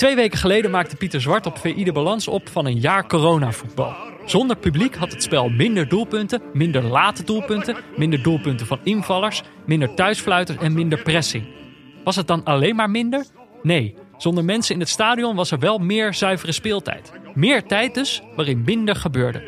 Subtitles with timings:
[0.00, 3.94] Twee weken geleden maakte Pieter Zwart op VI de balans op van een jaar coronavoetbal.
[4.24, 9.94] Zonder publiek had het spel minder doelpunten, minder late doelpunten, minder doelpunten van invallers, minder
[9.94, 11.44] thuisfluiters en minder pressing.
[12.04, 13.24] Was het dan alleen maar minder?
[13.62, 17.12] Nee, zonder mensen in het stadion was er wel meer zuivere speeltijd.
[17.34, 19.42] Meer tijd dus, waarin minder gebeurde.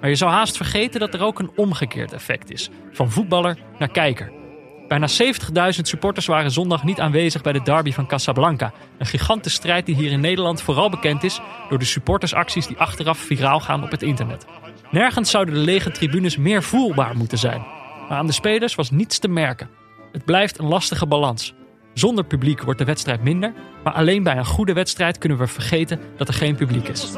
[0.00, 2.70] Maar je zou haast vergeten dat er ook een omgekeerd effect is.
[2.92, 4.43] Van voetballer naar kijker.
[4.88, 8.72] Bijna 70.000 supporters waren zondag niet aanwezig bij de derby van Casablanca.
[8.98, 13.18] Een gigantische strijd die hier in Nederland vooral bekend is door de supportersacties die achteraf
[13.18, 14.46] viraal gaan op het internet.
[14.90, 17.66] Nergens zouden de lege tribunes meer voelbaar moeten zijn.
[18.08, 19.70] Maar aan de spelers was niets te merken.
[20.12, 21.54] Het blijft een lastige balans.
[21.94, 23.52] Zonder publiek wordt de wedstrijd minder,
[23.84, 27.12] maar alleen bij een goede wedstrijd kunnen we vergeten dat er geen publiek is.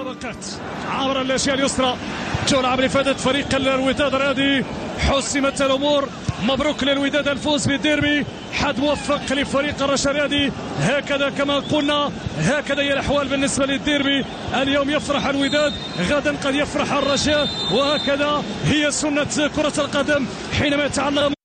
[4.99, 6.09] حسمت الأمور
[6.43, 13.29] مبروك للوداد الفوز بالديربي حد موفق لفريق الرشا الرياضي هكذا كما قلنا هكذا هي الاحوال
[13.29, 15.73] بالنسبة للديربي اليوم يفرح الوداد
[16.11, 20.27] غدا قد يفرح الرجاء وهكذا هي سنه كره القدم
[20.59, 21.36] حينما يتعلق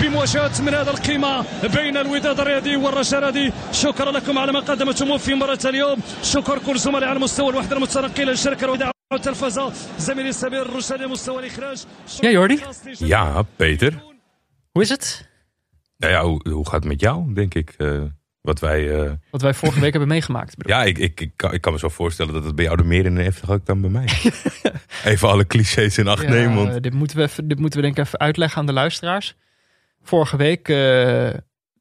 [0.00, 1.44] بمواجهة من هذا القيمة
[1.76, 6.78] بين الوداد الرياضي والرجاء الرياضي شكرا لكم على ما قدمتموه في مرة اليوم شكر كل
[6.78, 11.84] زملاء على مستوى الوحدة المتنقلة للشركة الوداع والتلفزة زميلي السمير الرشادي مستوى الإخراج
[12.22, 12.58] Ja, Jordi,
[13.00, 13.92] Ja, Peter.
[14.72, 15.28] hoe is het?
[15.98, 17.74] Nou ja, hoe, hoe gaat het met jou, denk ik?
[17.78, 18.02] Eh,
[18.40, 19.00] wat wij...
[19.04, 20.56] eh, Wat wij vorige week hebben meegemaakt.
[20.56, 20.76] bedoel.
[20.76, 22.86] ja, ik, ik, ik, kan, ik kan me zo voorstellen dat het bij jou er
[22.86, 24.08] meer in heeft gehakt dan bij mij.
[25.04, 26.56] even alle clichés in acht Ja, nemen.
[26.70, 29.34] Want, dit, moeten we even, dit moeten we denk ik even uitleggen aan de luisteraars.
[30.07, 31.29] Vorige week eh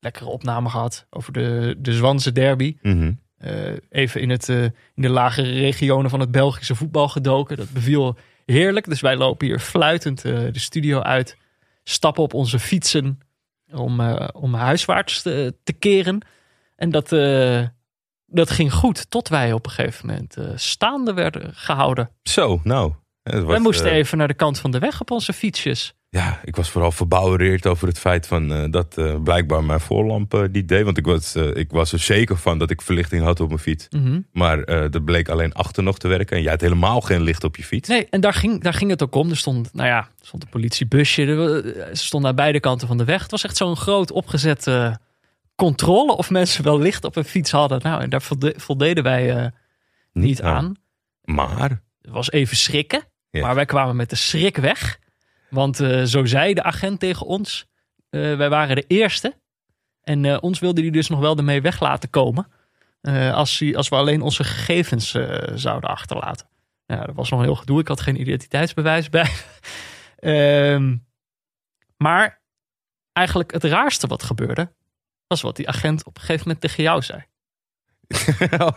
[0.07, 2.77] lekkere opname gehad over de, de Zwanse derby.
[2.83, 3.13] Mhm.
[3.39, 7.57] Eh, even in, het, eh, in de lagere regionen van het Belgische voetbal gedoken.
[7.57, 8.89] Dat beviel heerlijk.
[8.89, 11.37] Dus wij lopen hier fluitend de studio uit.
[11.85, 13.19] Stappen op onze fietsen
[13.73, 14.01] om,
[14.33, 16.21] om huiswaarts te, te keren.
[16.77, 17.09] En dat,
[18.27, 19.11] dat ging goed.
[19.11, 22.11] Tot wij op een gegeven moment staande werden gehouden.
[22.23, 22.93] Zo, nou.
[23.23, 25.96] Was, wij moesten even naar de kant van de weg op onze fietsjes.
[26.09, 30.35] Ja, ik was vooral verbouwereerd over het feit van, eh, dat eh, blijkbaar mijn voorlamp
[30.35, 30.85] eh, die deed.
[30.85, 33.87] Want ik was, ik was er zeker van dat ik verlichting had op mijn fiets.
[33.91, 34.21] Mhm.
[34.33, 36.37] Maar dat bleek alleen achter nog te werken.
[36.37, 37.89] En jij had helemaal geen licht op je fiets.
[37.89, 39.31] Nee, en daar ging, daar ging het ook om.
[39.31, 41.23] Er stond, nou ja, er stond een politiebusje.
[41.27, 41.63] Er,
[41.97, 43.23] ze stonden aan beide kanten van de weg.
[43.23, 44.99] Het was echt zo'n groot opgezette
[45.55, 47.81] controle of mensen wel licht op hun fiets hadden.
[47.83, 49.51] Nou, en daar volde- voldeden wij
[50.13, 50.75] niet aan.
[51.25, 53.03] Maar, Het was even schrikken.
[53.31, 53.41] Ja.
[53.43, 54.99] Maar wij kwamen met de schrik weg.
[55.57, 57.67] Want eh, zo zei de agent tegen ons.
[58.11, 59.37] eh, wij waren de eerste.
[60.03, 62.49] En eh, ons wilde hij dus nog wel ermee weg laten komen.
[63.33, 65.11] als, hij, als we alleen onze gegevens
[65.55, 66.47] zouden achterlaten.
[66.87, 67.81] Ja, dat was nog heel gedoe.
[67.81, 69.31] Ik had geen identiteitsbewijs bij.
[70.17, 70.97] Ehm,
[71.97, 72.41] maar
[73.13, 74.73] eigenlijk het raarste wat gebeurde...
[75.27, 77.25] was wat die agent op een gegeven moment tegen jou zei.
[78.51, 78.73] ja,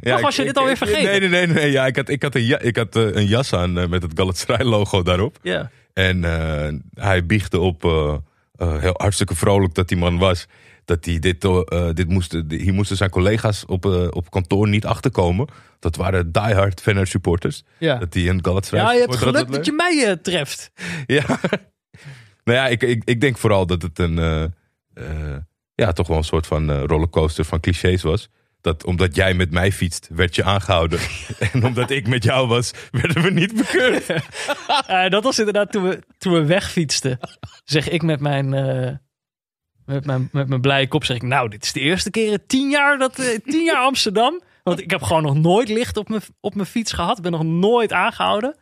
[0.00, 1.04] Toch was ik- je dit alweer vergeten?
[1.04, 1.46] Nee, nee, nee.
[1.46, 1.70] nee.
[1.70, 4.66] Ja, ik had, ik had, een, ja, ik had een jas aan met het Galatasaray
[4.66, 5.38] logo daarop.
[5.42, 5.70] Ja.
[5.94, 8.16] En eh, hij biechtte op, eh,
[8.56, 10.46] eh, heel hartstikke vrolijk dat die man was.
[10.84, 11.46] Dat hij dit,
[11.94, 15.48] dit moesten, hier moesten zijn collega's op, op kantoor niet achterkomen.
[15.78, 17.64] Dat waren diehard Feyenoord supporters.
[17.78, 17.98] Ja.
[17.98, 20.70] Dat die een Galatasaray ja, je hebt geluk dat je mij treft.
[21.06, 21.24] Ja.
[22.44, 24.16] nou ja, ik, ik, ik denk vooral dat het een,
[25.74, 28.28] ja, toch wel een soort van rollercoaster van clichés was.
[28.64, 30.98] Dat omdat jij met mij fietst, werd je aangehouden.
[31.52, 34.06] en omdat ik met jou was, werden we niet bekeurd.
[34.86, 37.18] Eh, dat was inderdaad toen we, toen we wegfietsten.
[37.64, 38.92] Zeg ik met mijn, eh,
[39.84, 42.42] met mijn, met mijn blije kop, zeg ik, nou, dit is de eerste keer in
[42.46, 44.40] tien jaar, dat, eh, tien jaar Amsterdam.
[44.62, 47.16] Want ik heb gewoon nog nooit licht op mijn, op mijn fiets gehad.
[47.16, 48.56] Ik ben nog nooit aangehouden.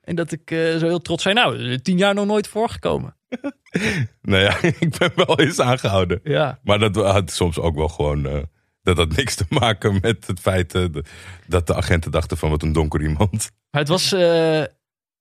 [0.00, 3.16] En dat ik zo heel trots zei, nou, tien jaar nog nooit voorgekomen.
[4.22, 6.20] nou ja, ik ben wel eens aangehouden.
[6.22, 6.58] Ja.
[6.62, 8.48] Maar dat had soms ook wel gewoon...
[8.94, 10.84] dat had niks te maken met het feit eh,
[11.46, 13.50] dat de agenten dachten van wat een donker iemand.
[13.70, 14.62] Maar het was, eh,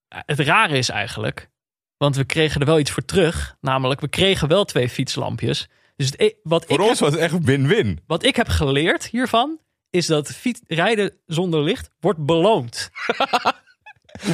[0.08, 1.50] het rare is eigenlijk,
[1.98, 3.56] want we kregen er wel iets voor terug.
[3.62, 5.68] Namelijk, we kregen wel twee fietslampjes.
[5.96, 8.00] Dus het, wat Voor ik ons heb- was het echt win-win.
[8.08, 9.60] Wat ik heb geleerd hiervan,
[9.90, 12.90] is dat fiets, rijden zonder licht wordt beloond.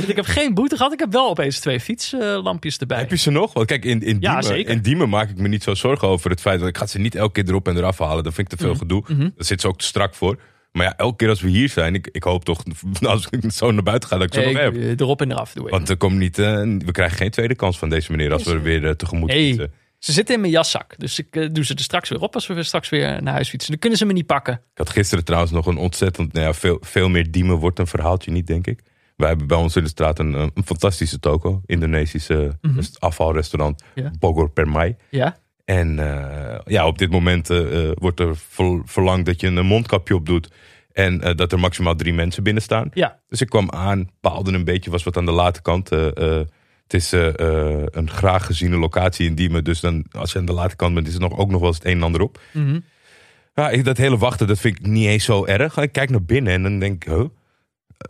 [0.08, 0.94] Ik heb geen boete gehad.
[0.94, 2.98] Ik heb wel opeens twee fietslampjes erbij.
[2.98, 3.54] Heb je ze nog?
[3.54, 6.42] Want kijk, in, in, Diemen, in Diemen maak ik me niet zo zorgen over het
[6.42, 8.24] feit dat ik ga ze niet elke keer erop en eraf halen.
[8.24, 9.04] Dat vind ik te veel gedoe.
[9.08, 9.20] Mhm.
[9.20, 10.40] Daar zit ze ook te strak voor.
[10.72, 12.64] Maar ja, elke keer als we hier zijn, ik, ik hoop toch,
[13.02, 14.74] als ik zo naar buiten ga, dat ik ze nog heb.
[14.76, 15.72] ik- eh, erop en eraf doe ik.
[15.72, 18.52] Want er komt niet, eh, we krijgen geen tweede kans van deze meneer als we
[18.52, 19.72] er weer eh, tegemoet fietsen.
[20.00, 20.94] Ze zitten in mijn jaszak.
[20.98, 23.50] Dus ik doe ze er straks weer op als we weer straks weer naar huis
[23.50, 23.72] fietsen.
[23.72, 24.54] Dan kunnen ze me niet pakken.
[24.54, 27.88] Ik had gisteren trouwens nog een ontzettend, nou ja, veel, veel meer Diemen wordt een
[27.88, 28.80] verhaaltje niet, denk ik.
[29.16, 31.62] Wij hebben bij ons in de straat een, een fantastische toko.
[31.66, 32.82] Indonesische Mhm.
[33.00, 33.84] afvalrestaurant.
[33.96, 34.12] Ja.
[34.20, 34.96] Bogor Permai.
[35.10, 35.38] Ja?
[35.66, 39.66] En eh, ja, op dit moment eh, eh, wordt er ver- verlangd dat je een
[39.66, 40.52] mondkapje op doet.
[40.92, 42.90] En dat er maximaal drie mensen binnen staan.
[42.94, 45.90] Ja, Dus ik kwam aan, paalde een beetje, was wat aan de late kant.
[45.90, 49.64] Het is een graag geziene locatie in Diemen.
[49.64, 51.68] Dus dan, als je aan de late kant bent, is er nog, ook nog wel
[51.70, 52.40] eens het een en ander op.
[52.54, 52.80] Mhm.
[53.56, 55.78] Ja, dat hele wachten, dat vind ik niet eens zo erg.
[55.78, 57.24] Ik kijk naar binnen en dan denk ik, huh?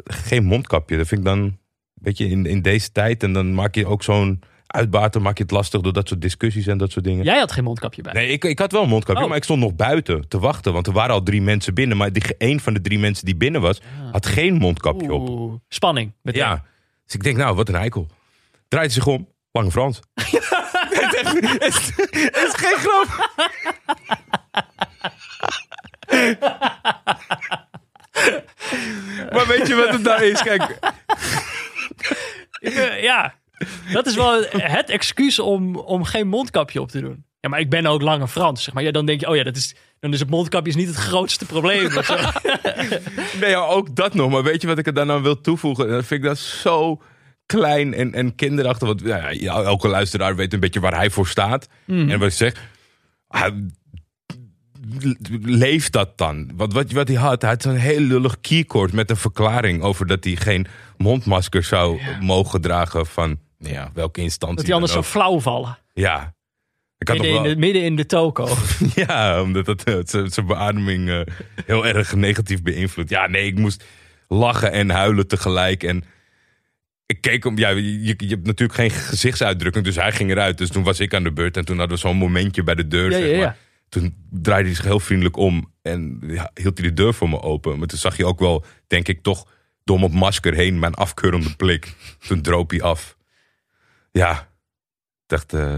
[0.04, 0.98] Geen mondkapje.
[0.98, 1.58] Dat vind ik dan, een
[1.94, 3.24] beetje in, in deze tijd.
[3.24, 6.68] En dan maak je ook zo'n uitbater, maak je het lastig door dat soort discussies
[6.68, 7.24] en dat soort dingen.
[7.26, 8.14] jij had geen mondkapje bij.
[8.14, 9.28] Nee, ik, ik had wel een mondkapje, Oh.
[9.28, 10.74] maar ik stond nog buiten te wachten.
[10.74, 11.98] Want er waren al drie mensen binnen.
[11.98, 13.82] Maar die, een van de drie mensen die binnen was,
[14.12, 15.60] had geen mondkapje op.
[15.68, 16.14] Spanning.
[16.22, 16.42] meteen.
[16.42, 16.64] Ja.
[17.06, 18.08] Dus ik denk, nou, wat een eikel.
[18.68, 20.00] Draait zich om, Lange Frans.
[20.14, 21.92] het, is echt- het is-
[22.26, 23.32] het is geen grap.
[29.34, 30.42] maar weet je wat het nou is?
[30.42, 30.62] Kijk,
[32.60, 33.34] eh, ja,
[33.92, 37.25] dat is wel het excuus om, om geen mondkapje op te doen.
[37.40, 38.84] Ja, maar ik ben ook lange Frans, zeg maar.
[38.84, 40.96] Ja, dan denk je, oh ja, dat is, dan is het mondkapje is niet het
[40.96, 41.90] grootste probleem.
[43.42, 44.31] nee, ja, ook dat nog.
[44.31, 45.88] Maar weet je wat ik er dan aan wil toevoegen?
[45.88, 47.02] Dan vind ik dat zo
[47.46, 48.88] klein en, en kinderachtig.
[48.88, 49.31] Want ja,
[49.64, 51.68] elke luisteraar weet een beetje waar hij voor staat.
[51.88, 52.54] En wat ik zeg...
[55.42, 56.51] leef dat dan.
[56.56, 60.07] Want wat, wat hij had, hij had zo'n heel lullig keycord met een verklaring over
[60.07, 60.68] dat hij geen
[60.98, 64.56] mondmasker zou mogen dragen van nou ja, welke instantie.
[64.57, 65.16] dat die anders dan zo ook.
[65.16, 65.78] flauw vallen.
[65.94, 66.34] Ja.
[66.98, 68.48] Ik had nog Midden in, de, midden in de toko.
[69.06, 71.22] ja, omdat dat eh, zijn beademing eh,
[71.66, 73.10] heel erg negatief beïnvloedt.
[73.10, 73.84] Ja, nee, ik moest
[74.28, 75.84] lachen en huilen tegelijk.
[75.84, 76.04] En
[77.06, 80.57] ik keek om, ja, je, je hebt natuurlijk geen gezichtsuitdrukking, dus hij ging eruit.
[80.57, 82.88] Dus toen was ik aan de beurt en toen hadden we zo'n momentje bij de
[82.88, 83.12] deur.
[83.12, 83.46] Ja, zeg ja, maar.
[83.46, 83.56] ja.
[83.94, 86.19] Toen draaide hij zich heel vriendelijk om en
[86.54, 87.80] hield hij de deur voor me open.
[87.80, 89.48] Maar toen zag je ook wel, denk ik, toch
[89.84, 91.95] door mijn masker heen mijn afkeurende blik.
[92.28, 93.18] Toen droop hij af.
[94.12, 95.75] Ja, ik dacht, eh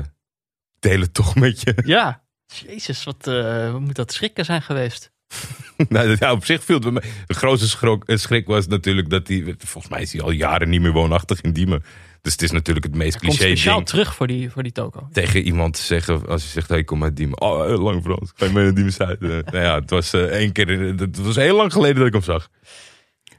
[0.79, 1.73] deel het toch met je.
[1.85, 2.23] Ja.
[2.45, 5.11] Jezus, wat, eh, wat moet dat schrikken zijn geweest.
[5.89, 7.03] nou, ja, op zich viel het mij.
[7.25, 9.56] De grootste schrok, eh, schrik was natuurlijk dat hij...
[9.57, 11.83] Volgens mij is hij al jaren niet meer woonachtig in Diemen.
[12.25, 13.88] Dus het is natuurlijk het meest Komt cliché speciaal ding.
[13.88, 15.07] terug voor die, voor die toko.
[15.12, 17.42] Tegen iemand te zeggen, als je zegt, hey, kom uit Diemen.
[17.42, 18.31] Oh, lang Frans.
[18.36, 19.22] Ga je mee naar Diemen Zuid?
[19.22, 20.68] Eh, nou ja, het was eh, één keer...
[20.98, 22.50] Het was heel lang geleden dat ik hem zag.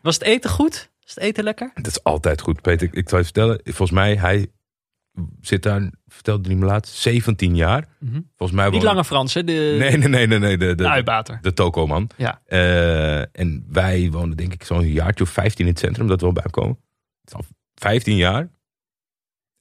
[0.02, 0.90] Was het eten goed?
[1.04, 1.70] Is het eten lekker?
[1.74, 2.88] Het is altijd goed, Peter.
[2.92, 3.60] Ik, zal je vertellen.
[3.64, 4.46] Volgens mij, hij
[5.40, 7.88] zit daar, vertelde hij me laatst, 17 jaar.
[8.36, 9.44] Volgens mij Niet lange Frans, hè?
[9.44, 10.38] De, Nee, nee, nee, nee.
[10.38, 11.38] nee de, de de, uitbater.
[11.42, 12.10] de Toko-man.
[12.16, 12.40] Ja.
[12.44, 16.26] Eh, en wij wonen denk ik zo'n jaartje of 15 in het centrum, dat we
[16.26, 16.78] al bij komen.
[17.20, 17.44] Het is al
[17.74, 18.54] 15 jaar.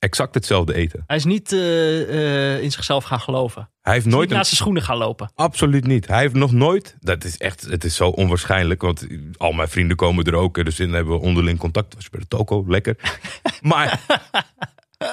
[0.06, 1.04] Exact hetzelfde eten.
[1.08, 3.70] Hij is niet eh, eh, in zichzelf gaan geloven.
[3.82, 4.36] Hij heeft Nooit een...
[4.36, 5.32] naast zijn schoenen gaan lopen.
[5.36, 6.08] Absoluut niet.
[6.08, 6.96] Hij heeft nog nooit...
[7.00, 7.62] Dat is echt...
[7.62, 8.82] Het is zo onwaarschijnlijk.
[8.82, 9.08] Want
[9.38, 10.66] al mijn vrienden komen er ook.
[10.66, 11.94] Dus dan hebben we onderling contact.
[11.94, 12.66] Was je bij de toko?
[12.68, 12.96] Lekker.
[13.62, 14.00] Maar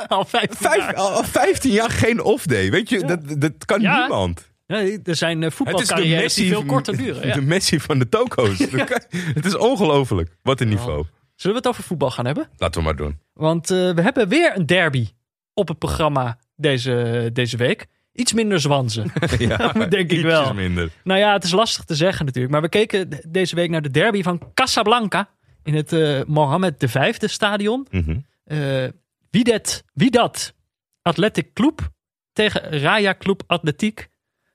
[0.09, 0.95] Al vijf, vijf, jaar.
[0.95, 2.71] al al 15 jaar geen off-day.
[2.71, 3.05] Weet je?
[3.05, 3.99] Dat, dat kan Ja.
[4.01, 4.51] niemand.
[4.67, 7.27] Nee, er zijn eh, voetbalcarrières die veel korter duren.
[7.29, 7.35] Ja.
[7.35, 8.59] de Messi van de toko's.
[9.35, 10.37] Het is ongelooflijk.
[10.43, 11.05] Wat een niveau.
[11.43, 12.49] Zullen we het over voetbal gaan hebben?
[12.57, 13.19] Laten we maar doen.
[13.33, 15.09] Want eh, we hebben weer een derby
[15.55, 17.87] op het programma deze, deze week.
[18.13, 19.13] Iets minder zwanzen.
[19.39, 20.55] Ja, denk ik wel.
[20.55, 20.91] minder.
[21.05, 22.53] nou ja, het is lastig te zeggen natuurlijk.
[22.53, 25.29] Maar we keken de- deze week naar de derby van Casablanca.
[25.63, 27.87] In het eh Mohammed V stadion.
[27.91, 28.19] Mhm.
[28.45, 28.85] Eh
[29.31, 30.55] wie, dat, wie dat?
[31.03, 31.91] Athletic Club
[32.33, 34.09] tegen Raya Club Atletiek.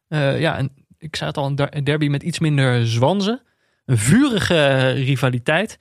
[0.08, 3.42] Ja, en ik zei het al, een derby met iets minder zwanzen.
[3.86, 5.78] Een vurige rivaliteit.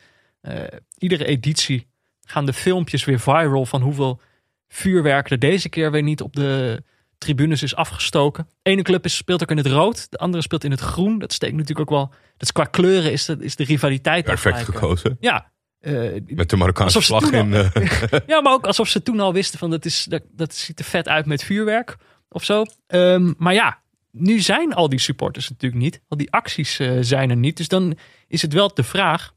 [0.99, 1.87] Iedere editie
[2.21, 4.21] gaan de filmpjes weer viral van hoeveel
[4.69, 6.83] vuurwerk er deze keer weer niet op de
[7.19, 8.49] tribunes is afgestoken.
[8.63, 11.19] De ene club is, speelt ook in het rood, de andere speelt in het groen.
[11.19, 12.09] Dat steekt natuurlijk ook wel.
[12.09, 15.17] Dat is qua kleuren is de, is de rivaliteit Perfect gekozen.
[15.21, 15.51] Ja,
[15.81, 15.93] eh,
[16.27, 17.55] Met de Marokkaanse vlag toen in.
[17.55, 20.55] al- eh, ja, maar ook alsof ze toen al wisten van dat, is, dat, dat
[20.55, 21.97] ziet er vet uit met vuurwerk
[22.29, 22.65] of zo.
[22.87, 26.01] Ehm, maar ja, nu zijn al die supporters natuurlijk niet.
[26.09, 27.57] Al die acties eh, zijn er niet.
[27.57, 27.97] Dus dan
[28.29, 29.33] is het wel de vraag,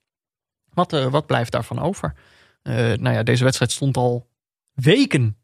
[0.79, 2.13] wat, eh, wat blijft daarvan over?
[2.61, 4.27] Eh, nou ja, deze wedstrijd stond al
[4.73, 5.37] weken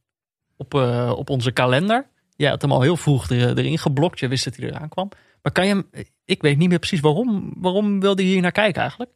[0.57, 2.07] op, eh, op onze kalender.
[2.35, 4.19] Jij had hem al heel vroeg er, erin geblokt.
[4.19, 5.09] Je wist dat hij eraan kwam.
[5.41, 5.89] Maar kan je hem,
[6.25, 7.53] ik weet niet meer precies waarom.
[7.57, 9.11] Waarom wilde je hier naar kijken eigenlijk?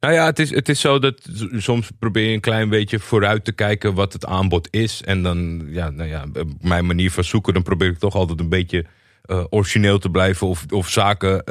[0.00, 3.44] Nou ja, het is, het is zo dat soms probeer je een klein beetje vooruit
[3.44, 5.02] te kijken wat het aanbod is.
[5.02, 6.24] En dan, ja, nou ja,
[6.60, 8.86] mijn manier van zoeken, dan probeer ik toch altijd een beetje
[9.50, 10.46] origineel te blijven.
[10.46, 11.44] Of, of zaken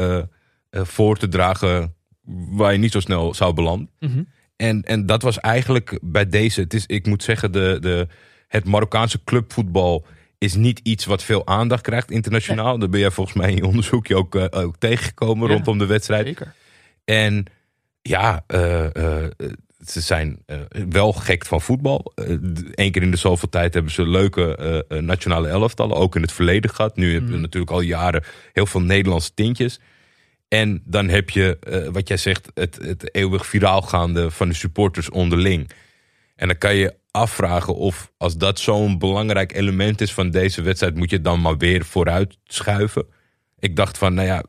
[0.72, 1.96] voor te dragen
[2.50, 3.90] waar je niet zo snel zou belanden.
[4.00, 4.24] Mhm.
[4.56, 6.62] En, en dat was eigenlijk bij deze.
[6.62, 8.08] Het is, ik moet zeggen, de, de,
[8.48, 10.06] het Marokkaanse clubvoetbal
[10.38, 12.80] is niet iets wat veel aandacht krijgt internationaal.
[12.80, 15.54] Daar ben jij volgens mij in je onderzoekje ook, eh, ook tegengekomen Ja.
[15.54, 16.26] rondom de wedstrijd.
[16.28, 16.54] Zeker.
[17.06, 17.46] En
[18.02, 18.86] ja, eh,
[19.24, 19.32] eh,
[19.86, 20.38] ze zijn
[20.90, 22.12] wel gek van voetbal.
[22.72, 25.96] Eén keer in de zoveel tijd hebben ze leuke nationale elftallen.
[25.98, 26.96] Ook in het verleden gehad.
[26.96, 27.42] Nu hebben we Mhm.
[27.42, 28.24] natuurlijk al jaren
[28.54, 29.80] heel veel Nederlandse tintjes.
[30.52, 34.54] En dan heb je, eh, wat jij zegt, het, het eeuwig viraal gaande van de
[34.54, 35.72] supporters onderling.
[36.36, 40.96] En dan kan je afvragen of als dat zo'n belangrijk element is van deze wedstrijd,
[40.96, 43.06] moet je het dan maar weer vooruit schuiven.
[43.60, 44.44] Ik dacht van, nou ja,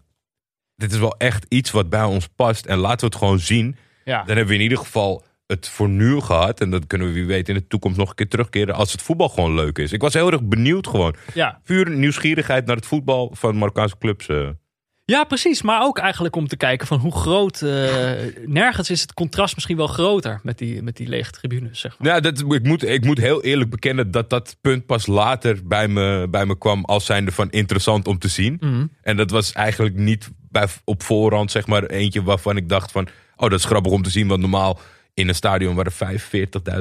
[0.76, 2.66] dit is wel echt iets wat bij ons past.
[2.66, 3.76] En laten we het gewoon zien.
[4.04, 4.18] Ja.
[4.18, 6.60] Dan hebben we in ieder geval het voor nu gehad.
[6.60, 9.02] En dat kunnen we wie weet in de toekomst nog een keer terugkeren als het
[9.02, 9.92] voetbal gewoon leuk is.
[9.92, 11.14] Ik was heel erg benieuwd gewoon.
[11.34, 11.60] Ja.
[11.64, 14.28] Puur nieuwsgierigheid naar het voetbal van Marokkaanse clubs.
[14.28, 14.48] eh.
[15.12, 15.62] Ja, precies.
[15.62, 17.62] Maar ook eigenlijk om te kijken van hoe groot...
[17.62, 18.12] eh,
[18.46, 22.08] nergens is het contrast misschien wel groter met die, met die lege tribunes, zeg maar.
[22.08, 25.88] Ja, dat, ik, moet, ik moet heel eerlijk bekennen dat dat punt pas later bij
[25.88, 28.56] me, bij me kwam als zijnde van interessant om te zien.
[28.60, 28.86] Mhm.
[29.02, 33.08] En dat was eigenlijk niet bij, op voorhand zeg maar eentje waarvan ik dacht van...
[33.36, 34.80] Oh, dat is grappig om te zien, want normaal
[35.14, 36.20] in een stadion waar er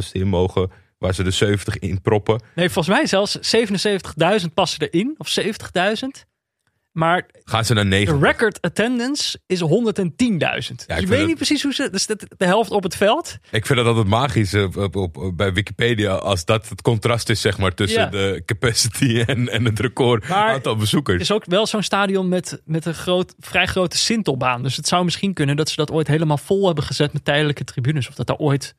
[0.03, 0.71] 45.000 in mogen...
[0.97, 2.41] waar ze er 70 in proppen.
[2.55, 3.55] Nee, volgens mij zelfs
[4.41, 6.30] 77.000 passen erin, of 70.000.
[6.91, 8.19] Maar Gaan ze naar de 9.
[8.23, 9.67] record attendance is 110.000.
[9.67, 11.89] dus vind je weet het- niet precies hoe ze...
[11.91, 13.37] Dus de, de helft op het veld.
[13.51, 17.29] Ik vind dat altijd magisch eh, op, op, op- bij Wikipedia als dat het contrast
[17.29, 18.07] is zeg maar tussen Ja.
[18.09, 21.21] de capacity en, en het record Maar aantal Het bezoekers.
[21.21, 24.63] is ook wel zo'n stadion met, met een groot, vrij grote sintelbaan.
[24.63, 27.63] Dus het zou misschien kunnen dat ze dat ooit helemaal vol hebben gezet met tijdelijke
[27.63, 28.07] tribunes.
[28.07, 28.75] Of dat daar ooit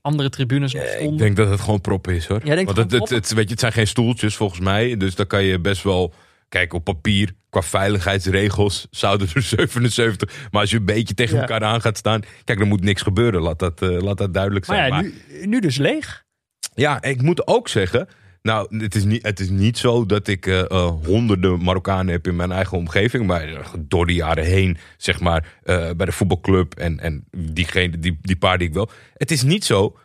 [0.00, 1.16] andere tribunes nog Ik stonden.
[1.18, 2.40] denk dat het gewoon proppen is hoor.
[2.44, 4.96] Want het, het, het, weet je, het zijn geen stoeltjes volgens mij.
[4.96, 6.12] Dus dan kan je best wel.
[6.48, 10.48] Kijk, op papier, qua veiligheidsregels zouden er 77.
[10.50, 11.40] Maar als je een beetje tegen Ja.
[11.40, 12.20] elkaar aan gaat staan.
[12.44, 13.40] Kijk, er moet niks gebeuren.
[13.42, 14.78] Laat dat, eh, laat dat duidelijk zijn.
[14.78, 16.24] Maar ja, Maar, nu, nu dus leeg.
[16.74, 18.08] ja, ik moet ook zeggen.
[18.42, 22.26] Nou, het is niet, het is niet zo dat ik eh, eh, honderden Marokkanen heb
[22.26, 23.26] in mijn eigen omgeving.
[23.26, 28.36] Maar door de jaren heen, zeg maar, bij de voetbalclub en, en diegene, die, die
[28.36, 28.88] paar die ik wel.
[29.14, 29.96] Het is niet zo.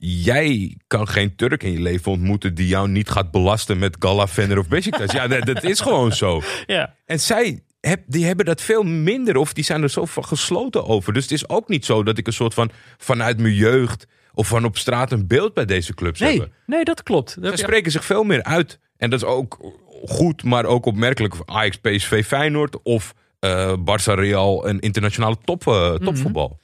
[0.00, 4.26] Jij kan geen Turk in je leven ontmoeten die jou niet gaat belasten met Gala,
[4.26, 5.12] Venner of Besiktas.
[5.12, 6.40] ja, dat, dat is gewoon zo.
[6.66, 6.94] Ja.
[7.06, 10.86] En zij heb, die hebben dat veel minder of die zijn er zo van gesloten
[10.86, 11.12] over.
[11.12, 14.48] Dus het is ook niet zo dat ik een soort van vanuit mijn jeugd of
[14.48, 16.50] van op straat een beeld bij deze clubs Nee, heb.
[16.66, 17.36] nee, dat klopt.
[17.40, 18.78] Je- spreken zich veel meer uit.
[18.96, 19.58] En dat is ook
[20.06, 21.34] goed, maar ook opmerkelijk.
[21.44, 26.04] Ajax, PSV, Feyenoord of eh Barça, Real, een internationale top, eh, Mhm.
[26.04, 26.58] topvoetbal.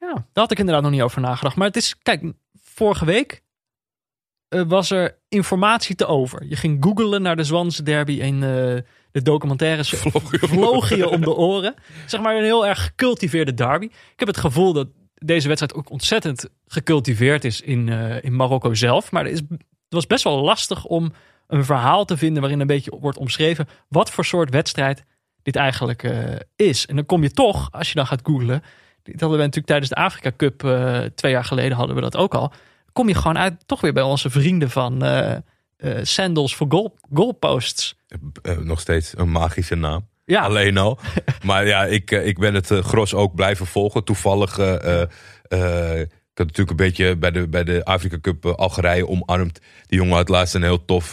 [0.00, 1.56] Ja, daar had ik inderdaad nog niet over nagedacht.
[1.56, 3.42] Maar het is, kijk, vorige week
[4.48, 6.44] eh, was er informatie te over.
[6.46, 9.88] Je ging googlen naar de Zwanse derby en eh, de documentaires
[10.30, 11.74] Vloog je om- de oren.
[12.06, 13.84] Zeg maar een heel erg gecultiveerde derby.
[13.84, 18.74] Ik heb het gevoel dat deze wedstrijd ook ontzettend gecultiveerd is in, eh, in Marokko
[18.74, 19.10] zelf.
[19.12, 21.12] Maar het, is, het was best wel lastig om
[21.46, 25.04] een verhaal te vinden waarin een beetje wordt omschreven wat voor soort wedstrijd
[25.42, 26.02] dit eigenlijk
[26.56, 26.86] is.
[26.86, 28.62] En dan kom je toch, als je dan gaat googlen,
[29.02, 32.16] dit hadden we natuurlijk tijdens de Afrika Cup eh, twee jaar geleden hadden we dat
[32.16, 32.52] ook al.
[32.92, 35.36] Kom je gewoon uit toch weer bij onze vrienden van eh
[35.76, 37.96] eh, Sandals voor goal, goalposts.
[38.58, 40.08] Nog steeds een magische naam.
[40.24, 40.98] Ja, Alleen al.
[41.44, 44.04] maar ja, ik, ik ben het gros ook blijven volgen.
[44.04, 49.60] Toevallig, ik had natuurlijk een beetje bij de, bij de Afrika Cup Algerije omarmd.
[49.86, 51.12] Die jongen had laatst een heel tof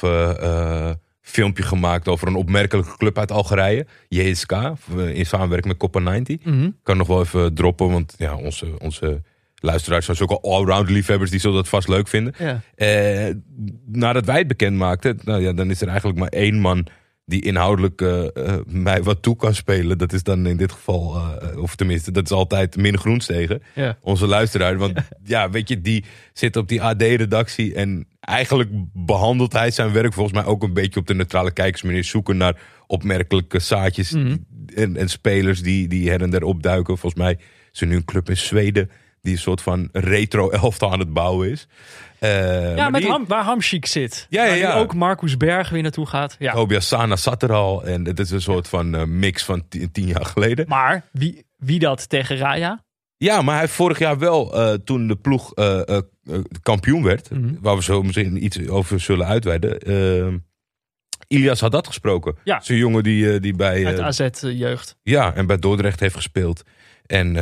[1.28, 3.86] filmpje gemaakt over een opmerkelijke club uit Algerije.
[4.08, 4.74] JSK, eh,
[5.14, 6.44] in samenwerking met Coppa 90.
[6.46, 6.70] Mhm.
[6.84, 9.22] kan nog wel even droppen, want ja, onze, onze
[9.56, 11.30] luisteraars zijn ook al allround liefhebbers.
[11.32, 12.34] Die zullen dat vast leuk vinden.
[12.38, 12.62] ja.
[12.76, 13.34] Eh,
[13.86, 16.88] nadat wij het bekend maakten, nou ja, dan is er eigenlijk maar één man
[17.26, 19.98] die inhoudelijk eh, eh, mij wat toe kan spelen.
[19.98, 21.22] Dat is dan in dit geval,
[21.60, 23.98] of tenminste, dat is altijd Min Groenstegen, Ja.
[24.02, 24.78] onze luisteraar.
[24.78, 26.04] Want ja, weet je, die
[26.34, 31.00] zit op die AD-redactie en eigenlijk behandelt hij zijn werk volgens mij ook een beetje
[31.00, 32.04] op de neutrale kijkersmanier.
[32.04, 32.56] Zoeken naar
[32.88, 34.38] opmerkelijke zaadjes Mhm.
[34.76, 36.98] en, en spelers die, die her en der opduiken.
[36.98, 37.38] Volgens mij
[37.72, 38.90] is er nu een club in Zweden
[39.22, 41.68] die een soort van retro-elftal aan het bouwen is.
[42.20, 42.30] Eh,
[42.70, 44.28] Ja, maar met die- Ham, waar Hamschiek zit.
[44.30, 44.74] Ja, ja, ja.
[44.74, 46.36] ook Marcus Berg weer naartoe gaat.
[46.40, 46.54] Ja.
[46.54, 47.84] Tobias Sana zat er al.
[47.86, 50.66] En het is een soort van eh, mix van ti- tien jaar geleden.
[50.68, 52.84] Maar wie, wie dat tegen Raya?
[53.18, 56.02] Ja, maar hij heeft vorig jaar wel, eh, toen de ploeg eh, eh,
[56.62, 57.54] kampioen werd, Mhm.
[57.62, 60.44] waar we zo misschien iets over zullen uitweiden.
[61.28, 62.36] Ilias had dat gesproken.
[62.44, 62.60] Ja.
[62.60, 64.96] Zo'n jongen die, die bij, Uit AZ-jeugd.
[65.04, 66.64] ja, en bij Dordrecht heeft gespeeld.
[67.06, 67.38] En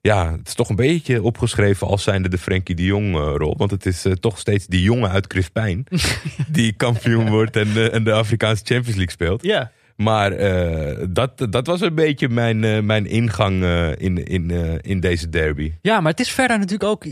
[0.00, 3.54] ja, het is toch een beetje opgeschreven als zijnde de Frenkie de Jong eh, rol.
[3.56, 5.84] Want het is toch steeds die jongen uit Crispijn
[6.48, 9.42] die kampioen wordt en, en de Afrikaanse Champions League speelt.
[9.42, 9.72] Ja.
[9.98, 14.50] Maar eh, dat, dat was een beetje mijn, eh, mijn ingang eh, in, in,
[14.82, 15.72] in deze derby.
[15.82, 17.06] ja, maar het is verder natuurlijk ook...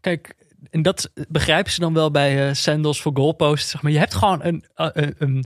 [0.00, 0.34] Kijk,
[0.70, 3.70] en dat begrijpen ze dan wel bij Sandals voor goalposts.
[3.70, 3.92] Zeg maar.
[3.92, 5.44] Je hebt gewoon een, een,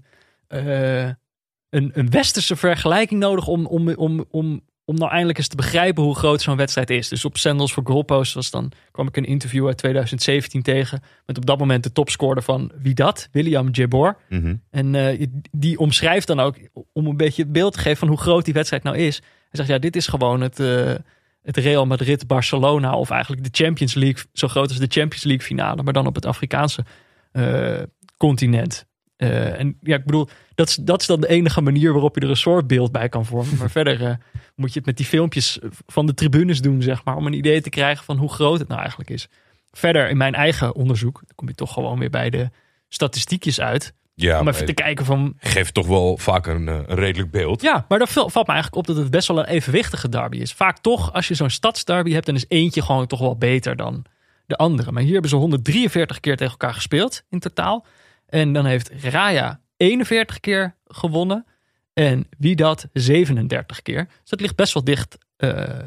[1.70, 6.02] een, een westerse vergelijking nodig om, om, om, om om nou eindelijk eens te begrijpen
[6.02, 7.08] hoe groot zo'n wedstrijd is.
[7.08, 11.02] Dus op Sandals voor Goalpost was dan, kwam ik een interview uit 2017 tegen.
[11.26, 13.28] Met op dat moment de topscorer van wie dat?
[13.32, 14.16] William Jabor.
[14.28, 14.54] Mhm.
[14.70, 16.56] En eh, die omschrijft dan ook,
[16.92, 19.16] om een beetje het beeld te geven van hoe groot die wedstrijd nou is.
[19.18, 20.94] Hij zegt, ja, dit is gewoon het, eh,
[21.42, 22.94] het Real Madrid-Barcelona.
[22.96, 25.82] Of eigenlijk de Champions League, zo groot als de Champions League finale.
[25.82, 26.84] Maar dan op het Afrikaanse
[27.32, 27.82] eh,
[28.16, 28.86] continent.
[29.22, 32.20] Eh, en ja, ik bedoel, dat is, dat is dan de enige manier waarop je
[32.20, 33.56] er een soort beeld bij kan vormen.
[33.56, 34.14] Maar verder eh,
[34.54, 37.16] moet je het met die filmpjes van de tribunes doen, zeg maar.
[37.16, 39.28] Om een idee te krijgen van hoe groot het nou eigenlijk is.
[39.72, 42.50] Verder in mijn eigen onderzoek, dan kom je toch gewoon weer bij de
[42.88, 43.94] statistiekjes uit.
[44.14, 47.62] Ja, om even te kijken van, geeft toch wel vaak een, eh, een redelijk beeld.
[47.62, 50.52] ja, maar daar valt me eigenlijk op dat het best wel een evenwichtige derby is.
[50.52, 54.04] Vaak toch, als je zo'n stadsderby hebt, dan is eentje gewoon toch wel beter dan
[54.46, 54.92] de andere.
[54.92, 57.86] Maar hier hebben ze 143 keer tegen elkaar gespeeld in totaal.
[58.32, 61.46] En dan heeft Raya 41 keer gewonnen.
[61.92, 64.04] En wie dat 37 keer.
[64.20, 65.78] Dus dat ligt best wel dicht eh,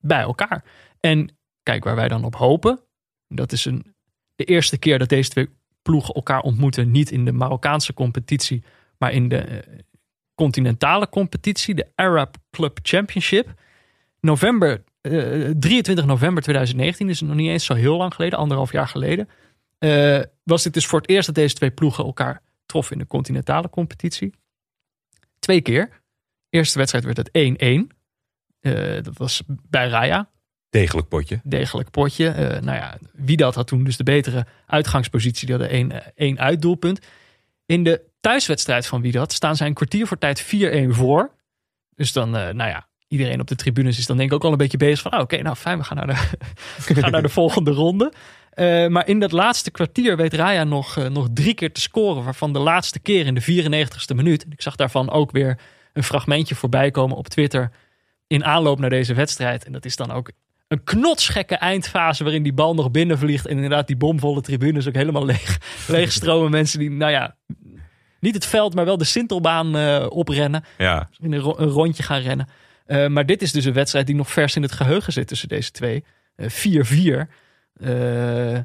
[0.00, 0.64] bij elkaar.
[1.00, 2.80] En kijk, waar wij dan op hopen.
[3.28, 3.94] Dat is een,
[4.34, 5.48] de eerste keer dat deze twee
[5.82, 6.90] ploegen elkaar ontmoeten.
[6.90, 8.62] Niet in de Marokkaanse competitie,
[8.98, 9.78] maar in de eh,
[10.34, 11.74] continentale competitie.
[11.74, 13.54] De Arab Club Championship.
[14.20, 18.88] November, eh, 23 november 2019, dus nog niet eens zo heel lang geleden, anderhalf jaar
[18.88, 19.28] geleden.
[19.82, 23.06] Eh, was dit dus voor het eerst dat deze twee ploegen elkaar troffen in de
[23.06, 24.34] continentale competitie.
[25.38, 26.02] Twee keer.
[26.48, 27.96] Eerste wedstrijd werd het 1-1.
[28.60, 30.30] Eh, dat was bij Raya.
[30.70, 31.40] Degelijk potje.
[31.44, 32.28] Degelijk potje.
[32.28, 35.46] Eh, nou ja, wie dat had toen dus de betere uitgangspositie.
[35.46, 37.06] Die hadden één, één uitdoelpunt.
[37.66, 41.34] In de thuiswedstrijd van wie dat staan zij een kwartier voor tijd 4-1 voor.
[41.94, 44.56] Dus dan, nou ja, iedereen op de tribunes is dan denk ik ook al een
[44.56, 45.14] beetje bezig van...
[45.14, 46.28] oh, oké, nou fijn, we gaan naar de,
[46.86, 48.12] we gaan naar de volgende ronde.
[48.52, 52.24] Eh, maar in dat laatste kwartier weet Raya nog, eh, nog drie keer te scoren.
[52.24, 54.46] Waarvan de laatste keer in de 94ste minuut.
[54.50, 55.58] Ik zag daarvan ook weer
[55.92, 57.70] een fragmentje voorbij komen op Twitter.
[58.26, 59.64] In aanloop naar deze wedstrijd.
[59.64, 60.30] En dat is dan ook
[60.68, 62.22] een knotsgekke eindfase.
[62.24, 63.46] waarin die bal nog binnenvliegt.
[63.46, 66.50] En inderdaad die bomvolle tribunes ook helemaal leeg, leegstromen.
[66.50, 67.36] Mensen die, nou ja,
[68.20, 70.64] niet het veld, maar wel de Sintelbaan eh, oprennen.
[70.78, 71.08] Ja.
[71.20, 72.48] In een, ro- een rondje gaan rennen.
[73.12, 75.70] Maar dit is dus een wedstrijd die nog vers in het geheugen zit tussen deze
[75.70, 76.04] twee.
[76.36, 77.28] Eh, 4-4.
[77.74, 78.58] Eh,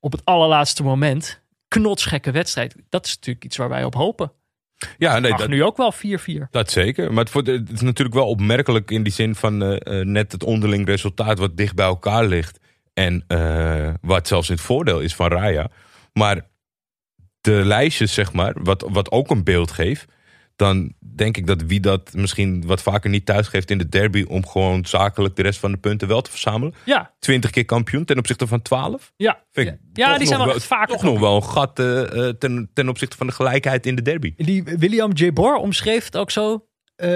[0.00, 1.42] op het allerlaatste moment.
[1.68, 2.76] Knotsgekke wedstrijd.
[2.88, 4.32] Dat is natuurlijk iets waar wij op hopen.
[4.98, 6.50] Ja, nee, dat, nu ook wel 4-4.
[6.50, 7.12] dat zeker.
[7.12, 10.86] Maar het, is natuurlijk wel opmerkelijk in die zin van eh, eh, net het onderling
[10.86, 12.60] resultaat wat dicht bij elkaar ligt.
[12.92, 13.24] En
[14.00, 15.70] wat zelfs in het voordeel is van Raya.
[16.12, 16.50] Maar
[17.40, 20.04] de lijstjes, zeg maar, wat, wat ook een beeld geeft.
[20.62, 24.24] Dan denk ik dat wie dat misschien wat vaker niet thuis geeft in de derby.
[24.28, 26.74] om gewoon zakelijk de rest van de punten wel te verzamelen.
[26.84, 29.12] Ja, 20 keer kampioen ten opzichte van 12.
[29.16, 29.44] ja.
[29.52, 30.94] Vind ik ja, toch die zijn nog wel echt vaker.
[30.94, 34.02] Toch nog wel een gat eh, eh, ten, ten opzichte van de gelijkheid in de
[34.02, 34.34] derby.
[34.36, 35.32] Die William J.
[35.32, 36.66] Bor omschreef het ook zo.
[36.96, 37.08] eh,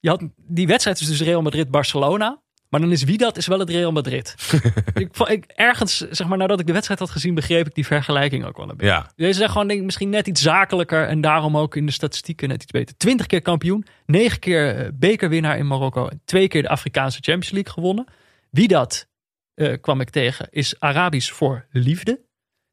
[0.00, 2.42] je had, die wedstrijd is dus Real Madrid-Barcelona.
[2.70, 4.34] Maar dan is wie dat is wel het Real Madrid.
[4.94, 8.44] ik, ik, ergens, zeg maar, nadat ik de wedstrijd had gezien, begreep ik die vergelijking
[8.44, 8.92] ook wel een beetje.
[8.92, 11.92] Ja, Deze zijn gewoon denk ik, misschien net iets zakelijker en daarom ook in de
[11.92, 12.96] statistieken net iets beter.
[12.96, 17.50] 20 keer kampioen, 9 keer eh, bekerwinnaar in Marokko en twee keer de Afrikaanse Champions
[17.50, 18.06] League gewonnen.
[18.50, 19.08] Wie dat
[19.54, 22.20] eh, kwam ik tegen is Arabisch voor liefde.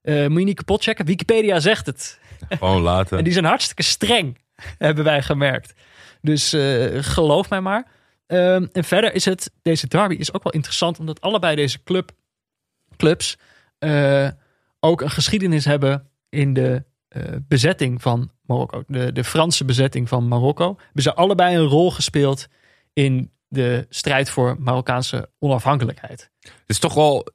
[0.02, 1.06] Eh, moet je niet kapot checken.
[1.06, 2.20] Wikipedia zegt het.
[2.50, 3.18] gewoon laten.
[3.18, 4.38] En die zijn hartstikke streng,
[4.78, 5.74] hebben wij gemerkt.
[6.22, 6.50] Dus
[7.02, 7.96] geloof mij maar.
[8.28, 12.12] Ehm, en verder is het, deze derby is ook wel interessant, omdat allebei deze club,
[12.98, 13.38] clubs
[13.80, 14.30] eh,
[14.80, 18.84] ook een geschiedenis hebben in de eh, bezetting van Marokko.
[18.88, 20.76] De, de Franse bezetting van Marokko.
[20.78, 22.48] Hebben ze allebei een rol gespeeld
[22.94, 26.32] in de strijd voor Marokkaanse onafhankelijkheid.
[26.66, 27.28] Is toch wel.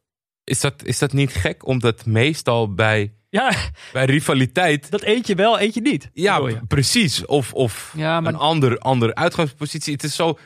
[0.45, 1.67] Is dat, is dat niet gek?
[1.67, 3.53] Omdat meestal bij, Ja,
[3.93, 4.91] bij rivaliteit.
[4.91, 6.11] dat eentje wel, eentje niet.
[6.13, 7.27] Ja, precies.
[7.27, 9.93] Of, of Ja, maar een ander, andere uitgangspositie.
[9.93, 10.39] Het is, zo,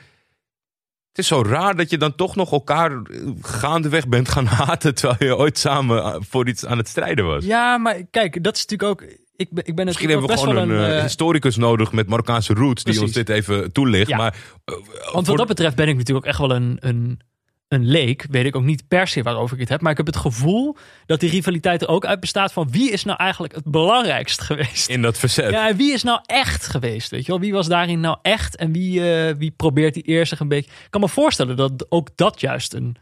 [1.17, 4.95] het is zo raar dat je dan toch nog elkaar eh, gaandeweg bent gaan haten.
[4.95, 7.45] terwijl je ooit samen eh, voor iets aan het strijden was.
[7.45, 9.09] Ja, maar kijk, dat is natuurlijk ook.
[9.37, 10.97] Ik ben, ik ben Misschien hebben we gewoon wel een, een.
[10.97, 12.85] eh, historicus nodig met Marokkaanse roots.
[12.85, 14.09] die ons dit even toelicht.
[14.09, 14.17] Ja.
[14.17, 14.77] Maar, want
[15.13, 17.21] voor- wat dat betreft ben ik natuurlijk ook echt wel een, een,
[17.69, 18.27] een leek.
[18.31, 19.81] Weet ik ook niet per se waarover ik het heb.
[19.81, 20.77] Maar ik heb het gevoel
[21.07, 24.89] dat die rivaliteit er ook uit bestaat van wie is nou eigenlijk het belangrijkst geweest.
[24.89, 25.51] in dat verzet.
[25.51, 27.11] Ja, en wie is nou echt geweest?
[27.11, 27.41] Weet je wel?
[27.41, 28.57] Wie was daarin nou echt?
[28.57, 30.71] En wie, eh, wie probeert die eerst zich een beetje.
[30.71, 32.97] Ik kan me voorstellen dat ook dat juist een.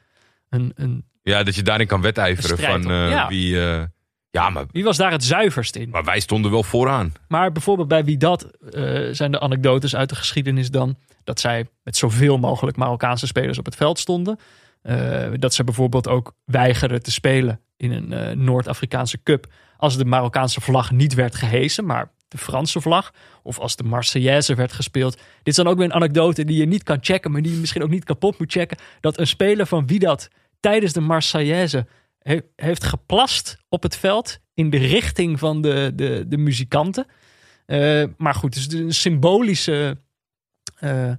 [0.48, 3.28] een, een Ja, dat je daarin kan wedijveren van eh, ja.
[3.28, 3.60] wie...
[3.60, 3.82] eh,
[4.34, 5.90] ja, maar, wie was daar het zuiverst in?
[5.90, 7.12] maar wij stonden wel vooraan.
[7.28, 11.66] Maar bijvoorbeeld bij wie dat eh, zijn de anekdotes uit de geschiedenis dan dat zij
[11.82, 14.38] met zoveel mogelijk Marokkaanse spelers op het veld stonden.
[14.82, 20.04] Eh, dat ze bijvoorbeeld ook weigerden te spelen in een eh, Noord-Afrikaanse cup als de
[20.04, 21.84] Marokkaanse vlag niet werd gehesen.
[21.84, 23.12] Maar de Franse vlag.
[23.42, 25.12] Of als de Marseillaise werd gespeeld.
[25.12, 27.58] Dit is dan ook weer een anekdote die je niet kan checken, maar die je
[27.58, 28.78] misschien ook niet kapot moet checken.
[29.00, 30.28] Dat een speler van wie dat
[30.60, 31.86] tijdens de Marseillaise
[32.24, 37.06] he- heeft geplast op het veld in de richting van de, de, de muzikanten.
[37.66, 39.98] Eh, maar goed, is een symbolische.
[40.78, 41.12] eh,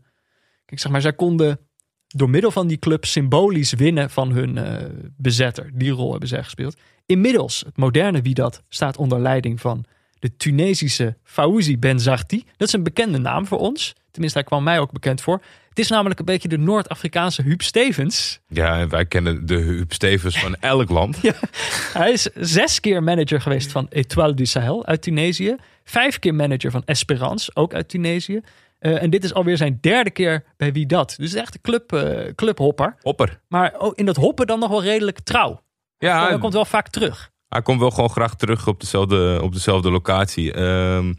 [0.65, 1.59] kijk, zeg maar, zij konden
[2.07, 4.85] door middel van die club symbolisch winnen van hun eh,
[5.17, 5.69] bezetter.
[5.73, 6.77] Die rol hebben zij gespeeld.
[7.05, 9.85] Inmiddels, het moderne wie dat staat onder leiding van
[10.19, 12.43] de Tunesische Fawzi Benzarti.
[12.57, 13.95] Dat is een bekende naam voor ons.
[14.11, 15.41] Tenminste, hij kwam mij ook bekend voor.
[15.75, 18.39] Het is namelijk een beetje de Noord-Afrikaanse Huub Stevens.
[18.47, 21.21] Ja, en wij kennen de Huub Stevens van elk land.
[21.93, 25.55] Hij is zes keer manager geweest van Etoile du Sahel uit Tunesië.
[25.83, 28.41] Vijf keer manager van Esperance, ook uit Tunesië.
[28.79, 31.07] Eh, en dit is alweer zijn derde keer bij Wie Dat.
[31.07, 32.95] Dus het is echt een club, eh, clubhopper.
[33.01, 33.39] Opper.
[33.47, 35.61] Maar ook in dat hoppen dan nog wel redelijk trouw.
[35.97, 37.31] Ja, Hij komt wel vaak terug.
[37.49, 40.53] Hij komt wel gewoon graag terug op dezelfde, op dezelfde locatie.
[40.53, 41.13] Ehm,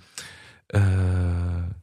[0.66, 0.82] eh,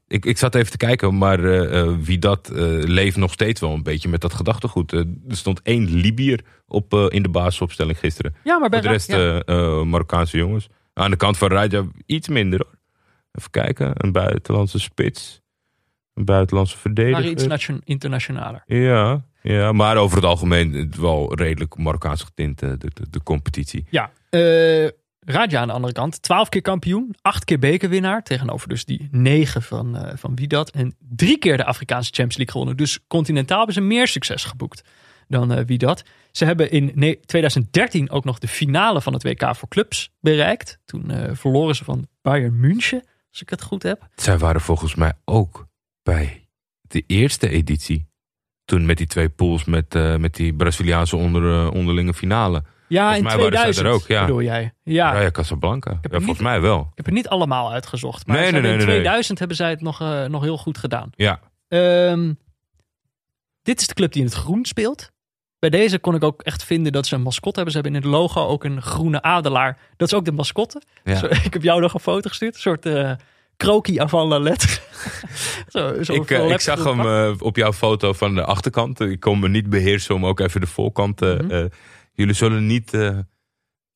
[0.08, 3.60] ik, ik zat even te kijken, maar eh, eh, wie dat eh, leeft nog steeds
[3.62, 4.94] wel een beetje met dat gedachtegoed.
[4.94, 8.36] Eh, er stond één Libiër op, eh, in de basisopstelling gisteren.
[8.44, 9.42] Ja, maar bij de rest ja.
[9.42, 10.68] eh, eh, Marokkaanse jongens.
[10.94, 12.76] Aan de kant van Raja iets minder hoor.
[13.32, 15.42] Even kijken, een buitenlandse spits.
[16.14, 17.26] Een buitenlandse verdediger.
[17.30, 18.64] iets nation- internationaler.
[18.66, 23.86] Ja, ja, maar over het algemeen wel redelijk Marokkaans getint, eh, de, de, de competitie.
[23.90, 24.12] Ja.
[24.30, 24.88] eh
[25.26, 28.24] Raja aan de andere kant, twaalf keer kampioen, acht keer bekerwinnaar.
[28.24, 30.72] Tegenover dus die negen van, eh van wie dat.
[30.72, 32.78] En drie keer de Afrikaanse Champions League gewonnen.
[32.78, 34.84] Dus continentaal hebben ze meer succes geboekt
[35.28, 36.04] dan eh, wie dat.
[36.32, 40.80] Ze hebben in ne- 2013 ook nog de finale van het WK voor clubs bereikt.
[40.86, 44.08] Toen eh, verloren ze van Bayern München, als ik het goed heb.
[44.16, 45.68] Zij waren volgens mij ook
[46.04, 46.48] bij
[46.82, 48.12] de eerste editie.
[48.66, 52.64] Toen met die twee pools met, met die Braziliaanse onder, onderlinge finale.
[52.94, 54.26] Ja, in mij waren zij er 2000 ook, ja.
[54.26, 54.74] bedoel jij.
[54.84, 55.90] Ja, Raya Casablanca.
[55.92, 56.80] Ja, volgens niet- mij wel.
[56.80, 58.28] ik heb het niet allemaal uitgezocht.
[58.28, 58.86] Maar Nee, nee, nee, in nee.
[58.86, 61.10] 2000 hebben zij het nog, eh, nog heel goed gedaan.
[61.16, 62.34] Ja, Ehm,
[63.62, 65.12] dit is de club die in het groen speelt.
[65.60, 67.72] Bij deze kon ik ook echt vinden dat ze een mascotte hebben.
[67.76, 69.78] Ze hebben in het logo ook een groene adelaar.
[69.98, 70.82] Dat is ook de mascotte.
[71.04, 71.16] Ja.
[71.16, 72.54] Zo, ik heb jou nog een foto gestuurd.
[72.56, 73.12] Een soort eh
[73.58, 74.82] krokie avant la lettre.
[75.74, 79.00] zo, zo ik, eh, ik zag hem op jouw foto van de achterkant.
[79.00, 81.20] Ik kon me niet beheersen om ook even de voorkant.
[81.20, 81.52] Mhm.
[81.52, 81.66] eh,
[82.14, 83.18] jullie zullen niet eh,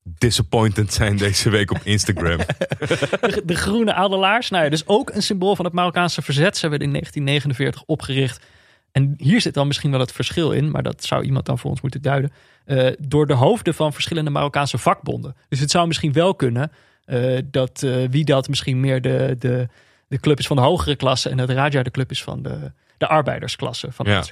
[0.03, 2.37] disappointed zijn deze week op Instagram.
[2.37, 4.49] de, de groene adelaars.
[4.49, 6.57] Nou ja, dus ook een symbool van het Marokkaanse verzet.
[6.57, 8.45] Ze werden in 1949 opgericht.
[8.91, 11.69] En hier zit dan misschien wel het verschil in, maar dat zou iemand dan voor
[11.69, 12.31] ons moeten duiden.
[12.65, 15.35] eh, door de hoofden van verschillende Marokkaanse vakbonden.
[15.49, 16.71] Dus het zou misschien wel kunnen
[17.05, 19.67] eh, dat wie dat misschien meer de, de,
[20.07, 22.71] de club is van de hogere klasse en dat Raja de club is van de,
[22.97, 24.23] de arbeidersklasse van Ja.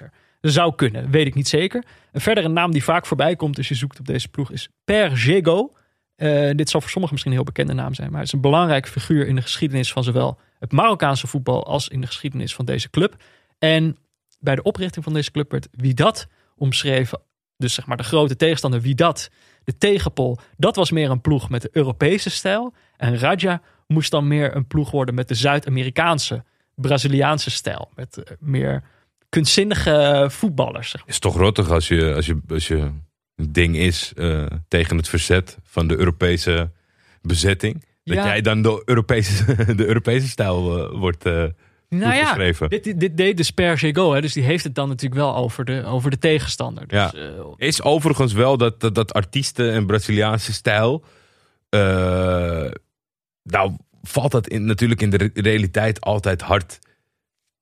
[0.51, 1.83] Zou kunnen, weet ik niet zeker.
[2.11, 5.13] Een verdere naam die vaak voorbij komt als je zoekt op deze ploeg is Per
[5.13, 5.71] Jego.
[6.15, 8.41] Eh, dit zal voor sommigen misschien een heel bekende naam zijn, maar het is een
[8.41, 12.65] belangrijke figuur in de geschiedenis van zowel het Marokkaanse voetbal als in de geschiedenis van
[12.65, 13.15] deze club.
[13.59, 13.97] En
[14.39, 17.21] bij de oprichting van deze club werd wie dat omschreven,
[17.57, 19.29] dus zeg maar de grote tegenstander wie dat,
[19.63, 22.73] de tegenpol, dat was meer een ploeg met de Europese stijl.
[22.97, 26.43] En Raja moest dan meer een ploeg worden met de Zuid-Amerikaanse,
[26.75, 27.89] Braziliaanse stijl.
[27.95, 28.83] Met eh, meer
[29.35, 30.89] kunstzinnige voetballers.
[30.89, 31.09] Zeg maar.
[31.09, 32.75] is toch rottig als je, als je, als je
[33.35, 36.71] een ding is eh, tegen het verzet van de Europese
[37.21, 37.85] bezetting.
[38.03, 38.25] Dat Ja.
[38.25, 39.45] jij dan de Europese,
[39.75, 41.25] de Europese stijl eh, wordt.
[41.25, 41.43] eh,
[41.89, 43.79] Nou ja, dit, dit, deed dus Per
[44.13, 46.87] hè, dus die heeft het dan natuurlijk wel over de, over de tegenstander.
[46.87, 47.13] Dus, Ja.
[47.13, 51.03] eh, Is overigens wel dat, dat, dat artiesten en Braziliaanse stijl.
[51.69, 52.71] eh,
[53.43, 56.79] nou, valt dat in, natuurlijk in de re- realiteit altijd hard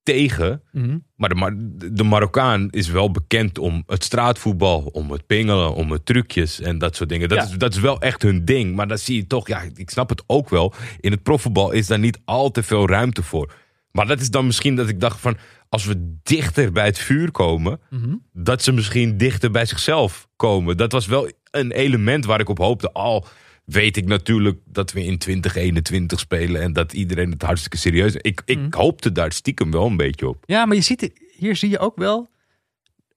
[0.04, 0.62] tegen.
[0.72, 0.98] mhm.
[1.16, 1.56] Maar de, Mar-
[1.94, 6.78] de Marokkaan is wel bekend om het straatvoetbal, om het pingelen, om het trucjes en
[6.78, 7.30] dat soort dingen.
[7.30, 7.44] Dat, Ja.
[7.44, 8.76] is, dat is wel echt hun ding.
[8.76, 10.74] Maar dan zie je toch, ja, ik snap het ook wel.
[11.00, 13.54] In het profvoetbal is daar niet al te veel ruimte voor.
[13.92, 15.38] Maar dat is dan misschien dat ik dacht van,
[15.70, 18.16] als we dichter bij het vuur komen, Mhm.
[18.34, 20.78] dat ze misschien dichter bij zichzelf komen.
[20.78, 22.92] Dat was wel een element waar ik op hoopte.
[22.92, 23.26] Al
[23.66, 28.16] weet ik natuurlijk dat we in 2021 spelen en dat iedereen het hartstikke serieus.
[28.16, 28.68] Ik, ik Mhm.
[28.78, 30.44] hoopte daar stiekem wel een beetje op.
[30.46, 32.30] Ja, maar je ziet, hier zie je ook wel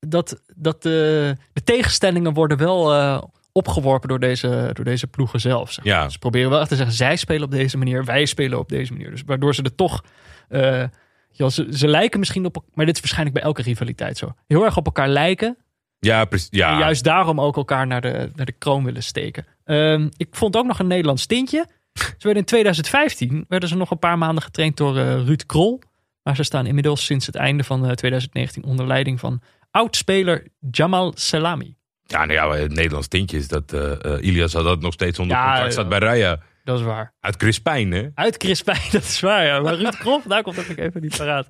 [0.00, 5.72] dat, dat de, de tegenstellingen worden wel eh, opgeworpen door deze, door deze ploegen zelf.
[5.72, 5.94] Zeg maar.
[5.94, 6.08] Ja.
[6.08, 8.92] Ze proberen wel echt te zeggen, zij spelen op deze manier, wij spelen op deze
[8.92, 9.10] manier.
[9.10, 10.04] Dus waardoor ze er toch...
[10.48, 10.84] eh,
[11.30, 12.64] ja, ze, ze lijken misschien op...
[12.74, 14.34] Maar dit is waarschijnlijk bij elke rivaliteit zo.
[14.46, 15.56] Heel erg op elkaar lijken.
[15.98, 16.48] Ja, precies.
[16.50, 16.72] Ja.
[16.72, 19.46] En juist daarom ook elkaar naar de, naar de kroon willen steken.
[19.66, 21.66] Ehm, ik vond ook nog een Nederlands tintje.
[21.92, 25.80] Ze werden in 2015 werden ze nog een paar maanden getraind door eh, Ruud Krol.
[26.22, 31.12] Maar ze staan inmiddels sinds het einde van eh, 2019 onder leiding van oud-speler Jamal
[31.14, 31.76] Selami.
[32.02, 35.18] Ja, nou ja, het Nederlands tintje is dat eh eh, Ilias had dat nog steeds
[35.18, 36.40] onder Ja, contract staat bij Raya.
[36.64, 37.14] dat is waar.
[37.20, 38.08] Uit Crispijn, hè?
[38.14, 39.44] Uit Crispijn, dat is waar.
[39.44, 39.60] Ja.
[39.60, 41.48] Maar Ruud Krop, daar komt dat ik even niet paraat.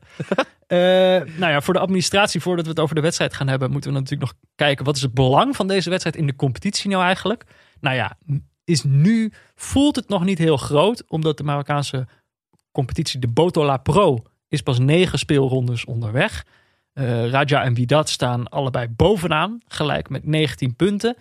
[0.66, 0.78] Eh
[1.36, 3.98] nou ja, voor de administratie, voordat we het over de wedstrijd gaan hebben, moeten we
[3.98, 4.84] natuurlijk nog kijken.
[4.84, 7.44] Wat is het belang van deze wedstrijd in de competitie nou eigenlijk?
[7.80, 8.16] Nou ja,
[8.64, 12.06] is nu, voelt het nog niet heel groot, omdat de Marokkaanse
[12.72, 16.44] competitie, de Botola Pro, is pas negen speelrondes onderweg.
[16.92, 21.16] Eh, Raja en Widat staan allebei bovenaan, gelijk met 19 punten.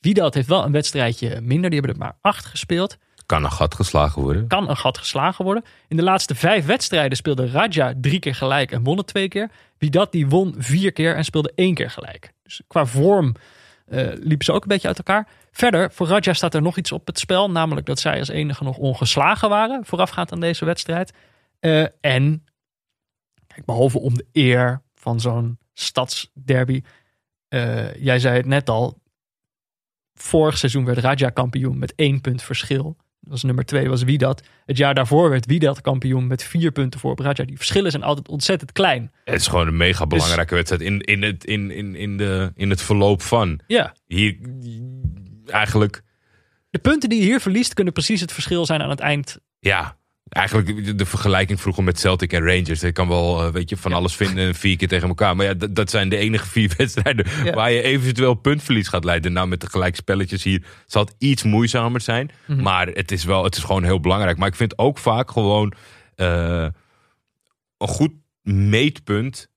[0.00, 3.74] Widat heeft wel een wedstrijdje minder, die hebben er maar acht gespeeld Kan een gat
[3.74, 4.46] geslagen worden.
[4.46, 5.64] kan een gat geslagen worden.
[5.88, 9.50] In de laatste vijf wedstrijden speelde Raja drie keer gelijk en won het twee keer.
[9.78, 12.32] Wie dat, die won vier keer en speelde één keer gelijk.
[12.42, 13.34] Dus qua vorm
[13.86, 15.28] eh, liepen ze ook een beetje uit elkaar.
[15.56, 17.50] Verder, voor Raja staat er nog iets op het spel.
[17.50, 21.12] Namelijk dat zij als enige nog ongeslagen waren voorafgaand aan deze wedstrijd.
[21.60, 22.44] Eh, en,
[23.46, 26.82] kijk, behalve om de eer van zo'n stadsderby.
[27.48, 29.00] eh, jij zei het net al.
[30.14, 32.96] Vorig seizoen werd Raja kampioen met één punt verschil.
[33.20, 34.42] Dat was nummer twee, was Widat.
[34.66, 37.44] Het jaar daarvoor werd Widat kampioen met vier punten voor op Raja.
[37.44, 39.12] Die verschillen zijn altijd ontzettend klein.
[39.24, 42.70] Het is gewoon een mega belangrijke wedstrijd in, in, het, in, in, in, de, in
[42.70, 43.60] het verloop van.
[43.66, 44.36] Ja, Hier
[45.46, 46.02] eigenlijk,
[46.70, 49.38] de punten die je hier verliest kunnen precies het verschil zijn aan het eind.
[49.58, 49.96] ja,
[50.28, 52.82] eigenlijk de- vergelijking vroeger met Celtic en Rangers.
[52.82, 55.36] Ik kan wel, eh, weet je, van alles vinden vier keer tegen elkaar.
[55.36, 57.52] Maar ja, dat, zijn de enige vier wedstrijden Ja.
[57.54, 59.32] waar je eventueel puntverlies gaat leiden.
[59.32, 62.30] Nou, met de gelijkspelletjes hier zal het iets moeizamer zijn.
[62.46, 62.62] Mhm.
[62.62, 64.38] Maar het is wel, het is gewoon heel belangrijk.
[64.38, 65.72] Maar ik vind ook vaak gewoon
[66.14, 66.66] eh,
[67.78, 69.48] een goed meetpunt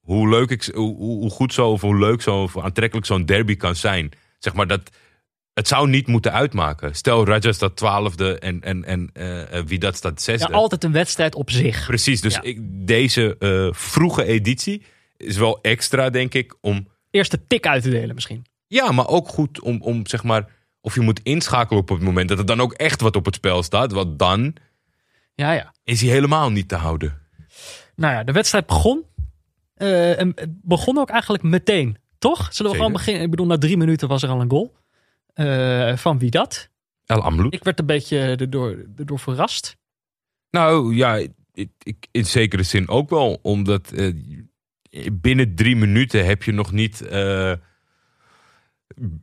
[0.00, 3.56] hoe leuk ik, hoe, hoe goed zo of hoe leuk zo of aantrekkelijk zo'n derby
[3.56, 4.10] kan zijn.
[4.40, 4.80] Zeg maar dat
[5.54, 6.94] het zou niet moeten uitmaken.
[6.94, 10.52] Stel Raja staat twaalfde en, en, en eh, wie dat staat Ja, zesde.
[10.52, 11.86] altijd een wedstrijd op zich.
[11.86, 12.42] Precies, dus Ja.
[12.42, 14.82] ik, deze eh, vroege editie
[15.16, 18.46] is wel extra, denk ik, om Eerst de tik uit te delen misschien.
[18.66, 20.46] ja, maar ook goed om, om zeg maar,
[20.80, 23.34] of je moet inschakelen op het moment dat er dan ook echt wat op het
[23.34, 23.92] spel staat.
[23.92, 24.54] Want dan
[25.34, 25.74] Ja, ja.
[25.84, 27.18] is hij helemaal niet te houden.
[27.96, 29.04] Nou ja, de wedstrijd begon.
[29.74, 31.96] En het begon ook eigenlijk meteen.
[32.20, 32.38] Toch?
[32.38, 32.76] Zullen we Zeker.
[32.76, 33.22] gewoon beginnen?
[33.22, 34.74] Ik bedoel, na drie minuten was er al een goal.
[35.34, 36.68] Eh, van wie dat?
[37.06, 37.54] El Amloed.
[37.54, 39.76] Ik werd een beetje erdoor, erdoor verrast.
[40.50, 41.16] Nou ja,
[41.54, 43.38] ik, ik, in zekere zin ook wel.
[43.42, 44.12] Omdat eh,
[45.12, 47.00] binnen drie minuten heb je nog niet.
[47.06, 47.52] eh,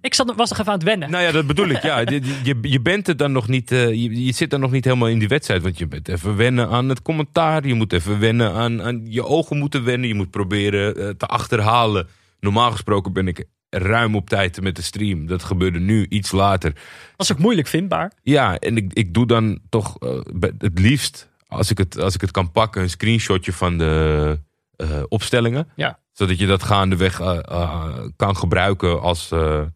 [0.01, 1.11] Ik zat, was nog even aan het wennen.
[1.11, 1.81] nou ja, dat bedoel ik.
[1.81, 1.99] Ja,
[2.43, 3.69] je, je, bent er dan nog niet.
[3.69, 5.61] je, je zit er nog niet helemaal in die wedstrijd.
[5.61, 7.67] Want je bent even wennen aan het commentaar.
[7.67, 8.81] Je moet even wennen aan.
[8.83, 10.07] aan je ogen moeten wennen.
[10.07, 12.07] Je moet proberen te achterhalen.
[12.39, 15.25] Normaal gesproken ben ik ruim op tijd met de stream.
[15.27, 16.73] Dat gebeurde nu iets later.
[17.15, 18.11] was ook moeilijk vindbaar.
[18.23, 20.19] Ja, en ik, ik doe dan toch eh,
[20.57, 24.39] het liefst, als ik het, als ik het kan pakken, een screenshotje van de
[24.75, 25.67] eh, opstellingen.
[25.75, 25.99] Ja.
[26.11, 29.69] Zodat je dat gaandeweg eh, kan gebruiken als, Nou,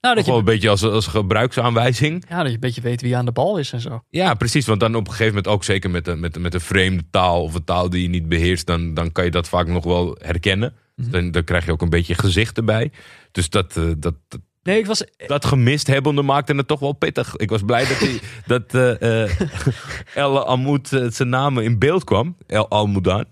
[0.00, 2.24] dat gewoon je, een beetje als, als gebruiksaanwijzing.
[2.28, 4.02] ja, dat je een beetje weet wie aan de bal is en zo.
[4.08, 4.66] Ja, precies.
[4.66, 7.42] Want dan op een gegeven moment ook zeker met een, met, met een vreemde taal
[7.42, 10.16] of een taal die je niet beheerst, dan, dan kan je dat vaak nog wel
[10.20, 10.74] herkennen.
[11.10, 12.90] Dan, dan krijg je ook een beetje gezicht erbij.
[13.30, 15.04] Dus dat, eh, dat, dat, Nee, ik was...
[15.26, 17.36] dat gemist hebbende maakte het toch wel pittig.
[17.36, 19.38] Ik was blij dat, hij, dat eh, eh,
[20.14, 22.36] El Amoud zijn naam in beeld kwam.
[22.46, 23.24] El Almoudaan.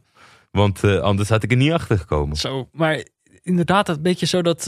[0.50, 2.36] Want anders had ik er niet achter gekomen.
[2.36, 3.04] Zo, maar
[3.42, 4.64] inderdaad, een beetje zo dat,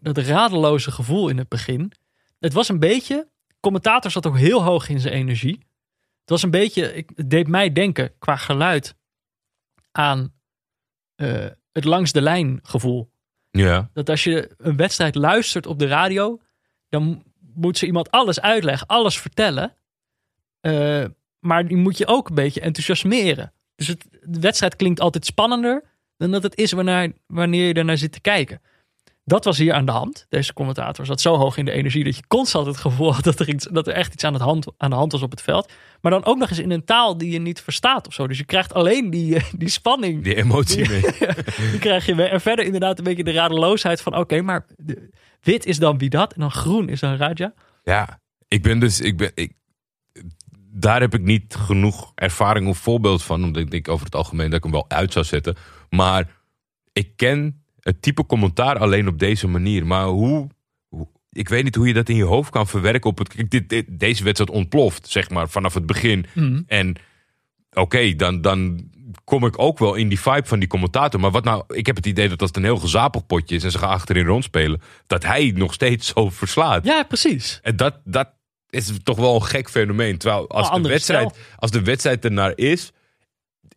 [0.00, 1.92] dat radeloze gevoel in het begin.
[2.40, 3.28] Het was een beetje,
[3.60, 5.58] commentator zat ook heel hoog in zijn energie.
[6.20, 8.94] Het was een beetje, ik, het deed mij denken qua geluid
[9.92, 10.32] aan
[11.22, 13.10] eh, het langs de lijn gevoel.
[13.50, 13.90] Ja.
[13.92, 16.40] Dat als je een wedstrijd luistert op de radio,
[16.88, 17.22] dan
[17.54, 19.76] moet ze iemand alles uitleggen, alles vertellen.
[20.60, 21.04] Eh,
[21.38, 23.52] maar die moet je ook een beetje enthousiasmeren.
[23.74, 25.84] Dus het, de wedstrijd klinkt altijd spannender
[26.16, 28.60] dan dat het is wanneer, wanneer je ernaar zit te kijken.
[29.24, 30.26] Dat was hier aan de hand.
[30.28, 33.40] Deze commentator zat zo hoog in de energie dat je constant het gevoel had dat
[33.40, 35.42] er, iets, dat er echt iets aan, het hand, aan de hand was op het
[35.42, 35.72] veld.
[36.00, 38.26] Maar dan ook nog eens in een taal die je niet verstaat of zo.
[38.26, 41.00] Dus je krijgt alleen die, eh, die spanning Die emotie mee.
[41.70, 42.28] die krijg je mee.
[42.28, 44.16] En verder inderdaad een beetje de radeloosheid van...
[44.16, 44.66] oké, maar
[45.40, 47.54] wit is dan wie dat en dan groen is dan Raja.
[47.84, 49.00] Ja, ik ben dus.
[49.00, 49.52] Ik ben, ik,
[50.70, 53.44] daar heb ik niet genoeg ervaring of voorbeeld van.
[53.44, 55.56] Omdat ik denk over het algemeen dat ik hem wel uit zou zetten.
[55.90, 56.28] Maar
[56.92, 59.86] ik ken het type commentaar alleen op deze manier.
[59.86, 60.48] Maar hoe.
[60.88, 63.10] hoe- ik weet niet hoe je dat in je hoofd kan verwerken.
[63.10, 66.26] Op het, dit, dit- deze wedstrijd ontploft, zeg maar, vanaf het begin.
[66.66, 66.96] En
[67.72, 68.90] oké, dan, dan
[69.24, 71.20] kom ik ook wel in die vibe van die commentator.
[71.20, 73.64] Maar wat nou, ik heb het idee dat als het een heel gezapig potje is
[73.64, 76.84] en ze gaan achterin rondspelen, dat hij nog steeds zo verslaat.
[76.84, 77.58] Ja, precies.
[77.62, 78.28] En dat, dat
[78.70, 80.18] is toch wel een gek fenomeen.
[80.18, 82.92] Terwijl als, Oh, de wedstrijd, als de wedstrijd ernaar is,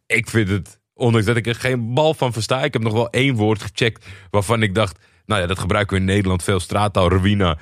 [0.06, 3.10] ik vind het, ondanks dat ik er geen bal van versta, ik heb nog wel
[3.10, 7.10] één woord gecheckt waarvan ik dacht, nou ja, dat gebruiken we in Nederland veel straattaal,
[7.10, 7.58] ruïna.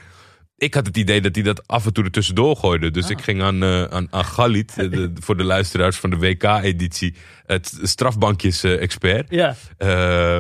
[0.58, 2.92] ik had het idee dat hij dat af en toe er tussendoor gooide.
[2.92, 3.10] Dus Ah.
[3.12, 7.16] ik ging aan, eh aan, aan Galit, de- voor de luisteraars van de WK-editie,
[7.46, 9.30] het strafbankjes-expert.
[9.32, 9.56] Ja.
[9.78, 10.38] Eh,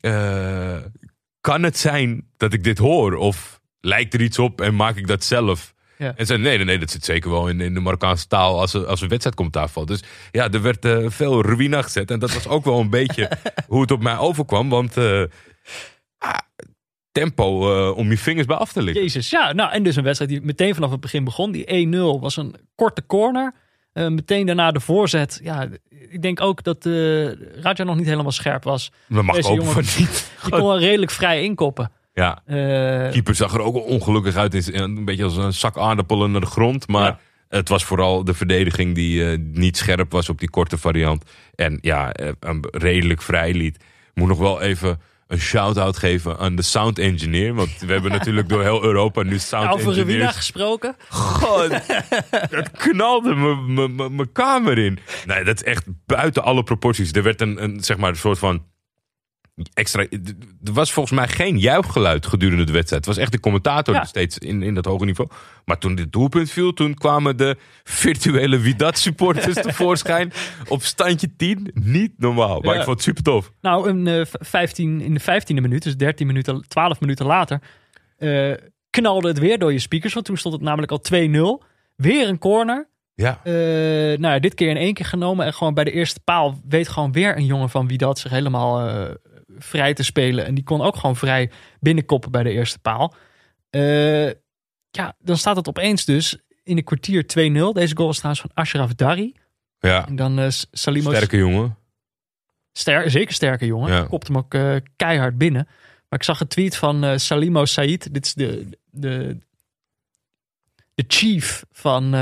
[0.00, 0.82] eh,
[1.40, 3.14] kan het zijn dat ik dit hoor?
[3.14, 5.73] Of lijkt er iets op en maak ik dat zelf?
[5.98, 6.12] Ja.
[6.16, 8.74] En zei, nee, nee, nee, dat zit zeker wel in, in de Marokkaanse taal als
[8.74, 9.88] er, als er wedstrijdcommentaar valt.
[9.88, 12.10] Dus ja, er werd eh, veel ruïna gezet.
[12.10, 13.30] En dat was ook wel een beetje
[13.68, 14.68] hoe het op mij overkwam.
[14.68, 15.22] Want eh,
[16.18, 16.34] ah,
[17.12, 19.02] tempo eh, om je vingers bij af te liggen.
[19.02, 19.52] Jezus, ja.
[19.52, 21.52] Nou, en dus een wedstrijd die meteen vanaf het begin begon.
[21.52, 21.86] Die
[22.18, 23.54] 1-0 was een korte corner.
[23.92, 25.40] Meteen daarna de voorzet.
[25.42, 25.68] Ja,
[26.10, 28.92] ik denk ook dat eh Raja nog niet helemaal scherp was.
[29.08, 30.30] Dat mag Deze jongen- van niet.
[30.42, 31.90] Die kon wel redelijk vrij inkoppen.
[32.14, 32.56] Ja, Eh,
[33.10, 34.74] keeper zag er ook ongelukkig uit.
[34.74, 36.88] Een beetje als een zak aardappelen naar de grond.
[36.88, 37.18] Maar Ja.
[37.48, 41.24] het was vooral de verdediging die eh, niet scherp was op die korte variant.
[41.54, 43.84] En ja, eh, hem redelijk vrij liet.
[44.14, 47.54] Moet nog wel even een shout-out geven aan de sound engineer.
[47.54, 50.36] Want we hebben natuurlijk door heel Europa nu sound over Ruwina engineers.
[50.36, 50.96] gesproken.
[51.08, 51.68] God,
[52.50, 54.98] dat knalde me- me- me- mijn kamer in.
[55.26, 57.12] Nee, dat is echt buiten alle proporties.
[57.12, 58.62] Er werd een, een, zeg maar, een soort van
[59.74, 60.02] extra...
[60.64, 63.04] Er was volgens mij geen juichgeluid gedurende de wedstrijd.
[63.06, 64.04] Het was echt de commentator Ja.
[64.04, 65.30] steeds in, in dat hoge niveau.
[65.64, 70.32] Maar toen dit doelpunt viel, toen kwamen de virtuele Widat-supporters tevoorschijn
[70.68, 71.70] op standje 10.
[71.74, 72.60] Niet normaal.
[72.60, 72.78] Maar Ja.
[72.78, 73.52] ik vond het super tof.
[73.60, 77.60] Nou, eh, v- 15, in de 15e minuut, dus 13 minuten, 12 minuten later,
[78.16, 78.52] eh,
[78.90, 80.14] knalde het weer door je speakers.
[80.14, 81.62] Want toen stond het namelijk al 2-0.
[81.96, 82.88] Weer een corner.
[83.14, 85.46] Ja, Eh, nou ja, dit keer in één keer genomen.
[85.46, 88.30] En gewoon bij de eerste paal weet gewoon weer een jongen van wie dat zich
[88.30, 89.10] helemaal eh,
[89.58, 90.44] vrij te spelen.
[90.46, 93.14] En die kon ook gewoon vrij binnenkoppen bij de eerste paal.
[93.70, 94.26] Eh,
[94.90, 97.26] ja, dan staat het opeens dus in een kwartier 2-0.
[97.72, 99.34] Deze goal is trouwens van Ashraf Dari.
[99.78, 100.06] ja.
[100.06, 101.76] En dan eh Salimo sterke jongen.
[102.72, 103.92] Ster, zeker sterke jongen.
[103.92, 104.02] Ja.
[104.04, 105.66] Kopt hem ook eh, keihard binnen.
[106.08, 108.14] Maar ik zag een tweet van Salimo Said.
[108.14, 109.38] Dit is de, de,
[110.94, 112.14] de chief van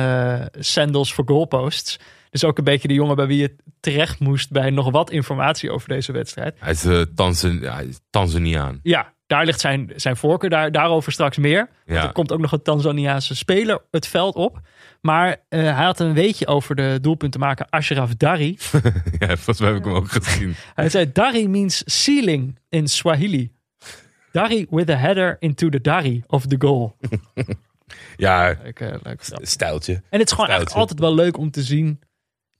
[0.59, 1.99] Sandals for Goalposts.
[2.33, 5.71] Dus ook een beetje de jongen bij wie je terecht moest bij nog wat informatie
[5.71, 6.57] over deze wedstrijd.
[6.59, 8.81] Hij is, eh, Tanzan- ja, hij is Tanzaniaan.
[8.83, 10.51] Ja, daar ligt zijn, zijn voorkeur.
[10.51, 11.69] Daar, daarover straks meer.
[11.87, 12.03] Ja.
[12.03, 14.61] er komt ook nog een Tanzaniaanse speler het veld op.
[15.01, 18.59] Maar eh, hij had een weetje over de doelpuntenmaker Ashraf Dari.
[19.19, 20.55] ja, volgens mij heb ik hem ook gezien.
[20.75, 23.53] Hij zei Dari means ceiling in Swahili.
[24.33, 26.97] Dari with a header into the Dari of the goal.
[28.17, 29.93] Ja, Leuk, eh, leuk stijltje.
[29.93, 32.01] En het is gewoon eigenlijk altijd wel leuk om te zien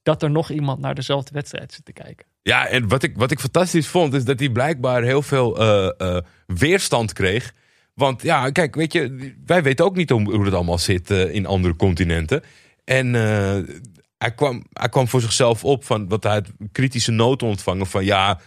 [0.03, 2.27] dat er nog iemand naar dezelfde wedstrijd zit te kijken.
[2.43, 5.91] Ja, en wat ik, wat ik fantastisch vond, is dat hij blijkbaar heel veel eh,
[5.99, 7.53] eh, weerstand kreeg.
[7.95, 11.47] Want ja, kijk, weet je, wij weten ook niet hoe, het allemaal zit eh, in
[11.47, 12.43] andere continenten.
[12.85, 13.13] En
[14.19, 18.05] hij, kwam, hij kwam voor zichzelf op van wat hij het kritische noot ontvangen van
[18.05, 18.41] ja.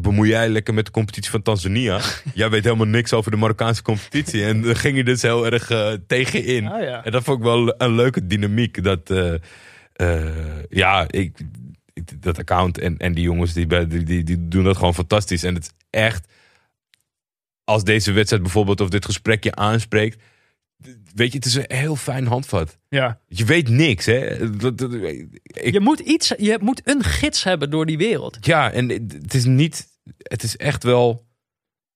[0.00, 2.00] Bemoei jij lekker met de competitie van Tanzania?
[2.34, 4.44] jij weet helemaal niks over de Marokkaanse competitie.
[4.44, 6.68] En daar ging je dus heel erg tegen in.
[6.68, 7.04] Ah, ja.
[7.04, 8.84] En dat vond ik wel een leuke dynamiek.
[8.84, 9.10] Dat,
[10.00, 11.38] eh, ja, ik,
[11.92, 15.42] ik- dat account en, en die jongens die, die, die, die doen dat gewoon fantastisch.
[15.42, 16.32] En het is echt,
[17.64, 20.22] als deze wedstrijd bijvoorbeeld of dit gesprek je aanspreekt.
[21.14, 22.78] Weet je, het is een heel fijn handvat.
[22.88, 23.20] Ja.
[23.26, 24.42] Je weet niks, hè?
[24.42, 28.38] Ik- Je moet, iets, je moet een gids hebben door die wereld.
[28.40, 29.86] ja, en het is niet.
[30.18, 31.26] Het is echt wel.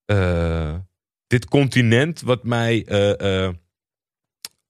[0.04, 0.74] eh,
[1.26, 2.84] dit continent wat mij.
[2.84, 3.48] eh,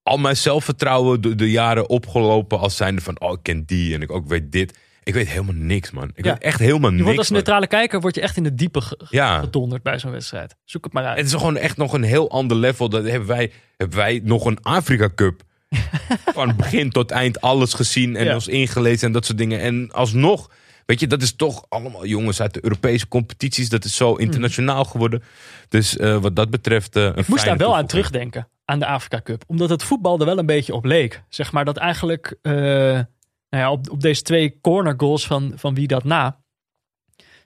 [0.05, 3.21] al mijn zelfvertrouwen de, de jaren opgelopen als zijnde van.
[3.21, 4.79] Oh, ik ken die en ik ook weet dit.
[5.03, 6.11] Ik weet helemaal niks, man.
[6.15, 6.33] Ik Ja.
[6.33, 7.03] weet echt helemaal Je niks.
[7.05, 7.37] wordt als man.
[7.39, 9.39] neutrale kijker word je echt in het diepe Ja.
[9.41, 10.55] gedonderd bij zo'n wedstrijd.
[10.65, 11.17] Zoek het maar uit.
[11.17, 12.89] Het is gewoon echt nog een heel ander level.
[12.89, 15.43] Dat hebben wij, hebben wij nog een Afrika Cup.
[16.35, 18.35] Van begin tot eind alles gezien en Ja.
[18.35, 19.61] ons ingelezen en dat soort dingen.
[19.61, 20.51] En alsnog,
[20.87, 23.69] weet je, dat is toch allemaal jongens uit de Europese competities.
[23.69, 25.23] Dat is zo internationaal geworden.
[25.69, 26.97] Dus eh, wat dat betreft.
[26.97, 29.45] een Ik moest daar wel aan terugdenken, aan de Afrika Cup.
[29.47, 31.23] Omdat het voetbal er wel een beetje op leek.
[31.29, 33.07] Zeg maar dat eigenlijk, eh, nou
[33.49, 36.43] ja, op, op deze twee corner goals van, van wie dat na.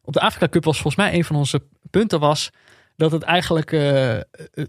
[0.02, 2.50] Op de Afrika Cup was volgens mij een van onze punten was
[2.96, 4.18] dat het eigenlijk, eh,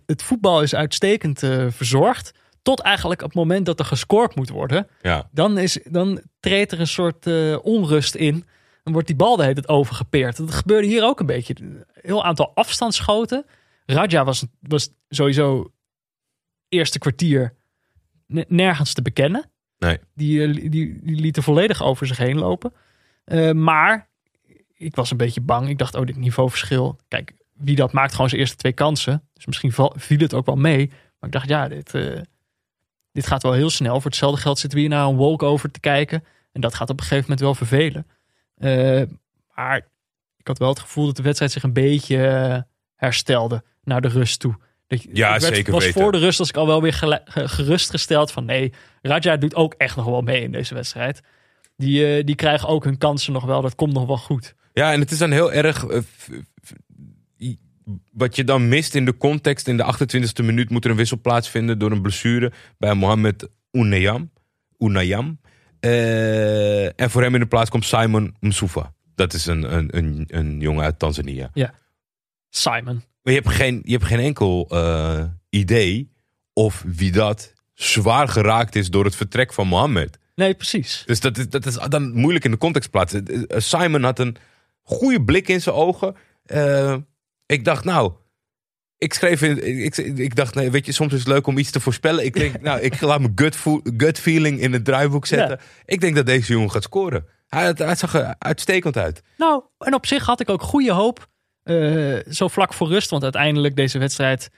[0.05, 2.31] het voetbal is uitstekend eh, verzorgd.
[2.61, 4.87] Tot eigenlijk op het moment dat er gescoord moet worden.
[5.01, 5.29] Ja.
[5.31, 7.27] Dan, is, dan treedt er een soort
[7.61, 8.45] onrust in.
[8.83, 10.37] Dan wordt die bal de hele tijd overgepeerd.
[10.37, 11.55] Dat gebeurde hier ook een beetje.
[11.61, 13.45] Een heel aantal afstandsschoten.
[13.85, 15.71] Raja was, was sowieso
[16.69, 17.53] eerste kwartier
[18.27, 19.49] ne- nergens te bekennen.
[19.77, 19.99] Nee.
[20.13, 22.73] Die, eh, die, die liet er volledig over zich heen lopen.
[23.23, 24.09] Eh, maar
[24.73, 25.69] ik was een beetje bang.
[25.69, 26.99] Ik dacht, oh, dit niveauverschil.
[27.07, 29.27] Kijk, wie dat maakt gewoon zijn eerste twee kansen.
[29.33, 30.87] Dus misschien viel het ook wel mee.
[30.87, 32.21] Maar ik dacht, ja, dit, eh,
[33.11, 33.95] dit gaat wel heel snel.
[33.95, 36.23] Voor hetzelfde geld zitten we hier naar een walkover te kijken.
[36.51, 38.07] En dat gaat op een gegeven moment wel vervelen.
[39.55, 39.87] Maar
[40.37, 44.39] ik had wel het gevoel dat de wedstrijd zich een beetje herstelde naar de rust
[44.39, 44.55] toe.
[44.89, 46.01] Dat, Ja, ik werd, zeker was weten.
[46.01, 46.93] voor de rust was ik al wel weer
[47.33, 51.21] gerustgesteld van nee, Raja doet ook echt nog wel mee in deze wedstrijd.
[51.77, 53.61] Die, eh, die krijgen ook hun kansen nog wel.
[53.61, 54.55] Dat komt nog wel goed.
[54.73, 55.85] Ja, en het is dan heel erg.
[55.85, 56.29] eh, f-
[56.65, 56.73] f-
[57.39, 57.59] i-
[58.11, 59.67] wat je dan mist in de context.
[59.67, 64.31] In de 28e minuut moet er een wissel plaatsvinden door een blessure bij Mohamed Unayam.
[64.77, 65.39] Unayam.
[65.79, 68.93] Eh, en voor hem in de plaats komt Simon Msufa.
[69.15, 71.51] Dat is een, een, een, een jongen uit Tanzania.
[72.49, 73.03] Simon.
[73.21, 76.11] Maar je hebt geen, je hebt geen enkel eh, idee
[76.53, 80.17] of wie dat zwaar geraakt is door het vertrek van Mohammed.
[80.35, 81.03] Nee, precies.
[81.05, 83.25] Dus dat is, dat is dan moeilijk in de context plaatsen.
[83.25, 84.35] Eh, Simon had een
[84.81, 86.15] goede blik in zijn ogen.
[86.45, 86.95] Eh,
[87.45, 88.13] ik dacht, nou,
[88.97, 91.71] ik schreef in, ik, ik dacht, nee, weet je, soms is het leuk om iets
[91.71, 92.25] te voorspellen.
[92.25, 93.57] Ik denk, nou, ik laat mijn gut,
[93.97, 95.59] gut feeling in het draaiboek zetten.
[95.85, 97.25] Ik denk dat deze jongen gaat scoren.
[97.47, 99.21] Hij, hij zag er uitstekend uit.
[99.37, 101.27] Nou, en op zich had ik ook goede hoop.
[101.69, 104.49] Eh, zo vlak voor rust, want uiteindelijk deze wedstrijd.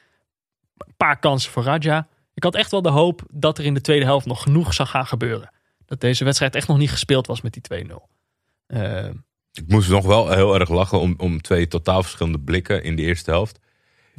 [0.78, 2.08] Een paar kansen voor Raja.
[2.34, 4.90] Ik had echt wel de hoop dat er in de tweede helft nog genoeg zou
[4.90, 5.52] gaan gebeuren.
[5.86, 8.08] Dat deze wedstrijd echt nog niet gespeeld was met die 2-0.
[8.68, 9.06] Eh,
[9.54, 13.02] Ik moest nog wel heel erg lachen om, om twee totaal verschillende blikken in de
[13.02, 13.60] eerste helft.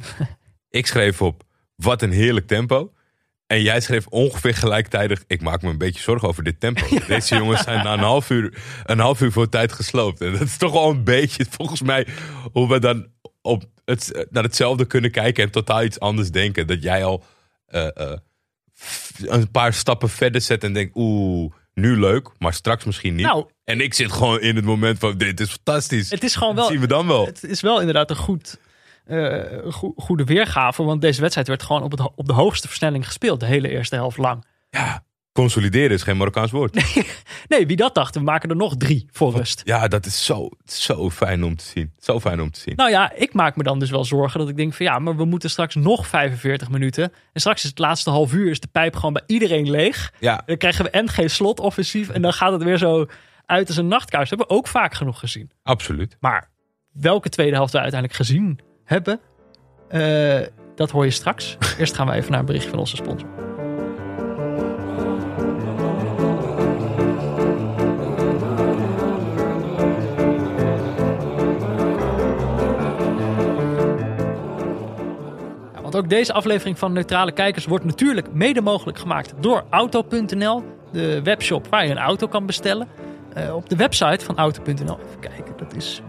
[0.69, 1.43] ik schreef op,
[1.75, 2.91] wat een heerlijk tempo.
[3.53, 6.85] En jij schreef ongeveer gelijktijdig, ik maak me een beetje zorgen over dit tempo.
[7.07, 10.21] Deze jongens zijn na een half uur, een half uur voor tijd gesloopt.
[10.21, 12.07] En dat is toch wel een beetje, volgens mij,
[12.51, 13.07] hoe we dan
[13.41, 16.67] op het, naar hetzelfde kunnen kijken en totaal iets anders denken.
[16.67, 17.23] Dat jij al
[17.65, 18.17] eh, eh,
[19.25, 23.25] een paar stappen verder zet en denkt, oeh, nu leuk, maar straks misschien niet.
[23.25, 23.45] Nou.
[23.63, 26.09] en ik zit gewoon in het moment van, dit is fantastisch.
[26.09, 26.71] het is gewoon Dat wel.
[26.73, 27.25] zien we dan wel.
[27.25, 28.59] Het is wel inderdaad een goed,
[29.05, 30.83] eh, go- goede weergave.
[30.83, 33.39] Want deze wedstrijd werd gewoon op, het, op de hoogste versnelling gespeeld.
[33.39, 34.45] De hele eerste helft lang.
[34.69, 36.73] Ja, consolideren is geen Marokkaans woord.
[37.47, 39.61] Nee, wie dat dacht, we maken er nog drie voor rust.
[39.65, 41.93] Ja, dat is zo, zo fijn om te zien.
[41.99, 42.75] Zo fijn om te zien.
[42.75, 45.15] Nou ja, ik maak me dan dus wel zorgen dat ik denk van ja, maar
[45.17, 47.03] we moeten straks nog 45 minuten.
[47.33, 50.13] En straks is het laatste half uur is de pijp gewoon bij iedereen leeg.
[50.19, 53.05] Ja, Dan krijgen we en geen slotoffensief en dan gaat het weer zo
[53.45, 54.29] uit als een nachtkaars.
[54.29, 55.51] Dat hebben we ook vaak genoeg gezien.
[55.63, 56.17] absoluut.
[56.19, 56.49] Maar
[56.91, 59.19] welke tweede helft we uiteindelijk gezien hebben,
[59.87, 60.39] eh,
[60.75, 61.57] dat hoor je straks.
[61.79, 63.29] Eerst gaan we even naar een berichtje van onze sponsor.
[75.73, 80.63] Ja, Want ook deze aflevering van Neutrale Kijkers wordt natuurlijk mede mogelijk gemaakt door Auto.nl,
[80.91, 82.87] de webshop waar je een auto kan bestellen.
[83.33, 86.01] Eh, op de website van Auto.nl, even kijken, dat is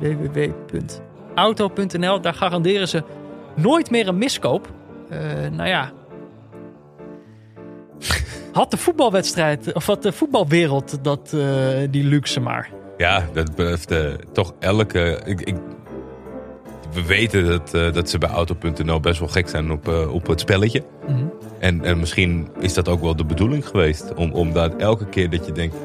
[1.35, 2.21] www.auto.nl.
[2.21, 3.03] Daar garanderen ze
[3.57, 4.73] nooit meer een miskoop.
[5.09, 5.19] Eh,
[5.51, 5.93] nou ja.
[8.53, 12.71] Had de voetbalwedstrijd, of had de voetbalwereld dat, eh, die luxe maar.
[12.97, 13.95] Ja, dat betreft
[14.33, 15.21] toch elke...
[15.25, 15.57] Ik, ik,
[16.93, 20.41] we weten dat, eh, dat ze bij Auto.nl best wel gek zijn op, op het
[20.41, 20.85] spelletje.
[21.09, 21.25] Mhm.
[21.59, 24.15] En, en misschien is dat ook wel de bedoeling geweest.
[24.15, 25.77] Om, om dat elke keer dat je denkt...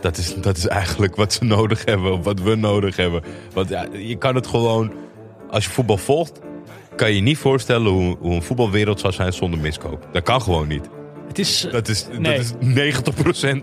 [0.00, 2.12] Dat is, dat is eigenlijk wat ze nodig hebben.
[2.12, 3.22] Of wat we nodig hebben.
[3.52, 4.92] Want ja, je kan het gewoon...
[5.50, 6.40] Als je voetbal volgt...
[6.96, 10.08] Kan je je niet voorstellen hoe, hoe een voetbalwereld zou zijn zonder miskoop.
[10.12, 10.88] Dat kan gewoon niet.
[11.28, 12.36] Het is, Dat is, Nee.
[12.36, 13.00] dat is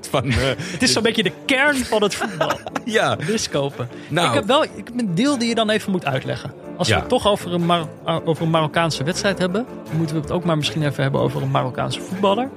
[0.05, 0.25] 90% van...
[0.29, 2.51] eh, het is zo'n beetje de kern van het voetbal.
[2.85, 3.89] ja, miskopen.
[4.07, 4.27] Nou.
[4.27, 6.53] Ik heb wel ik heb een deel die je dan even moet uitleggen.
[6.77, 7.87] Als we het toch over een, Mar-
[8.25, 9.65] over een Marokkaanse wedstrijd hebben,
[9.97, 12.49] moeten we het ook maar misschien even hebben over een Marokkaanse voetballer.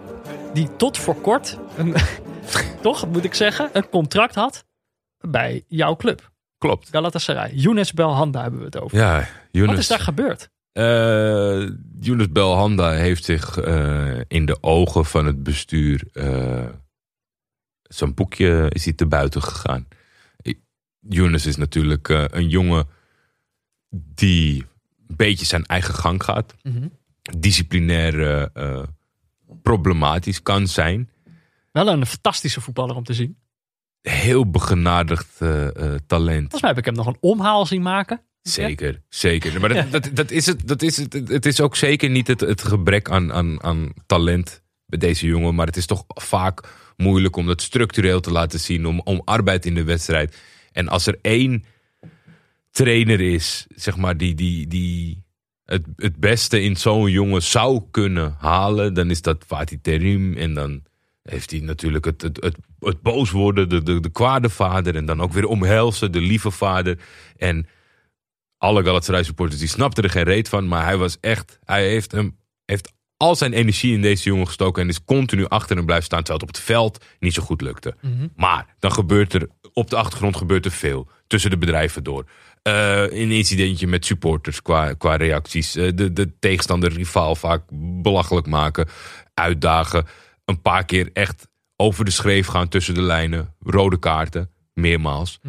[0.53, 1.95] Die tot voor kort, een,
[2.82, 4.64] toch moet ik zeggen, een contract had
[5.18, 6.32] bij jouw club.
[6.59, 6.88] klopt.
[6.88, 7.53] Galatasaray.
[7.55, 8.99] Younes Belhanda hebben we het over.
[8.99, 9.70] Ja, Younes.
[9.70, 10.51] Wat is daar gebeurd?
[10.72, 11.68] Eh,
[12.01, 16.03] Younes Belhanda heeft zich eh, in de ogen van het bestuur
[17.82, 19.88] zijn boekje is hij te buiten gegaan.
[21.01, 22.86] Younes is natuurlijk een jongen
[23.90, 24.66] die
[25.09, 26.55] een beetje zijn eigen gang gaat.
[27.38, 28.84] Disciplinair eh, eh,
[29.62, 31.11] problematisch kan zijn.
[31.85, 33.39] Wel een fantastische voetballer om te zien.
[34.01, 36.41] Heel begenadigd eh, eh, talent.
[36.41, 38.22] Volgens mij heb ik hem nog een omhaal zien maken.
[38.43, 39.61] Zeker, zeker.
[39.61, 41.12] Maar dat, dat, dat is het, dat is het.
[41.12, 45.55] Het is ook zeker niet het, het gebrek aan, aan, aan talent bij deze jongen.
[45.55, 48.87] Maar het is toch vaak moeilijk om dat structureel te laten zien.
[48.87, 50.37] Om, om arbeid in de wedstrijd.
[50.72, 51.64] En als er één
[52.70, 55.22] trainer is, zeg maar, die, die, die
[55.64, 58.95] het, het beste in zo'n jongen zou kunnen halen.
[58.95, 60.37] Dan is dat Fatih Terim.
[60.37, 60.83] En dan
[61.31, 64.97] heeft hij natuurlijk het, het, het, het boos worden, de, de, de kwade vader.
[64.97, 66.99] En dan ook weer omhelzen, de lieve vader.
[67.37, 67.66] En
[68.59, 70.68] alle Galatasaray supporters die snapten er geen reet van.
[70.68, 74.83] Maar hij was echt, hij heeft hem, heeft al zijn energie in deze jongen gestoken
[74.83, 77.61] en is continu achter hem blijven staan terwijl het op het veld niet zo goed
[77.61, 77.95] lukte.
[78.37, 82.24] Maar dan gebeurt er op de achtergrond gebeurt er veel tussen de bedrijven door.
[82.62, 85.76] Eh, een incidentje met supporters qua, qua reacties.
[85.76, 87.62] Eh, de, de tegenstander, rivaal vaak
[88.03, 88.89] belachelijk maken.
[89.35, 90.07] Uitdagen.
[90.49, 93.55] Een paar keer echt over de schreef gaan tussen de lijnen.
[93.61, 95.40] Rode kaarten, meermaals.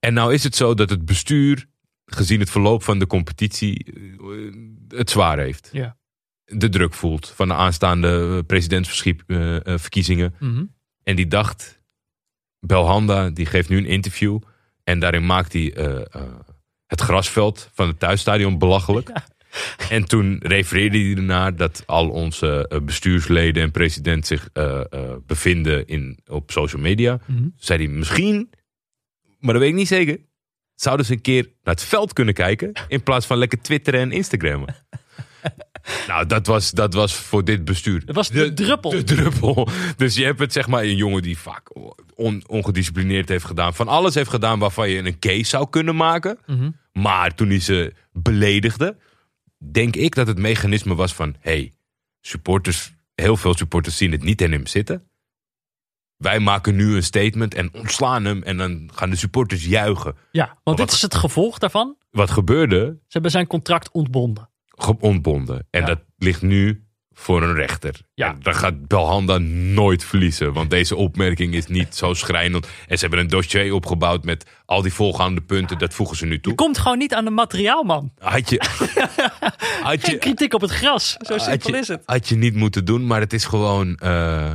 [0.00, 1.66] En nou is het zo dat het bestuur,
[2.06, 5.68] gezien het verloop van de competitie, eh, het zwaar heeft.
[5.72, 5.96] Ja.
[6.44, 10.34] De druk voelt van de aanstaande presidentsverkiezingen.
[10.38, 10.64] Mhm.
[11.02, 11.80] En die dacht,
[12.60, 14.40] Belhanda, die geeft nu een interview.
[14.82, 16.22] En daarin maakt hij eh, eh,
[16.86, 19.12] het grasveld van het thuisstadion belachelijk.
[19.90, 25.00] En toen refereerde hij ernaar dat al onze eh, bestuursleden en president zich eh, eh,
[25.26, 27.18] bevinden in, op social media.
[27.26, 27.48] Mhm.
[27.56, 28.50] Zei hij misschien,
[29.38, 30.18] maar dat weet ik niet zeker.
[30.74, 34.12] Zouden ze een keer naar het veld kunnen kijken in plaats van lekker twitteren en
[34.12, 34.74] instagrammen.
[36.08, 38.04] nou, dat was, dat was voor dit bestuur.
[38.04, 38.90] Dat was de druppel.
[38.90, 39.68] De druppel.
[39.96, 41.70] Dus je hebt het zeg maar een jongen die vaak
[42.14, 43.74] on- ongedisciplineerd heeft gedaan.
[43.74, 46.38] Van alles heeft gedaan waarvan je een case zou kunnen maken.
[46.46, 46.70] Mhm.
[46.92, 48.96] Maar toen hij ze beledigde,
[49.72, 51.36] denk ik dat het mechanisme was van...
[51.40, 51.72] hey,
[52.20, 55.08] supporters, heel veel supporters zien het niet in hem zitten.
[56.16, 58.42] Wij maken nu een statement en ontslaan hem.
[58.42, 60.16] En dan gaan de supporters juichen.
[60.32, 61.96] Ja, want dit is het gevolg daarvan.
[62.10, 62.84] Wat gebeurde?
[63.00, 64.50] Ze hebben zijn contract ontbonden.
[65.00, 65.66] Ontbonden.
[65.70, 65.86] En Ja.
[65.86, 66.83] dat ligt nu
[67.14, 68.00] voor een rechter.
[68.14, 68.28] Ja.
[68.28, 70.52] En dan gaat Belhanda nooit verliezen.
[70.52, 72.66] Want deze opmerking is niet zo schrijnend.
[72.86, 75.78] En ze hebben een dossier opgebouwd met al die volgaande punten.
[75.78, 76.54] Dat voegen ze nu toe.
[76.54, 78.12] Komt gewoon niet aan de materiaalman.
[78.18, 78.56] Had je,
[79.82, 81.16] had Geen je, kritiek op het gras.
[81.20, 82.02] Zo simpel je, is het.
[82.04, 83.96] Had je niet moeten doen, maar het is gewoon.
[83.96, 84.50] eh,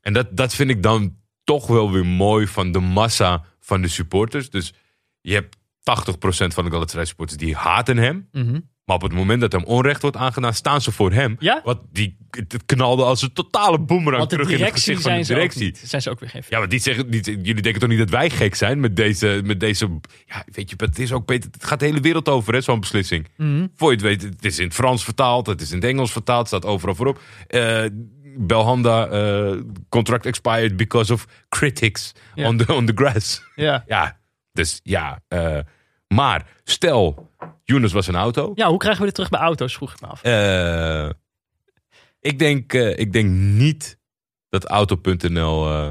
[0.00, 3.88] en dat, dat vind ik dan toch wel weer mooi van de massa van de
[3.88, 4.50] supporters.
[4.50, 4.72] Dus
[5.20, 5.60] je hebt 80%
[6.54, 8.28] van de Galatasaray supporters die haten hem.
[8.32, 8.60] Mhm.
[8.88, 11.36] Maar op het moment dat hem onrecht wordt aangedaan, staan ze voor hem.
[11.38, 11.60] Ja?
[11.64, 15.22] Wat die, het knalde als een totale boemerang Want terug in het gezicht van de
[15.24, 15.64] ze directie.
[15.64, 15.82] niet.
[15.84, 18.10] Zijn ze ook weer geen Ja, maar die zeggen, die, jullie denken toch niet dat
[18.10, 20.00] wij gek zijn met deze, met deze...
[20.26, 21.50] Ja, weet je, het is ook beter.
[21.52, 23.28] Het gaat de hele wereld over, hè, zo'n beslissing.
[23.36, 23.66] Mhm.
[23.76, 26.12] Voor je het weet, het is in het Frans vertaald, het is in het Engels
[26.12, 27.20] vertaald, staat overal voorop.
[27.46, 27.84] Eh,
[28.36, 29.56] Belhanda, eh,
[29.88, 32.46] contract expired because of critics Ja.
[32.48, 33.42] on, the, on the grass.
[33.54, 33.84] Ja.
[33.86, 34.18] Ja,
[34.52, 35.22] dus ja.
[35.28, 35.58] eh,
[36.08, 37.30] maar stel,
[37.64, 38.52] Younes was een auto.
[38.54, 40.22] ja, hoe krijgen we dit terug bij auto's, vroeg ik me af.
[40.22, 41.10] Eh,
[42.20, 43.98] ik, denk, eh, ik denk niet
[44.48, 45.90] dat Auto.nl eh,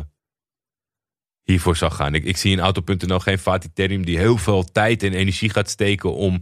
[1.43, 2.15] hiervoor zou gaan.
[2.15, 5.70] Ik, ik zie in Auto.nl geen Fatih Terim die heel veel tijd en energie gaat
[5.70, 6.41] steken om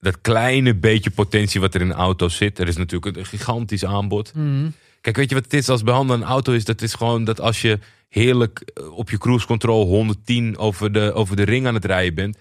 [0.00, 2.58] dat kleine beetje potentie wat er in een auto zit.
[2.58, 4.34] Er is natuurlijk een gigantisch aanbod.
[4.34, 4.70] Mhm.
[5.00, 6.64] Kijk, weet je wat het is als behandelen een auto is?
[6.64, 7.78] Dat is gewoon dat als je
[8.08, 12.14] heerlijk eh, op je cruise control 110 over de, over de ring aan het rijden
[12.14, 12.38] bent.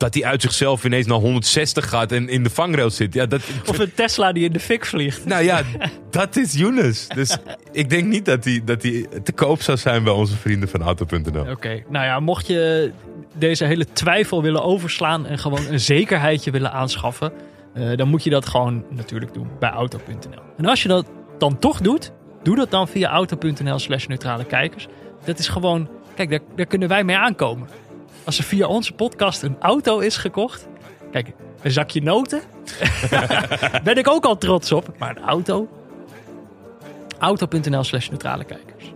[0.00, 3.14] Dat die uit zichzelf ineens naar 160 gaat en in de vangrail zit.
[3.14, 5.24] Ja, dat, Of een Tesla die in de fik vliegt.
[5.24, 5.62] nou ja,
[6.10, 7.08] dat is Younes.
[7.08, 7.36] Dus
[7.72, 10.82] ik denk niet dat hij dat die te koop zou zijn bij onze vrienden van
[10.82, 11.50] Auto.nl.
[11.50, 12.92] Oké, nou ja, mocht je
[13.34, 17.32] deze hele twijfel willen overslaan en gewoon een zekerheidje willen aanschaffen,
[17.74, 20.42] eh, dan moet je dat gewoon natuurlijk doen bij auto.nl.
[20.56, 21.06] En als je dat
[21.38, 24.86] dan toch doet, doe dat dan via auto.nl slash neutrale kijkers.
[25.24, 27.68] Dat is gewoon, kijk, daar, daar kunnen wij mee aankomen.
[28.24, 30.68] Als er via onze podcast een auto is gekocht,
[31.10, 32.42] kijk, een zakje noten,
[33.84, 35.68] ben ik ook al trots op, maar een auto,
[37.18, 38.92] auto.nl slash neutrale kijkers.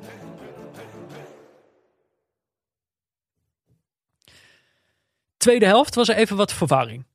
[5.36, 7.06] Tweede helft was er even wat verwarring.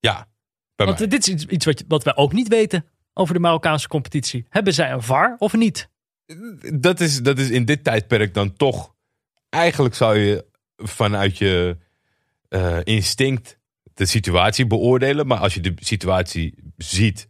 [0.00, 0.28] Ja,
[0.76, 1.08] bij Want mij.
[1.08, 4.46] dit is iets, wat, wat wij ook niet weten over de Marokkaanse competitie.
[4.48, 5.88] Hebben zij een VAR of niet?
[6.74, 8.94] Dat is, dat is in dit tijdperk dan toch...
[9.48, 10.44] Eigenlijk zou je
[10.76, 11.76] vanuit je
[12.48, 13.58] eh, instinct
[13.94, 15.26] de situatie beoordelen.
[15.26, 17.28] Maar als je de situatie ziet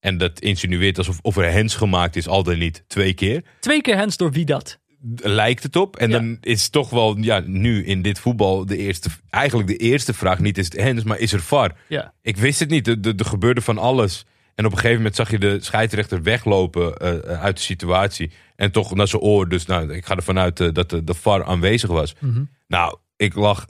[0.00, 3.44] en dat insinueert alsof of er hens gemaakt is, al dan niet, twee keer...
[3.60, 4.82] Twee keer hands door wie dat?
[5.16, 5.96] lijkt het op.
[5.96, 6.18] En Ja.
[6.18, 10.38] dan is toch wel, ja, nu in dit voetbal de eerste, eigenlijk de eerste vraag
[10.38, 11.76] niet is het hens, maar is er VAR?
[11.88, 12.14] Ja.
[12.22, 12.86] Ik wist het niet.
[12.86, 14.26] Er gebeurde van alles.
[14.54, 18.30] En op een gegeven moment zag je de scheidsrechter weglopen eh, eh, uit de situatie.
[18.56, 19.48] En toch naar zijn oor.
[19.48, 22.14] Dus nou, ik ga ervan uit eh, dat de, de VAR aanwezig was.
[22.20, 22.44] Mhm.
[22.66, 23.66] Nou, ik lag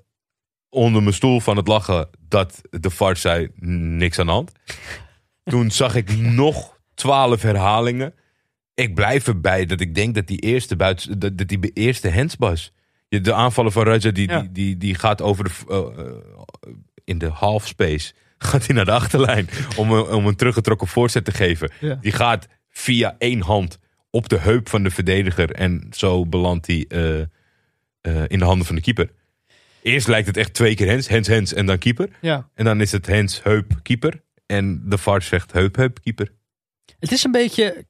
[0.68, 4.52] onder mijn stoel van het lachen dat de VAR zei niks aan de hand.
[5.44, 8.14] Toen zag ik nog twaalf herhalingen.
[8.74, 12.34] Ik blijf erbij dat ik denk dat die eerste, buiten, dat, dat die eerste hands
[12.38, 12.72] was.
[13.08, 14.40] De aanvallen van Raja die, Ja.
[14.40, 16.22] die, die, die gaat over de,
[17.04, 18.12] in de half space.
[18.38, 21.70] Gaat hij naar de achterlijn om een, om een teruggetrokken voorzet te geven.
[21.80, 21.94] Ja.
[21.94, 23.78] Die gaat via één hand
[24.10, 25.50] op de heup van de verdediger.
[25.50, 27.26] En zo belandt hij eh, eh,
[28.26, 29.10] in de handen van de keeper.
[29.82, 32.08] Eerst lijkt het echt twee keer hens, hens, hens en dan keeper.
[32.20, 32.48] Ja.
[32.54, 34.22] En dan is het hens, heup, keeper.
[34.46, 36.32] En de VAR zegt heup, heup, keeper.
[36.98, 37.86] Het is een beetje.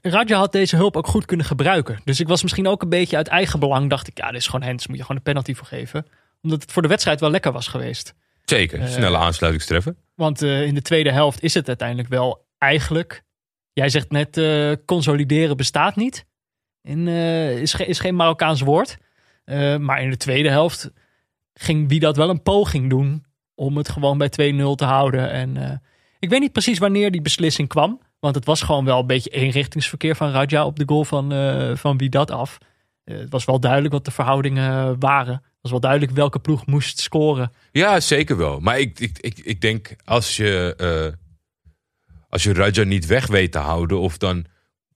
[0.00, 2.00] Raja had deze hulp ook goed kunnen gebruiken.
[2.04, 3.90] Dus ik was misschien ook een beetje uit eigen belang.
[3.90, 4.86] Dacht ik, ja, dit is gewoon hands.
[4.86, 6.06] Moet je gewoon een penalty voor geven.
[6.42, 8.14] Omdat het voor de wedstrijd wel lekker was geweest.
[8.56, 9.96] Zeker, Eh, snelle aansluitingstreffen.
[10.14, 13.22] Want eh, in de tweede helft is het uiteindelijk wel eigenlijk.
[13.72, 16.26] Jij zegt net, eh, consolideren bestaat niet.
[16.82, 18.96] In, is, ge- is geen Marokkaans woord.
[19.80, 20.90] Maar in de tweede helft
[21.54, 23.24] ging wie dat wel een poging doen.
[23.54, 25.30] om het gewoon bij 2-0 te houden.
[25.30, 25.82] En
[26.18, 28.00] ik weet niet precies wanneer die beslissing kwam.
[28.20, 31.76] Want het was gewoon wel een beetje eenrichtingsverkeer van Raja op de goal van, eh
[31.76, 32.58] van wie dat af.
[33.04, 35.42] Het was wel duidelijk wat de verhoudingen waren.
[35.62, 37.52] Was wel duidelijk welke ploeg moest scoren.
[37.72, 38.60] Ja, zeker wel.
[38.60, 41.34] Maar ik, ik, ik, ik denk als je, eh,
[42.28, 44.46] als je Raja niet weg weet te houden, of dan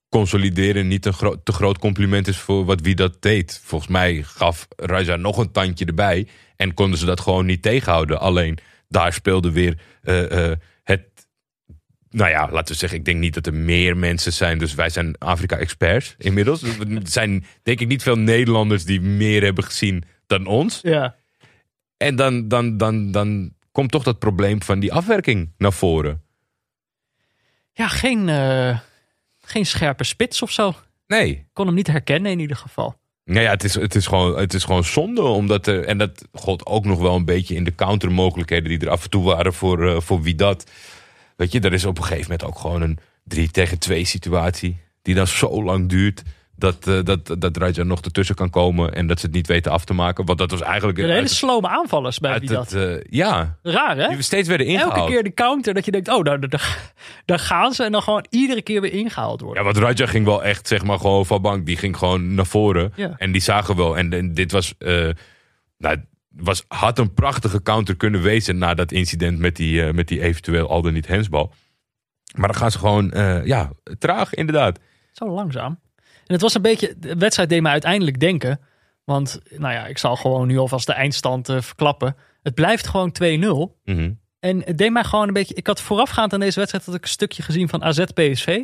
[0.09, 3.61] consolideren niet een gro- te groot compliment is voor wat wie dat deed.
[3.63, 8.19] Volgens mij gaf Raja nog een tandje erbij en konden ze dat gewoon niet tegenhouden.
[8.19, 8.57] Alleen
[8.87, 11.01] daar speelde weer eh, eh, het.
[12.09, 14.57] Nou ja, laten we zeggen, ik denk niet dat er meer mensen zijn.
[14.57, 16.63] Dus wij zijn Afrika-experts inmiddels.
[16.63, 20.79] Er zijn denk ik niet veel Nederlanders die meer hebben gezien dan ons.
[20.81, 21.15] Ja.
[21.97, 26.21] En dan, dan, dan, dan komt toch dat probleem van die afwerking naar voren.
[27.73, 28.79] Ja, geen, eh,
[29.39, 30.73] geen scherpe spits of zo.
[31.07, 31.29] Nee.
[31.29, 32.95] Ik kon hem niet herkennen in ieder geval.
[33.23, 35.21] Nou ja, het is, het is, gewoon, het is gewoon zonde.
[35.21, 38.89] Omdat er, en dat god ook nog wel een beetje in de countermogelijkheden die er
[38.89, 40.71] af en toe waren voor, eh, voor wie dat.
[41.35, 44.77] Weet je, er is op een gegeven moment ook gewoon een 3 tegen 2 situatie.
[45.01, 46.23] Die dan zo lang duurt.
[46.59, 48.93] Dat, eh, dat, dat Raja nog ertussen kan komen.
[48.93, 50.25] En dat ze het niet weten af te maken.
[50.25, 50.97] Want dat was eigenlijk.
[50.97, 52.81] De hele slome aanvallers bij wie het, dat.
[52.81, 54.07] eh, ja, Raar hè?
[54.07, 54.93] die we steeds werden ingehaald.
[54.95, 56.91] Elke keer de counter dat je denkt, oh, daar, daar,
[57.25, 57.83] daar gaan ze.
[57.83, 59.63] En dan gewoon iedere keer weer ingehaald worden.
[59.63, 61.65] Ja, want Raja ging wel echt, zeg maar, gewoon van bank.
[61.65, 62.93] Die ging gewoon naar voren.
[62.95, 63.13] Ja.
[63.17, 63.97] En die zagen wel.
[63.97, 65.09] En, en dit was, eh,
[65.77, 65.97] nou,
[66.29, 70.69] was, had een prachtige counter kunnen wezen na dat incident met die, met die eventueel
[70.69, 71.53] al dan niet hensbal.
[72.35, 73.11] Maar dan gaan ze gewoon,
[73.43, 74.79] ja, traag inderdaad.
[75.11, 75.79] Zo langzaam.
[76.27, 78.59] En het was een beetje, de wedstrijd deed me uiteindelijk denken.
[79.03, 82.15] Want, nou ja, ik zal gewoon nu alvast de eindstand eh, verklappen.
[82.43, 83.81] Het blijft gewoon 2-0.
[83.83, 84.11] Mhm.
[84.39, 85.53] En het deed mij gewoon een beetje.
[85.53, 88.63] Ik had voorafgaand aan deze wedstrijd had ik een stukje gezien van AZ PSV.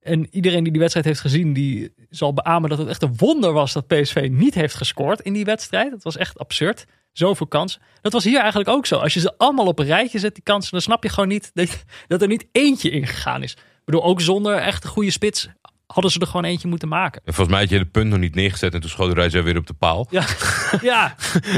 [0.00, 3.52] En iedereen die die wedstrijd heeft gezien, die zal beamen dat het echt een wonder
[3.52, 5.92] was dat PSV niet heeft gescoord in die wedstrijd.
[5.92, 6.86] Het was echt absurd.
[7.12, 7.80] Zoveel kansen.
[8.00, 8.96] Dat was hier eigenlijk ook zo.
[8.96, 11.50] Als je ze allemaal op een rijtje zet, die kansen, dan snap je gewoon niet
[11.54, 13.52] dat, dat er niet eentje ingegaan is.
[13.52, 15.48] Ik bedoel, ook zonder echt een goede spits
[15.92, 17.22] hadden ze er gewoon eentje moeten maken.
[17.24, 19.56] En volgens mij had je het punt nog niet neergezet en toen schoot Raja weer
[19.56, 20.06] op de paal.
[20.10, 20.24] Ja,
[20.80, 21.14] ja.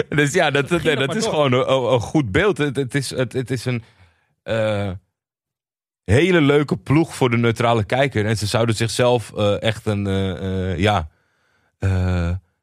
[0.08, 2.58] Dus ja, dat, dat, is gewoon een, goed beeld.
[2.58, 3.82] Het, het, is, het, het is een
[4.42, 4.90] eh,
[6.04, 8.26] hele leuke ploeg voor de neutrale kijker.
[8.26, 11.08] En ze zouden zichzelf eh, echt een, eh, ja,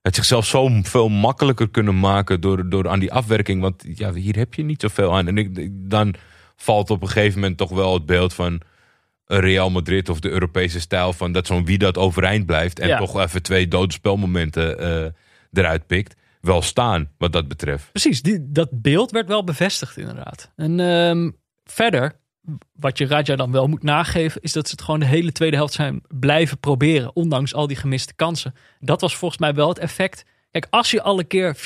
[0.01, 3.61] het zichzelf zo veel makkelijker kunnen maken door, door aan die afwerking.
[3.61, 5.27] Want ja, hier heb je niet zoveel aan.
[5.27, 6.13] En ik, dan
[6.55, 8.61] valt op een gegeven moment toch wel het beeld van
[9.39, 12.97] Real Madrid of de Europese stijl van dat zo'n wie dat overeind blijft en Ja.
[12.97, 15.11] toch even twee dode spelmomenten eh,
[15.53, 16.15] eruit pikt.
[16.41, 17.91] Wel staan wat dat betreft.
[17.91, 20.51] Precies, die, dat beeld werd wel bevestigd inderdaad.
[20.55, 21.29] En ehm,
[21.63, 22.19] verder,
[22.73, 25.55] wat je Raja dan wel moet nageven, is dat ze het gewoon de hele tweede
[25.55, 28.53] helft zijn blijven proberen, ondanks al die gemiste kansen.
[28.79, 30.25] Dat was volgens mij wel het effect.
[30.51, 31.59] Kijk, als je alle keer 4-4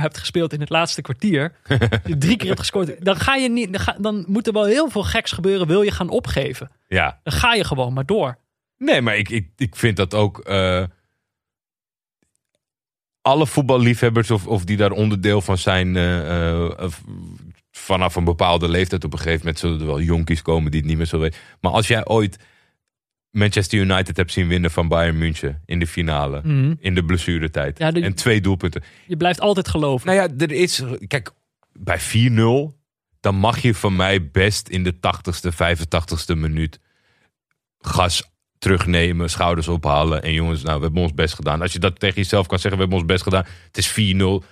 [0.00, 1.52] hebt gespeeld in het laatste kwartier,
[2.06, 4.64] je drie keer hebt gescoord, dan, ga je niet, dan, ga- dan moet er wel
[4.64, 6.70] heel veel geks gebeuren, wil je gaan opgeven.
[6.88, 7.20] Ja.
[7.22, 8.38] Dan ga je gewoon maar door.
[8.78, 10.38] Nee, maar ik, ik, ik vind dat ook.
[10.38, 10.84] eh,
[13.22, 15.96] alle voetballiefhebbers of, of die daar onderdeel van zijn.
[15.96, 16.90] eh, eh,
[17.70, 20.88] vanaf een bepaalde leeftijd op een gegeven moment zullen er wel jonkies komen die het
[20.88, 21.40] niet meer zullen weten.
[21.60, 22.38] Maar als jij ooit
[23.32, 26.40] Manchester United hebt zien winnen van Bayern München in de finale.
[26.44, 26.74] Mhm.
[26.78, 27.78] In de blessuretijd.
[27.78, 28.82] Ja, de- En twee doelpunten.
[29.06, 30.06] Je blijft altijd geloven.
[30.06, 30.82] Nou ja, er is.
[31.06, 31.30] Kijk,
[31.72, 32.80] bij 4-0.
[33.20, 36.80] Dan mag je van mij best in de 80ste, 85ste minuut.
[37.78, 40.22] gas terugnemen, schouders ophalen.
[40.22, 41.60] En jongens, nou, we hebben ons best gedaan.
[41.62, 43.44] Als je dat tegen jezelf kan zeggen, we hebben ons best gedaan.
[43.66, 44.42] Het is 4-0.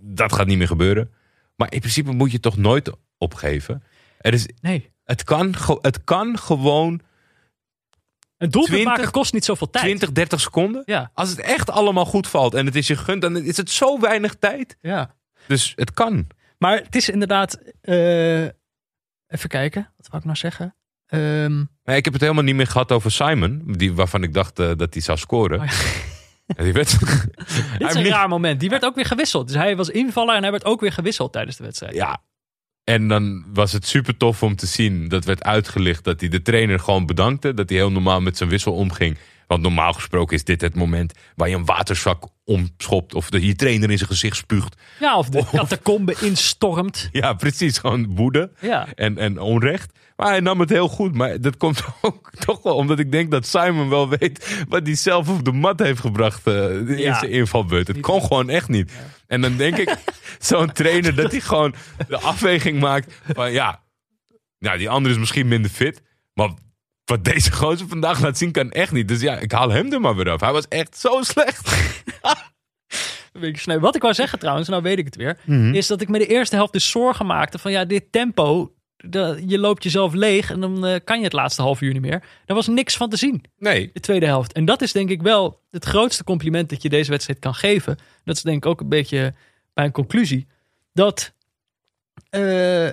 [0.00, 1.10] Dat gaat niet meer gebeuren.
[1.56, 3.82] Maar in principe moet je toch nooit opgeven.
[4.18, 4.90] Er is, Nee.
[5.04, 7.00] het, kan, het kan gewoon
[8.42, 9.84] Een doelpunt 20 maken kost niet zoveel tijd.
[9.84, 10.82] 20, 30 seconden.
[10.84, 13.70] Ja, Als het echt allemaal goed valt en het is je gunt, dan is het
[13.70, 14.76] zo weinig tijd.
[14.80, 15.14] ja.
[15.46, 16.26] Dus het kan.
[16.58, 17.58] Maar het is inderdaad.
[17.80, 18.42] eh,
[19.26, 20.74] even kijken, wat wou ik nou zeggen?
[21.06, 24.58] Ehm, Maar ik heb het helemaal niet meer gehad over Simon, die, waarvan ik dacht
[24.58, 25.60] eh, dat hij zou scoren.
[25.60, 25.66] Oh
[26.56, 26.98] En die werd,
[27.78, 28.60] dit is een raar moment.
[28.60, 29.46] Die werd ook weer gewisseld.
[29.46, 31.94] Dus hij was invaller en hij werd ook weer gewisseld tijdens de wedstrijd.
[31.94, 32.22] Ja.
[32.84, 35.08] En dan was het super tof om te zien.
[35.08, 37.54] Dat werd uitgelicht dat hij de trainer gewoon bedankte.
[37.54, 39.18] Dat hij heel normaal met zijn wissel omging.
[39.46, 43.14] Want normaal gesproken is dit het moment waar je een waterzak omschopt.
[43.14, 44.76] Of de, je trainer in zijn gezicht spuugt.
[45.00, 47.08] Ja, of de catacombe instormt.
[47.12, 47.78] Ja, precies.
[47.78, 48.86] Gewoon woede Ja.
[48.94, 49.92] en, en onrecht.
[50.16, 51.14] Maar hij nam het heel goed.
[51.14, 54.94] Maar dat komt ook toch wel omdat ik denk dat Simon wel weet wat hij
[54.94, 57.18] zelf op de mat heeft gebracht eh, in Ja.
[57.18, 57.86] zijn invalbeurt.
[57.88, 58.92] Het kon gewoon echt niet.
[59.26, 59.96] En dan denk ik,
[60.38, 61.74] zo'n trainer, dat hij gewoon
[62.08, 63.82] de afweging maakt van ja,
[64.58, 66.02] nou, die andere is misschien minder fit.
[66.34, 66.50] Maar
[67.04, 69.08] wat deze gozer vandaag laat zien kan echt niet.
[69.08, 70.40] Dus ja, ik haal hem er maar weer af.
[70.40, 71.70] Hij was echt zo slecht.
[73.80, 75.38] Wat ik wou zeggen trouwens, nou weet ik het weer.
[75.44, 75.74] Mhm.
[75.74, 78.72] Is dat ik me de eerste helft dus zorgen maakte van ja, dit tempo.
[79.02, 82.02] De- je loopt jezelf leeg en dan eh, kan je het laatste half uur niet
[82.02, 82.20] meer.
[82.46, 84.52] Daar was niks van te zien, Nee, de tweede helft.
[84.52, 87.98] En dat is denk ik wel het grootste compliment dat je deze wedstrijd kan geven.
[88.24, 89.34] Dat is denk ik ook een beetje
[89.74, 90.46] mijn conclusie.
[90.92, 91.34] Dat
[92.30, 92.90] eh,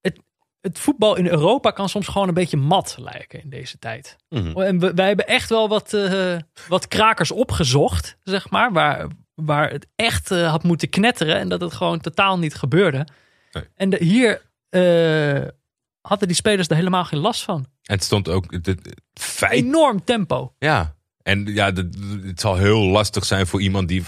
[0.00, 0.18] het,
[0.60, 4.16] het voetbal in Europa kan soms gewoon een beetje mat lijken in deze tijd.
[4.28, 4.60] Mhm.
[4.60, 6.36] En we, wij hebben echt wel wat, eh,
[6.68, 8.72] wat krakers opgezocht, zeg maar.
[8.72, 13.06] Waar, waar het echt had moeten knetteren en dat het gewoon totaal niet gebeurde.
[13.60, 13.64] Nee.
[13.74, 15.48] En de, hier eh,
[16.00, 17.56] hadden die spelers er helemaal geen last van.
[17.82, 18.80] en het stond ook het, het
[19.14, 20.54] feit Enorm tempo.
[20.58, 21.86] Ja, en ja, dat-
[22.24, 24.02] het zal heel lastig zijn voor iemand die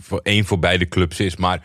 [0.00, 1.36] voor één voor beide clubs is.
[1.36, 1.62] Maar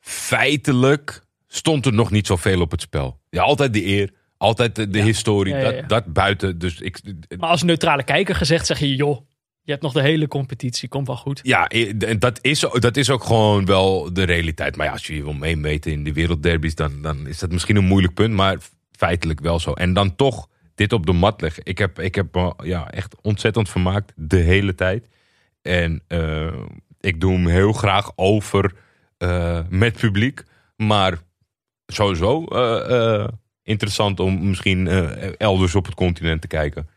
[0.00, 3.20] feitelijk stond er nog niet zoveel op het spel.
[3.30, 5.04] Ja, altijd de eer, altijd de, de Ja.
[5.04, 5.80] historie, Ja, ja, ja.
[5.80, 6.58] Dat, dat buiten.
[6.58, 7.00] Dus ik,
[7.38, 9.20] Maar als neutrale kijker gezegd zeg je, joh,
[9.62, 11.40] je hebt nog de hele competitie, komt wel goed.
[11.42, 14.76] ja, en dat is, dat is ook gewoon wel de realiteit.
[14.76, 17.76] Maar ja, als je je wil meemeten in de wereldderbies, dan, dan is dat misschien
[17.76, 18.34] een moeilijk punt.
[18.34, 18.58] Maar
[18.92, 19.72] feitelijk wel zo.
[19.72, 21.62] En dan toch dit op de mat leggen.
[21.64, 25.08] Ik heb, ik heb me ja, echt ontzettend vermaakt de hele tijd.
[25.62, 26.62] En eh,
[27.00, 28.72] ik doe hem heel graag over
[29.18, 30.42] eh, met publiek.
[30.76, 31.18] Maar
[31.86, 33.28] sowieso eh, eh,
[33.62, 36.88] interessant om misschien eh, elders op het continent te kijken.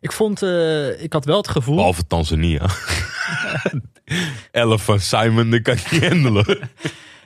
[0.00, 1.74] Ik vond, eh, ik had wel het gevoel...
[1.74, 2.66] Behalve Tanzania.
[4.50, 6.70] Elf van Simon, dat kan ik niet handelen.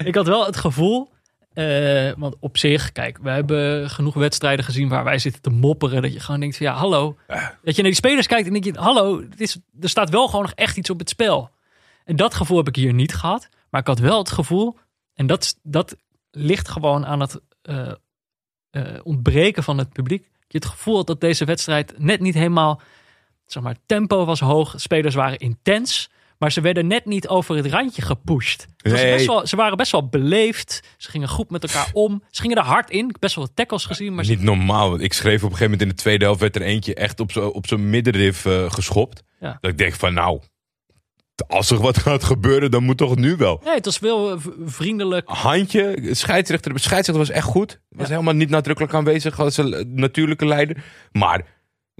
[0.05, 1.11] Ik had wel het gevoel,
[1.53, 6.03] eh, want op zich, kijk, we hebben genoeg wedstrijden gezien waar wij zitten te mopperen.
[6.03, 7.17] Dat je gewoon denkt van ja, hallo.
[7.63, 10.27] Dat je naar die spelers kijkt en denk je, hallo, het is, er staat wel
[10.27, 11.51] gewoon nog echt iets op het spel.
[12.05, 13.49] En dat gevoel heb ik hier niet gehad.
[13.71, 14.79] Maar ik had wel het gevoel,
[15.15, 15.97] en dat, dat
[16.31, 17.93] ligt gewoon aan het eh,
[18.71, 20.31] eh, ontbreken van het publiek.
[20.53, 22.81] Je het gevoel had dat deze wedstrijd net niet helemaal,
[23.47, 24.75] zeg maar, tempo was hoog.
[24.77, 26.11] Spelers waren intens.
[26.39, 28.67] Maar ze werden net niet over het randje gepusht.
[28.83, 29.13] Nee.
[29.13, 30.81] best wel, ze waren best wel beleefd.
[30.97, 32.23] Ze gingen goed met elkaar om.
[32.31, 33.05] Ze gingen er hard in.
[33.05, 34.15] Ik heb best wel wat tackles gezien.
[34.15, 35.01] Maar ze, Niet normaal.
[35.01, 36.41] Ik schreef op een gegeven moment in de tweede helft...
[36.41, 37.21] werd er eentje echt
[37.53, 39.23] op zijn middenrif eh, geschopt.
[39.41, 39.59] Ja.
[39.61, 40.41] Dat ik denk van nou...
[41.49, 43.61] Als er wat gaat gebeuren, dan moet toch nu wel.
[43.65, 45.29] nee, het was wel eh, vriendelijk.
[45.29, 47.81] Handje, scheidsrechter, de scheidsrechter was echt goed.
[47.89, 50.85] Was helemaal niet nadrukkelijk aanwezig als een natuurlijke leider.
[51.13, 51.45] Maar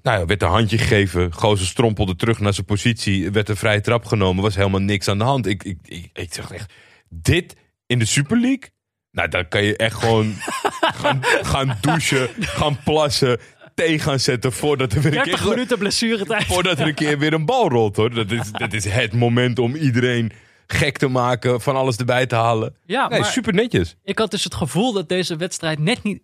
[0.03, 1.33] nou ja, werd een handje gegeven.
[1.33, 3.31] Gozer strompelde terug naar zijn positie.
[3.31, 4.43] Werd een vrije trap genomen.
[4.43, 5.47] Was helemaal niks aan de hand.
[5.47, 6.73] Ik, ik, ik, ik zeg echt,
[7.09, 7.57] dit
[7.87, 8.71] in de Super League?
[9.11, 10.35] Nou, dan kan je echt gewoon
[11.01, 13.41] gaan, gaan douchen, gaan plassen,
[13.75, 16.45] thee gaan zetten voordat er weer een 30 keer, minuten blessuretijd.
[16.45, 18.15] voordat er een keer weer een bal rolt hoor.
[18.15, 20.33] Dat is, dat is het moment om iedereen
[20.67, 22.77] gek te maken, van alles erbij te halen.
[22.85, 23.97] Ja, Nee, super netjes.
[24.05, 26.23] ik had dus het gevoel dat deze wedstrijd net niet...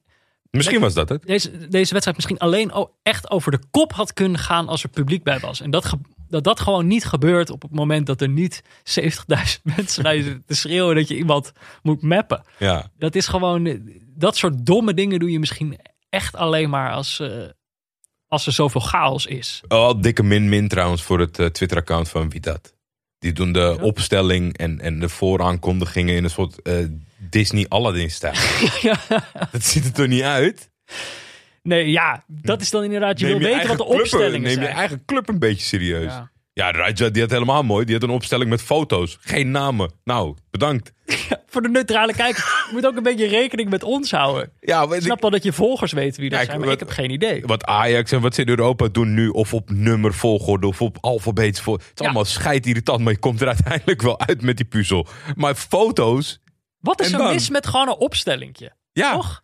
[0.51, 1.27] Misschien was dat het.
[1.27, 2.73] Deze, deze wedstrijd misschien alleen
[3.03, 5.61] echt over de kop had kunnen gaan als er publiek bij was.
[5.61, 5.85] En dat
[6.29, 8.69] dat, dat gewoon niet gebeurt op het moment dat er niet 70.000
[9.77, 12.43] mensen zitten te schreeuwen dat je iemand moet mappen.
[12.59, 12.91] Ja.
[12.99, 13.81] Dat is gewoon,
[14.17, 15.79] dat soort domme dingen doe je misschien
[16.09, 17.31] echt alleen maar als, eh,
[18.27, 19.61] als er zoveel chaos is.
[19.69, 22.75] Oh, dikke min-min trouwens voor het eh, Twitter-account van Vidat.
[23.19, 26.75] Die doen de opstelling en, en de vooraankondigingen in een soort eh,
[27.17, 28.33] Disney Aladdin-stijl.
[29.53, 30.71] Dat ziet er toch niet uit?
[31.63, 34.53] Nee, ja, dat is dan inderdaad, je Neem wil weten wat de club- opstellingen Neem
[34.53, 34.67] zijn.
[34.67, 36.13] je eigen club een beetje serieus.
[36.13, 36.31] Ja.
[36.59, 37.85] Ja, Raja die had helemaal mooi.
[37.85, 39.19] Die had een opstelling met foto's.
[39.21, 39.91] Geen namen.
[40.05, 40.93] Nou, bedankt.
[41.47, 44.53] Voor de neutrale kijker, je moet ook een beetje rekening met ons houden.
[44.61, 46.81] Ja, Ik snap ik, wel dat je volgers weten wie dat Kijk, zijn, maar wat-
[46.81, 47.43] ik heb geen idee.
[47.47, 50.97] wat Ajax en wat ze in Europa doen nu, of op nummer volgorde, of op
[51.01, 51.75] alfabeets voor.
[51.79, 52.05] Het is Ja.
[52.05, 55.07] allemaal scheidirritant, maar je komt er uiteindelijk wel uit met die puzzel.
[55.37, 56.41] Maar foto's,
[56.81, 57.33] Wat is er dan?
[57.33, 58.73] mis met gewoon een opstellingje?
[58.93, 59.41] ja, Toch?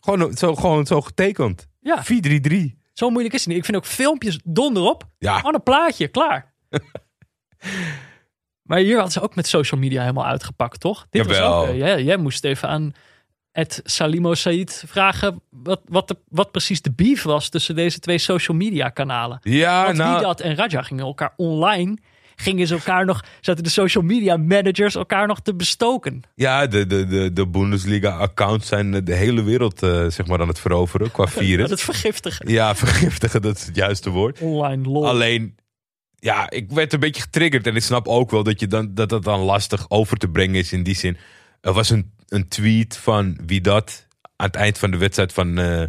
[0.00, 1.66] gewoon zo, gewoon zo getekend.
[1.80, 2.78] Ja, 4-3-3.
[2.92, 3.58] zo moeilijk is het niet.
[3.58, 5.04] Ik vind ook filmpjes donderop.
[5.18, 6.52] Ja, Gewoon een plaatje, klaar.
[8.68, 11.06] maar hier had ze ook met social media helemaal uitgepakt, toch?
[11.10, 12.94] Dit was ook, eh, jij, jij moest even aan
[13.52, 18.18] het Salimo Said vragen wat, wat, de, wat precies de beef was tussen deze twee
[18.18, 19.38] social media kanalen.
[19.42, 21.96] ja Want nou, Widat en Raja gingen elkaar online
[22.36, 26.22] gingen ze elkaar nog, zaten de social media managers elkaar nog te bestoken.
[26.34, 30.60] Ja, de, de, de, de Bundesliga-accounts zijn de hele wereld eh, zeg maar aan het
[30.60, 31.68] veroveren qua virus.
[31.68, 32.48] Dat is vergiftigen.
[32.48, 34.40] Ja, vergiftigen, dat is het juiste woord.
[34.40, 35.08] Online lol.
[35.08, 35.54] Alleen,
[36.24, 37.66] ja, ik werd een beetje getriggerd.
[37.66, 40.54] En ik snap ook wel dat je dan, dat, dat dan lastig over te brengen
[40.54, 41.16] is in die zin.
[41.60, 44.06] Er was een, een tweet van wie dat
[44.36, 45.58] aan het eind van de wedstrijd van...
[45.58, 45.82] eh,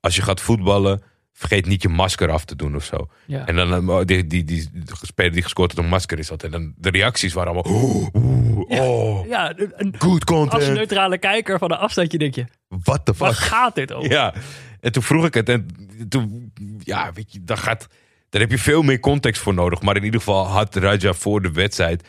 [0.00, 3.08] als je gaat voetballen, vergeet niet je masker af te doen of zo.
[3.26, 3.46] Ja.
[3.46, 6.42] En dan eh, die, die, die, de speler die gescoord had een masker is had.
[6.42, 7.72] En dan de reacties waren allemaal...
[7.72, 10.72] Oeh, oeh, oh, ja, een, een- good als content.
[10.76, 13.42] neutrale kijker van een afstandje denk je, What the waar fuck?
[13.44, 14.10] gaat dit over?
[14.10, 14.34] Ja,
[14.80, 15.48] en toen vroeg ik het.
[15.48, 15.66] En
[16.08, 17.86] toen, ja, weet je, dat gaat,
[18.28, 19.82] daar heb je veel meer context voor nodig.
[19.82, 22.08] Maar in ieder geval had Raja voor de wedstrijd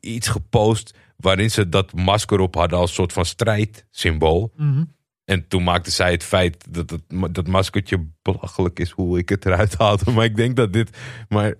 [0.00, 0.94] iets gepost.
[1.16, 4.52] waarin ze dat masker op hadden als soort van strijdsymbool.
[4.56, 4.84] Mhm.
[5.24, 9.46] En toen maakte zij het feit dat het, dat maskertje belachelijk is hoe ik het
[9.46, 10.10] eruit haalde.
[10.10, 10.96] Maar ik denk dat dit
[11.28, 11.58] maar 1%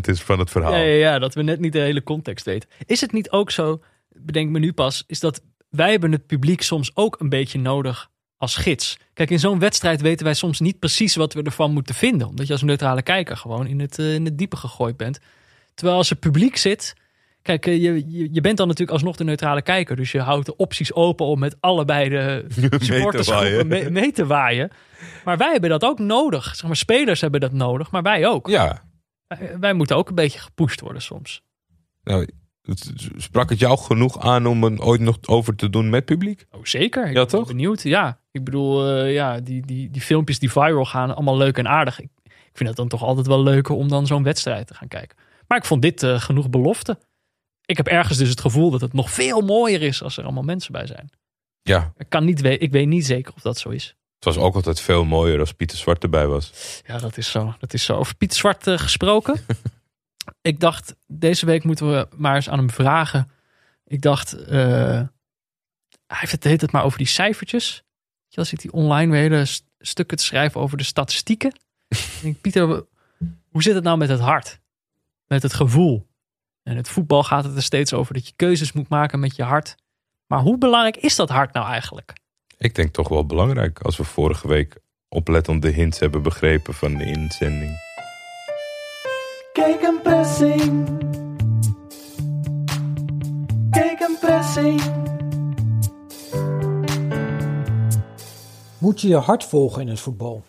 [0.00, 0.72] is van het verhaal.
[0.72, 2.68] Ja, ja, ja, dat we net niet de hele context weten.
[2.86, 6.62] Is het niet ook zo, bedenk me nu pas, is dat wij hebben het publiek
[6.62, 8.98] soms ook een beetje nodig als gids.
[9.12, 12.28] Kijk, in zo'n wedstrijd weten wij soms niet precies wat we ervan moeten vinden.
[12.28, 15.18] Omdat je als neutrale kijker gewoon in het, eh, in het diepe gegooid bent.
[15.74, 16.94] Terwijl als er publiek zit...
[17.42, 19.96] Kijk, eh, je, je, je bent dan natuurlijk alsnog de neutrale kijker.
[19.96, 23.66] Dus je houdt de opties open om met allebei de supportersgroepen waaien.
[23.82, 24.70] mee, mee te waaien.
[25.24, 26.44] Maar wij hebben dat ook nodig.
[26.56, 28.48] Zeg maar, spelers hebben dat nodig, maar wij ook.
[28.48, 28.82] Ja,
[29.26, 31.42] Wij, wij moeten ook een beetje gepusht worden soms.
[32.02, 32.28] nou,
[32.62, 36.44] het- sprak het jou genoeg aan om er ooit nog over te doen met publiek?
[36.50, 37.02] Oh, zeker.
[37.02, 37.46] Ik Ja, ben toch?
[37.46, 37.82] benieuwd.
[37.82, 41.68] Ja, ik bedoel, eh, ja, die, die, die filmpjes die viral gaan, allemaal leuk en
[41.68, 42.00] aardig.
[42.00, 44.88] Ik, ik vind het dan toch altijd wel leuker om dan zo'n wedstrijd te gaan
[44.88, 45.16] kijken.
[45.46, 46.98] Maar ik vond dit eh, genoeg belofte.
[47.64, 50.42] Ik heb ergens dus het gevoel dat het nog veel mooier is als er allemaal
[50.42, 51.10] mensen bij zijn.
[51.62, 53.86] Ja, Ik, kan niet ik weet niet zeker of dat zo is.
[54.14, 56.52] het was ook altijd veel mooier als Pieter Zwart erbij was.
[56.86, 57.54] Ja, dat is zo.
[57.58, 57.96] Dat is zo.
[57.96, 59.40] Over Piet Zwart eh, gesproken.
[60.50, 63.30] ik dacht, deze week moeten we maar eens aan hem vragen.
[63.84, 65.02] Ik dacht, eh,
[66.06, 67.84] hij heeft het, heet het maar over die cijfertjes.
[68.34, 71.50] Je, wel, zit hij online weer hele st- stukken te schrijven over de statistieken.
[71.88, 72.66] ik denk, Pieter,
[73.50, 74.60] hoe zit het nou met het hart?
[75.26, 76.06] Met het gevoel?
[76.62, 79.42] En het voetbal gaat het er steeds over dat je keuzes moet maken met je
[79.42, 79.74] hart.
[80.26, 82.12] Maar hoe belangrijk is dat hart nou eigenlijk?
[82.58, 84.78] Ik denk toch wel belangrijk als we vorige week
[85.08, 87.76] oplettend de hints hebben begrepen van de inzending.
[89.52, 90.88] Kijk een pressing.
[93.70, 94.82] Kijk een pressing.
[98.84, 100.42] Moet je je hart volgen in het voetbal?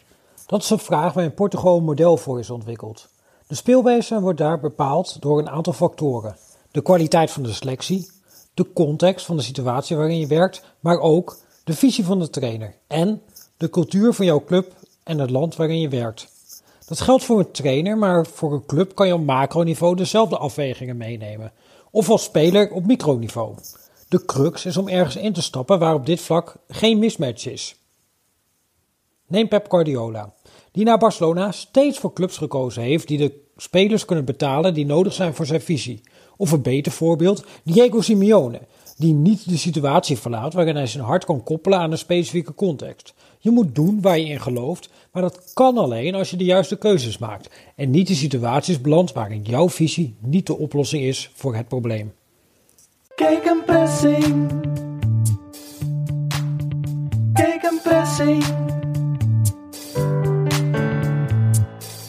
[0.46, 3.08] Dat is een vraag waar in Portugal een model voor is ontwikkeld.
[3.48, 6.36] De speelwijze wordt daar bepaald door een aantal factoren.
[6.72, 8.10] De kwaliteit van de selectie,
[8.54, 12.76] de context van de situatie waarin je werkt, maar ook de visie van de trainer
[12.88, 13.22] en
[13.58, 14.74] de cultuur van jouw club
[15.04, 16.28] en het land waarin je werkt.
[16.86, 20.98] Dat geldt voor een trainer, maar voor een club kan je op macroniveau dezelfde afwegingen
[20.98, 21.52] meenemen.
[21.92, 23.56] Of als speler op microniveau.
[24.10, 27.76] De crux is om ergens in te stappen waar op dit vlak geen mismatch is.
[29.28, 30.34] Neem Pep Guardiola,
[30.72, 35.14] die naar Barcelona steeds voor clubs gekozen heeft die de spelers kunnen betalen die nodig
[35.14, 36.02] zijn voor zijn visie.
[36.38, 38.62] Of een beter voorbeeld, Diego Simeone,
[38.98, 43.14] die niet de situatie verlaat waarin hij zijn hart kan koppelen aan een specifieke context.
[43.40, 46.78] Je moet doen waar je in gelooft, maar dat kan alleen als je de juiste
[46.78, 51.56] keuzes maakt en niet de situaties belandt waarin jouw visie niet de oplossing is voor
[51.56, 52.14] het probleem.
[53.16, 54.52] Kijk pressing.
[57.34, 58.44] Kijk pressing.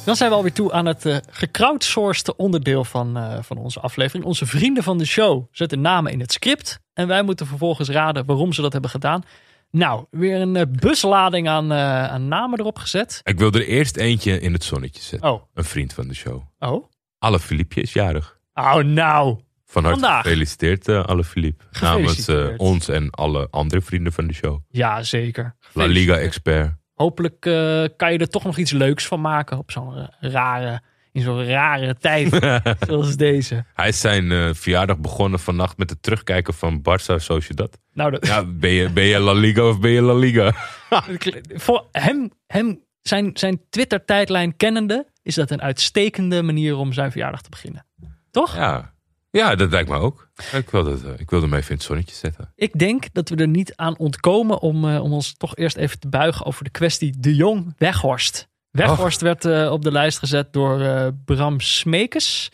[0.06, 4.24] Dan zijn we alweer toe aan het gecrowdsourced onderdeel van, eh, van onze aflevering.
[4.24, 6.80] Onze vrienden van de show zetten namen in het script.
[6.92, 9.22] En wij moeten vervolgens raden waarom ze dat hebben gedaan.
[9.70, 13.20] Nou, weer een eh, buslading aan, aan namen erop gezet.
[13.22, 15.30] Ik wil er eerst eentje in het zonnetje zetten.
[15.30, 16.42] Oh, Een vriend van de show.
[16.58, 16.84] oh.
[17.18, 18.38] Alle Philippe is jarig.
[18.54, 19.38] Oh, nou.
[19.64, 20.22] Van harte Vandaag.
[20.22, 21.64] gefeliciteerd, eh, alle Philippe.
[21.80, 24.58] Namens ons en alle andere vrienden van de show.
[24.68, 25.56] Ja, zeker.
[25.72, 26.74] La Liga-expert.
[26.96, 30.80] Hopelijk eh, kan je er toch nog iets leuks van maken op zo'n rare,
[31.12, 32.28] in zo'n rare tijd
[32.88, 33.64] zoals deze.
[33.74, 37.78] Hij is zijn eh, verjaardag begonnen vannacht met het terugkijken van Barça Sociedad.
[37.92, 40.52] Nou, dat, Ja, ben je, ben je La Liga of ben je La Liga?
[41.66, 47.42] voor hem, hem zijn, zijn Twitter-tijdlijn kennende, is dat een uitstekende manier om zijn verjaardag
[47.42, 47.86] te beginnen.
[48.30, 48.54] Toch?
[48.54, 48.94] Ja,
[49.36, 50.28] ja dat lijkt me ook.
[50.52, 52.52] Ik wil, dat, eh, ik wil hem even in het zonnetje zetten.
[52.54, 55.98] Ik denk dat we er niet aan ontkomen om, eh, om ons toch eerst even
[55.98, 58.48] te buigen over de kwestie De Jong Weghorst.
[58.70, 62.50] Weghorst werd eh, op de lijst gezet door Bram Smekes.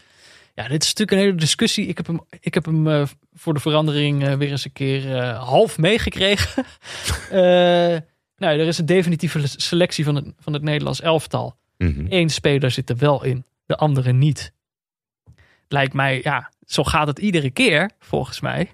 [0.54, 1.86] Ja, dit is natuurlijk een hele discussie.
[1.86, 6.64] Ik heb hem, ik heb hem voor de verandering weer eens een keer half meegekregen.
[8.42, 11.56] Nou, er is een definitieve selectie van het, van het Nederlands elftal.
[11.78, 12.06] Mhm.
[12.08, 14.52] Eén speler zit er wel in, de andere niet.
[15.68, 18.70] lijkt mij, ja, zo gaat het iedere keer, volgens mij.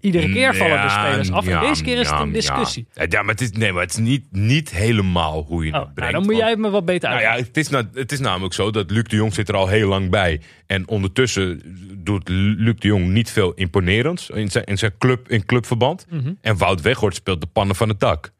[0.00, 1.46] Iedere keer vallen de spelers af.
[1.46, 2.86] ja, en deze keer is het een discussie.
[2.94, 5.74] Ja, ja maar, het is, nee, maar het is niet, niet helemaal hoe je Oh,
[5.78, 6.12] het nou, brengt.
[6.14, 7.40] dan moet jij me wat beter Nou uitleggen.
[7.44, 9.68] ja, het is, na- het is namelijk zo dat Luc de Jong zit er al
[9.68, 10.40] heel lang bij.
[10.66, 11.60] En ondertussen
[12.04, 16.06] doet Luc de Jong niet veel imponerends in zijn, in zijn club, in clubverband.
[16.10, 16.32] Mhm.
[16.40, 18.32] En Wout Weghorst speelt de pannen van het dak.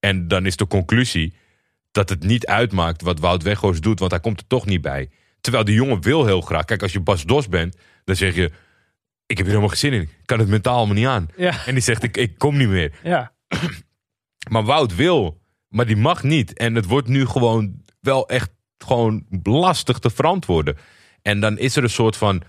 [0.00, 1.34] En dan is de conclusie
[1.92, 5.08] dat het niet uitmaakt wat Wout Weghorst doet, want hij komt er toch niet bij.
[5.40, 6.64] Terwijl die jongen wil heel graag.
[6.64, 7.76] Kijk, als je Bas Dos bent,
[8.10, 8.50] dan zeg je...
[9.26, 10.02] Ik heb hier helemaal geen zin in.
[10.02, 11.28] Ik kan het mentaal allemaal niet aan.
[11.36, 12.92] Ja, En die zegt, ik, ik kom niet meer.
[13.02, 13.32] ja.
[14.50, 16.52] Maar Wout wil, maar die mag niet.
[16.52, 20.76] En het wordt nu gewoon wel echt gewoon lastig te verantwoorden.
[21.22, 22.42] En dan is er een soort van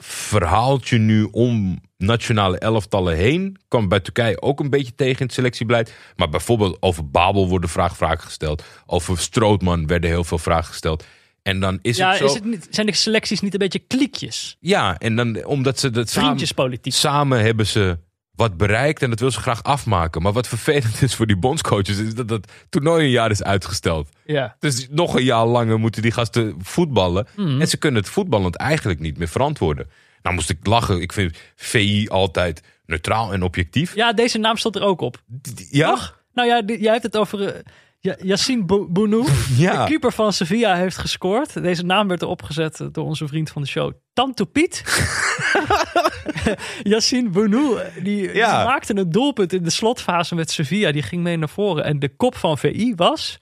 [0.00, 3.56] verhaaltje nu om nationale elftallen heen.
[3.68, 5.94] Kwam bij Turkije ook een beetje tegen in het selectiebeleid.
[6.16, 8.64] Maar bijvoorbeeld over Babel worden vraag, vragen gesteld.
[8.86, 11.04] Over Strootman werden heel veel vragen gesteld.
[11.48, 12.24] En dan is ja het zo...
[12.24, 14.56] is het niet, zijn de selecties niet een beetje kliekjes?
[14.60, 16.92] Ja, en dan omdat ze dat samen, Vriendjespolitiek.
[16.92, 17.98] samen hebben ze
[18.34, 20.22] wat bereikt en dat wil ze graag afmaken.
[20.22, 24.08] Maar wat vervelend is voor die bondscoaches is dat dat toernooi een jaar is uitgesteld.
[24.24, 24.56] Ja.
[24.58, 27.26] Dus nog een jaar langer moeten die gasten voetballen.
[27.36, 27.60] Mhm.
[27.60, 29.90] En ze kunnen het voetballend eigenlijk niet meer verantwoorden.
[30.22, 31.00] Nou moest ik lachen.
[31.00, 33.94] Ik vind VI altijd neutraal en objectief.
[33.94, 35.22] ja, deze naam stond er ook op.
[35.70, 35.90] Ja?
[35.90, 36.22] Toch?
[36.32, 37.60] Nou ja, jij hebt het over eh,
[38.08, 39.26] Ja- Yassine Bou- Bounou.
[39.56, 39.82] Ja.
[39.82, 41.62] De keeper van Sevilla heeft gescoord.
[41.62, 44.82] Deze naam werd erop gezet door onze vriend van de show, Tanto Piet.
[46.82, 50.92] Yassine Bounou, die, maakte een doelpunt in de slotfase met Sevilla.
[50.92, 51.84] Die ging mee naar voren.
[51.84, 53.38] En de kop van VI was...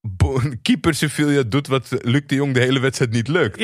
[0.00, 3.60] Bo- Keeper Sevilla doet wat Luc de Jong de hele wedstrijd niet lukt.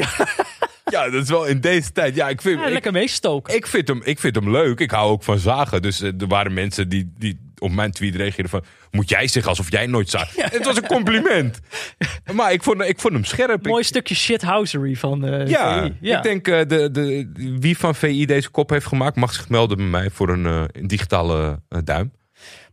[0.84, 2.14] Ja, dat is wel in deze tijd.
[2.14, 3.54] Ja, ik vind, Ja, ik, lekker meestoken.
[3.54, 4.80] ik, vind hem, ik vind hem leuk.
[4.80, 5.82] Ik hou ook van zagen.
[5.82, 8.64] Dus eh, er waren mensen die, die op mijn tweet reageerden van...
[8.90, 10.42] Moet jij zeggen alsof jij nooit zaagt?
[10.52, 11.58] Het was een compliment.
[12.32, 13.66] Maar ik vond, ik vond hem scherp.
[13.66, 15.94] Mooi Ik- stukje shithousery van eh ja, VI.
[16.00, 17.30] Ja, ik denk uh, de, de,
[17.60, 19.16] wie van VI deze kop heeft gemaakt...
[19.16, 22.12] mag zich melden bij mij voor een, uh, een digitale duim.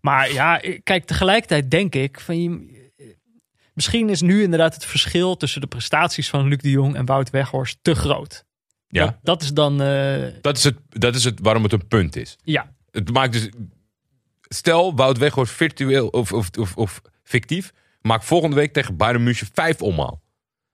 [0.01, 2.73] Maar ja, kijk, tegelijkertijd denk ik van je,
[3.73, 7.29] misschien is nu inderdaad het verschil tussen de prestaties van Luc de Jong en Wout
[7.29, 8.43] Weghorst te groot.
[8.87, 9.05] Ja.
[9.05, 12.15] Dat, dat is dan, uh, Dat is, het, dat is het waarom het een punt
[12.15, 12.37] is.
[12.43, 13.49] ja, Het maakt dus...
[14.47, 17.71] Stel, Wout Weghorst virtueel of, of, of, of fictief...
[18.01, 20.21] maakt volgende week tegen Bayern München vijf omhaal.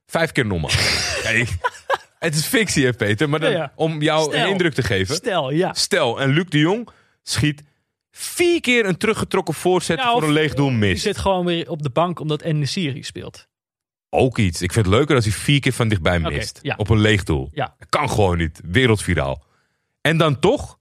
[0.06, 0.70] Vijf keer normaal.
[2.20, 3.30] het is fictie, hè, Peter?
[3.30, 3.72] Maar dan, Ja, ja.
[3.76, 4.42] om jou Stel.
[4.44, 5.16] een indruk te geven...
[5.16, 5.74] stel, ja.
[5.74, 6.90] Stel, en Luc de Jong
[7.24, 7.64] schiet
[8.12, 11.02] vier keer een teruggetrokken voorzet Ja, voor een leeg doel Die mis.
[11.02, 13.48] zit gewoon weer op de bank omdat Enesiri speelt.
[14.10, 14.62] Ook iets.
[14.62, 16.62] Ik vind het leuker als hij vier keer van dichtbij mist.
[16.78, 17.52] Op een leeg doel.
[17.90, 18.62] Kan gewoon niet.
[18.66, 19.44] Wereldviraal.
[20.02, 20.80] En dan toch...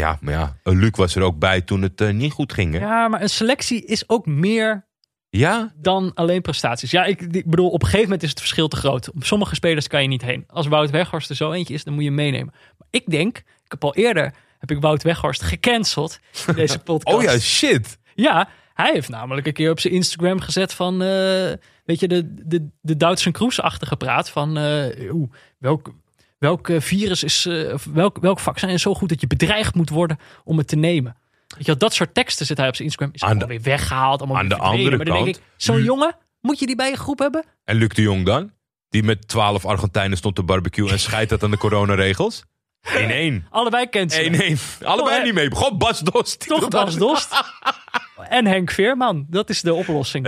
[0.00, 2.72] Ja, maar ja, Luc was er ook bij toen het eh, niet goed ging.
[2.72, 2.78] Hè?
[2.78, 4.86] Ja, maar een selectie is ook meer
[5.28, 5.72] Ja?
[5.76, 6.90] dan alleen prestaties.
[6.90, 9.10] Ja, ik, ik bedoel, op een gegeven moment is het verschil te groot.
[9.18, 10.44] Sommige spelers kan je niet heen.
[10.46, 12.54] Als Wout Weghorst er zo eentje is, dan moet je hem meenemen.
[12.78, 17.16] Maar ik denk, ik heb al eerder heb ik Wout Weghorst gecanceld in deze podcast.
[17.16, 17.98] Oh ja, shit.
[18.14, 21.52] Ja, hij heeft namelijk een keer op zijn Instagram gezet van, eh,
[21.84, 25.94] weet je, de, de, de Duitse Kroes-achtige praat van, eh, oeh, welk,
[26.38, 29.90] welk eh, virus is, eh, welk, welk vaccin is zo goed dat je bedreigd moet
[29.90, 31.16] worden om het te nemen.
[31.46, 33.14] Weet je, wel, dat soort teksten zit hij op zijn Instagram.
[33.14, 34.20] Is allemaal de- weer weggehaald.
[34.20, 37.18] Allemaal aan de andere maar dan kant, zo'n jongen, moet je die bij je groep
[37.18, 37.44] hebben?
[37.64, 38.50] En Luc de Jong dan?
[38.88, 42.44] Die met twaalf Argentijnen stond te barbecue en scheidt dat aan de coronaregels?
[43.42, 43.48] 1-1.
[43.50, 44.56] Allebei kent ze.
[44.80, 44.84] 1-1.
[44.86, 45.54] Allebei Oh, niet mee.
[45.56, 46.46] Gewoon Bas Dost.
[46.48, 46.96] Toch Bas.
[46.96, 47.34] Dost.
[48.28, 49.26] en Henk Veerman.
[49.30, 50.24] Dat is de oplossing.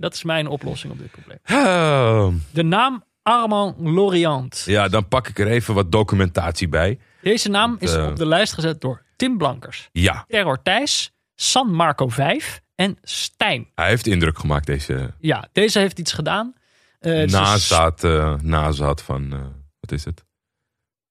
[0.00, 1.38] Dat is mijn oplossing op dit probleem.
[1.66, 2.34] Oh.
[2.50, 4.62] De naam Armand Loriant.
[4.66, 6.98] Ja, dan pak ik er even wat documentatie bij.
[7.22, 11.70] Deze naam is eh, op de lijst gezet door Tim Blankers, Ja, Terror Thijs, San
[11.74, 13.68] Marco 5 en Stijn.
[13.74, 16.54] hij heeft indruk gemaakt, deze Ja, deze heeft iets gedaan.
[16.98, 18.02] Het een nazaat,
[18.42, 19.38] nazaat van, eh,
[19.80, 20.24] wat is het?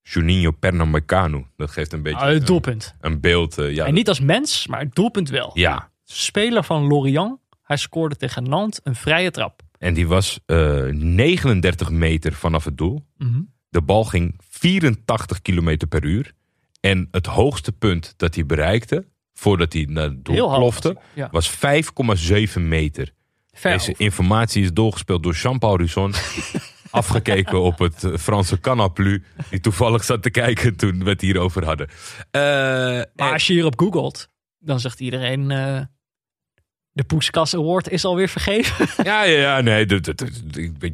[0.01, 1.47] Juninho Pernambucano.
[1.57, 2.95] Dat geeft een beetje Ah, het een, doelpunt.
[3.01, 3.57] een beeld.
[3.57, 5.51] eh, ja, En niet als mens, maar het doelpunt wel.
[5.53, 7.39] ja, Speler van Lorient.
[7.63, 9.61] Hij scoorde tegen Nantes een vrije trap.
[9.77, 13.05] En die was eh, 39 meter vanaf het doel.
[13.17, 13.41] Mhm.
[13.69, 16.33] De bal ging 84 kilometer per uur.
[16.79, 21.23] En het hoogste punt dat hij bereikte, voordat hij naar het doel plofte, was hij,
[21.23, 21.29] ja.
[21.31, 23.13] was 5,7 meter.
[23.53, 24.03] Ver Deze over.
[24.03, 26.13] informatie is doorgespeeld door Jean-Paul Russon.
[26.91, 29.23] afgekeken op het eh, Franse Canaplu.
[29.49, 31.87] Die toevallig zat te kijken toen we het hierover hadden.
[32.31, 32.41] Eh,
[33.15, 35.51] Maar als je hierop googelt, dan zegt iedereen...
[35.51, 35.81] eh,
[36.97, 38.87] de Poeskas Award is alweer vergeven.
[39.11, 39.85] ja, ja, ja, nee,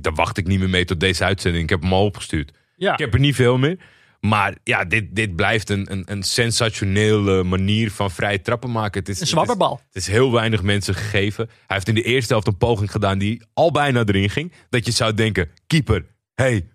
[0.02, 1.64] daar wacht ik niet meer mee tot deze uitzending.
[1.64, 2.52] Ik heb hem al opgestuurd.
[2.76, 2.94] ja.
[2.94, 3.78] Ik heb er niet veel meer.
[4.20, 9.00] Maar ja, dit, dit blijft een, een, een sensationele manier van vrije trappen maken.
[9.00, 9.82] Het is, Een het is- zwabberbal.
[9.88, 11.46] Het is heel weinig mensen gegeven.
[11.48, 14.52] Hij heeft in de eerste helft een poging gedaan die al bijna erin ging.
[14.70, 16.66] Dat je zou denken, keeper, hey,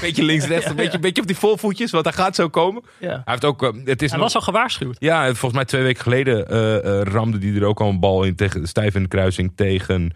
[0.00, 2.82] beetje links-rechts, een beetje, een beetje op die voorvoetjes, want hij gaat zo komen.
[3.00, 3.08] Ja.
[3.08, 4.96] Hij heeft ook, eh, het is Hij nog- was al gewaarschuwd.
[4.98, 8.22] Ja, volgens mij twee weken geleden eh, eh, ramde die er ook al een bal
[8.24, 10.14] in tegen, stijf in de kruising tegen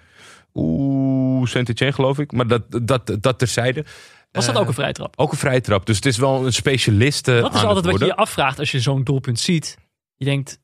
[0.54, 2.32] oeh, Saint-Etienne geloof ik.
[2.32, 3.84] Maar dat, dat, dat terzijde.
[4.32, 5.14] Was dat ook een vrije trap?
[5.16, 5.86] Ook een vrije trap.
[5.86, 8.80] Dus het is wel een specialist Dat is altijd wat je je afvraagt als je
[8.80, 9.76] zo'n doelpunt ziet.
[10.16, 10.58] Je denkt,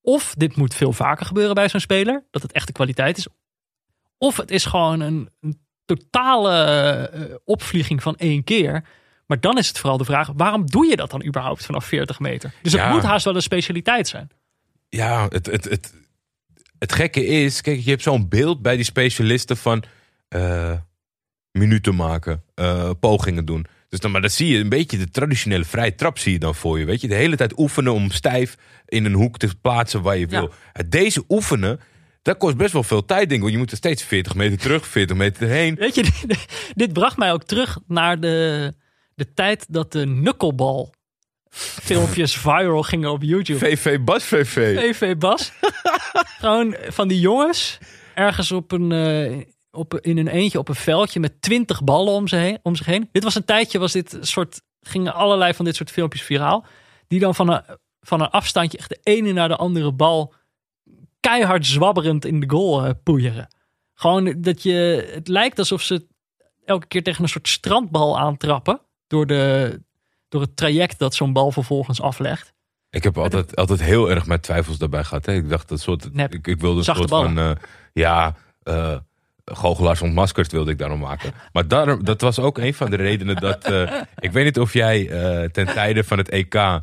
[0.00, 3.26] of dit moet veel vaker gebeuren bij zo'n speler, dat het echt de kwaliteit is.
[4.18, 6.52] Of het is gewoon een, een totale
[7.08, 8.84] eh, opvlieging van één keer.
[9.26, 12.20] Maar dan is het vooral de vraag, waarom doe je dat dan überhaupt vanaf 40
[12.20, 12.52] meter?
[12.62, 14.30] Dus het moet haast wel een specialiteit zijn.
[14.88, 15.94] Ja, het, het, het,
[16.78, 19.84] het gekke is, kijk, je hebt zo'n beeld bij die specialisten van
[20.28, 20.72] eh,
[21.50, 23.66] minuten maken, eh, pogingen doen.
[23.88, 26.54] Dus dan, maar dan zie je een beetje de traditionele vrije trap zie je dan
[26.54, 26.84] voor je.
[26.84, 28.56] Weet je, de hele tijd oefenen om stijf
[28.86, 30.52] in een hoek te plaatsen waar je wil.
[30.86, 31.80] Deze oefenen,
[32.22, 33.40] dat kost best wel veel tijd, denk ik.
[33.40, 35.74] Want je moet er steeds 40 meter terug, 40 meter erheen.
[35.74, 38.72] Weet je, dit, dit bracht mij ook terug naar de,
[39.14, 40.90] de tijd dat de knuckleball
[41.52, 43.58] filmpjes viral gingen op YouTube.
[43.58, 44.78] VV Bas VV.
[44.78, 45.52] VV Bas.
[46.40, 47.78] Gewoon van die jongens
[48.14, 52.28] ergens op een, eh, op, in een eentje op een veldje met twintig ballen om,
[52.28, 53.08] ze heen, om zich heen.
[53.12, 56.64] Dit was een tijdje, was dit soort, gingen allerlei van dit soort filmpjes viraal.
[57.08, 57.62] Die dan van een,
[58.00, 60.34] van een afstandje echt de ene naar de andere bal
[61.22, 63.48] keihard zwabberend in de goal eh, poeieren.
[63.94, 66.06] Gewoon dat je, het lijkt alsof ze
[66.64, 68.80] elke keer tegen een soort strandbal aantrappen.
[69.06, 69.80] Door, de,
[70.28, 72.52] door het traject dat zo'n bal vervolgens aflegt.
[72.90, 75.26] Ik heb altijd, altijd heel erg mijn twijfels daarbij gehad.
[75.26, 75.32] Hè.
[75.32, 76.14] Ik dacht dat soort.
[76.14, 76.34] Nep.
[76.34, 77.38] Ik, ik wilde een soort van.
[77.38, 77.50] eh,
[77.92, 78.96] ja, eh
[79.44, 81.32] goochelaars ontmaskerd wilde ik daarom maken.
[81.52, 83.72] Maar daarom, dat was ook een van de redenen dat.
[84.18, 85.06] ik weet niet of jij
[85.52, 86.80] ten tijde van het EK.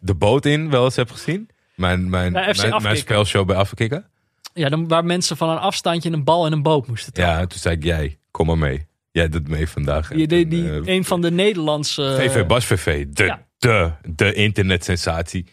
[0.00, 1.48] de boot in wel eens hebt gezien.
[1.74, 4.06] Mijn, mijn, mijn, mijn spelshow bij Afkikken.
[4.54, 7.34] Ja, dan, waar mensen van een afstandje een bal en een boot moesten trappen.
[7.34, 8.86] Ja, en toen zei ik: Jij, kom maar mee.
[9.10, 10.08] Jij doet mee vandaag.
[10.08, 12.14] Die, En die, die, eh, een van de Nederlandse...
[12.18, 13.46] VV Bas VV, de, Ja.
[13.58, 15.46] de, de internetsensatie.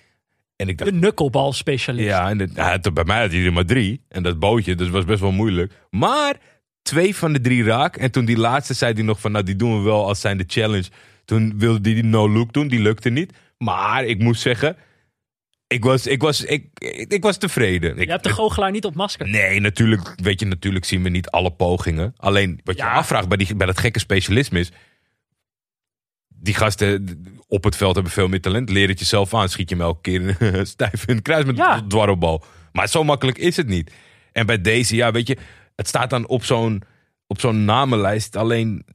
[0.55, 2.07] En ik dacht, De knuckleball-specialist.
[2.07, 4.01] Ja, en het, bij mij had hij er maar drie.
[4.07, 5.73] En dat bootje, dus was best wel moeilijk.
[5.89, 6.35] Maar
[6.81, 7.97] twee van de drie raak.
[7.97, 10.37] En toen die laatste zei hij nog van, nou die doen we wel als zijn
[10.37, 10.89] de challenge.
[11.25, 13.33] Toen wilde hij die no-look doen, die lukte niet.
[13.57, 14.77] Maar ik moet zeggen,
[15.71, 16.65] ik was, ik was, ik,
[17.07, 17.97] ik, was tevreden.
[17.97, 19.27] Ik, Je hebt de goochelaar niet op masker.
[19.29, 22.13] Nee, natuurlijk, weet je, natuurlijk zien we niet alle pogingen.
[22.17, 22.93] Alleen wat je Ja.
[22.93, 24.71] afvraagt bij, die, bij dat gekke specialisme is...
[26.27, 28.69] Die gasten op het veld hebben veel meer talent.
[28.69, 29.49] Leer het jezelf aan.
[29.49, 30.35] Schiet je hem elke keer
[30.67, 31.77] stijf in het kruis met Ja.
[31.77, 32.43] een dwarrelbal.
[32.71, 33.91] Maar zo makkelijk is het niet.
[34.31, 35.37] En bij deze, ja, weet je...
[35.75, 36.81] Het staat dan op zo'n,
[37.27, 38.35] op zo'n namenlijst.
[38.35, 38.85] Alleen,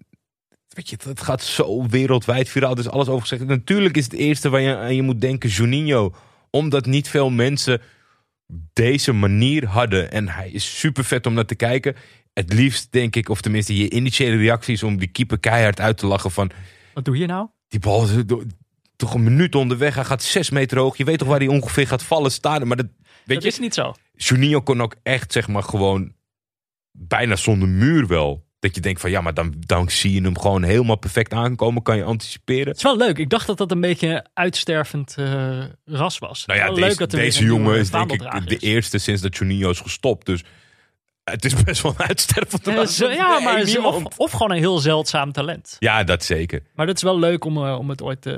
[0.68, 2.74] weet je, het gaat zo wereldwijd viraal.
[2.74, 3.46] Dus alles over gezegd.
[3.46, 6.14] Natuurlijk is het eerste waar je aan je moet denken Juninho.
[6.56, 7.80] Omdat niet veel mensen
[8.72, 10.10] deze manier hadden.
[10.10, 11.96] En hij is super vet om naar te kijken.
[12.32, 15.98] Het liefst denk ik, of tenminste je initiële reactie is om die keeper keihard uit
[15.98, 16.50] te lachen van...
[16.94, 17.48] Wat doe je nou?
[17.68, 18.10] Die bal is
[18.96, 19.94] toch een minuut onderweg.
[19.94, 20.96] Hij gaat zes meter hoog.
[20.96, 22.66] Je weet toch waar hij ongeveer gaat vallen staan.
[22.66, 23.94] Maar dat, weet dat je, is niet zo.
[24.12, 26.12] Juninho kon ook echt zeg maar gewoon
[26.90, 28.45] bijna zonder muur wel.
[28.58, 31.82] Dat je denkt van ja, maar dan, dan zie je hem gewoon helemaal perfect aankomen.
[31.82, 32.66] Kan je anticiperen.
[32.68, 33.18] Het is wel leuk.
[33.18, 36.46] Ik dacht dat dat een beetje een uitstervend eh, ras was.
[36.46, 39.70] Nou ja, deze, leuk dat deze jongen is denk ik de eerste sinds dat Juninho
[39.70, 40.26] is gestopt.
[40.26, 40.44] Dus
[41.24, 42.98] het is best wel een uitstervende Ja, ras.
[42.98, 45.76] ja, maar Nee, of, of gewoon een heel zeldzaam talent.
[45.78, 46.62] Ja, dat zeker.
[46.74, 48.34] Maar dat is wel leuk om, eh, om het ooit eh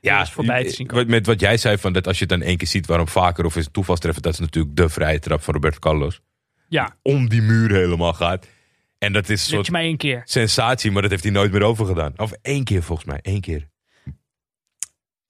[0.00, 1.10] Ja, voorbij te zien komen.
[1.10, 3.44] met wat jij zei van dat als je het dan één keer ziet, waarom vaker
[3.44, 6.20] of is het toevalstreffen, dat is natuurlijk de vrije trap van Roberto Carlos.
[6.68, 8.46] Ja, Om die muur helemaal gaat.
[9.04, 10.22] En dat is een soort je mij één keer.
[10.24, 12.12] sensatie, maar dat heeft hij nooit meer overgedaan.
[12.16, 13.68] Of één keer volgens mij, één keer.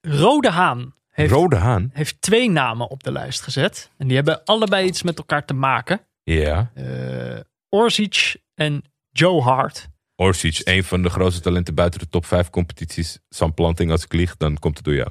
[0.01, 1.91] Rode Haan heeft, Rode Haan.
[1.93, 3.91] heeft twee namen op de lijst gezet.
[3.99, 6.01] En die hebben allebei iets met elkaar te maken.
[6.22, 6.70] Ja.
[6.75, 9.89] Eh Orzic en Joe Hart.
[10.16, 13.18] Orsic, een van de grootste talenten buiten de top 5 competities.
[13.29, 15.09] Sam Planting, als ik lieg, dan komt het door jou.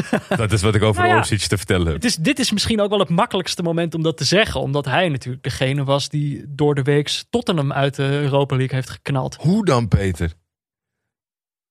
[0.36, 1.18] dat is wat ik over Nou ja.
[1.20, 1.94] Orsic te vertellen heb.
[1.94, 4.60] Het is, dit is misschien ook wel het makkelijkste moment om dat te zeggen.
[4.60, 8.90] Omdat hij natuurlijk degene was die door de week Tottenham uit de Europa League heeft
[8.90, 9.34] geknald.
[9.40, 10.32] Hoe dan, Peter?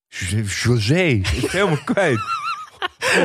[0.07, 1.03] José, José.
[1.03, 2.19] ik ben helemaal kwijt.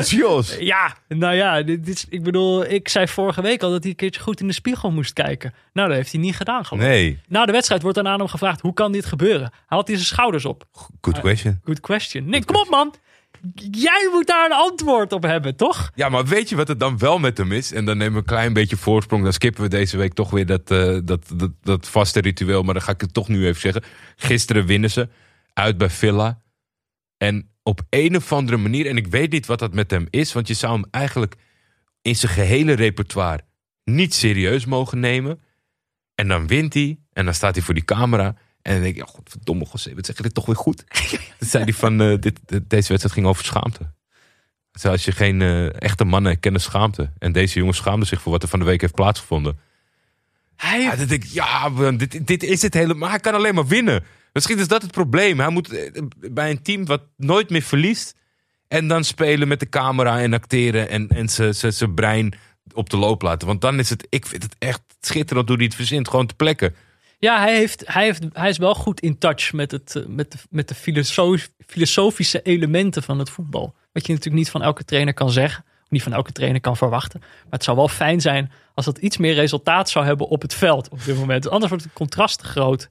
[0.09, 0.57] Jos.
[0.59, 3.97] Ja, nou ja, dit, is- ik bedoel, ik zei vorige week al dat hij een
[3.97, 5.55] keertje goed in de spiegel moest kijken.
[5.73, 6.89] Nou, dat heeft hij niet gedaan geloof ik.
[6.89, 9.51] Nee, Na de wedstrijd wordt dan aan hem gevraagd, hoe kan dit gebeuren?
[9.53, 10.65] Hij had hij zijn schouders op.
[11.01, 11.61] good question.
[11.65, 12.29] Good question.
[12.29, 12.95] Nee, kom op man.
[13.71, 15.91] Jij moet daar een antwoord op hebben, toch?
[15.95, 17.73] Ja, maar weet je wat het dan wel met hem is?
[17.73, 19.23] En dan nemen we een klein beetje voorsprong.
[19.23, 22.63] Dan skippen we deze week toch weer dat, eh, dat, dat, dat vaste ritueel.
[22.63, 23.83] Maar dan ga ik het toch nu even zeggen.
[24.17, 25.09] Gisteren winnen ze
[25.53, 26.43] uit bij Villa.
[27.17, 30.33] En op een of andere manier, en ik weet niet wat dat met hem is.
[30.33, 31.35] Want je zou hem eigenlijk
[32.03, 33.45] in zijn gehele repertoire
[33.85, 35.41] niet serieus mogen nemen.
[36.15, 36.99] En dan wint hij.
[37.13, 38.37] En dan staat hij voor die camera.
[38.67, 40.85] En dan denk ik, ja, godverdomme, José, wat zeg je dit toch weer goed?
[41.39, 43.93] Toen zei hij van, eh, dit, dit- deze wedstrijd ging over schaamte.
[44.73, 47.13] Dus als je geen eh, echte mannen kennen schaamte.
[47.19, 49.59] En deze jongen schaamde zich voor wat er van de week heeft plaatsgevonden.
[50.57, 53.09] Hij Ja, dan denk ik, ja, dit, dit is het helemaal.
[53.09, 54.05] Hij kan alleen maar winnen.
[54.33, 55.39] Misschien is dat het probleem.
[55.41, 58.15] Hij moet eh, bij een team wat nooit meer verliest.
[58.69, 60.89] En dan spelen met de camera en acteren.
[60.89, 61.29] En, en
[61.73, 62.35] zijn brein
[62.73, 63.47] op de loop laten.
[63.47, 66.09] Want dan is het, ik vind het echt schitterend hoe hij het verzint.
[66.09, 66.75] Gewoon te plekken.
[67.19, 70.33] Ja, hij, heeft, hij, heeft, hij is wel goed in touch met, het, eh, met
[70.33, 73.75] de, met de filosof- filosofische elementen van het voetbal.
[73.93, 75.65] Wat je natuurlijk niet van elke trainer kan zeggen.
[75.85, 77.21] Of niet van elke trainer kan verwachten.
[77.21, 80.55] Maar het zou wel fijn zijn als dat iets meer resultaat zou hebben op het
[80.55, 81.49] veld op dit moment.
[81.49, 82.83] Anders wordt het contrast te groot.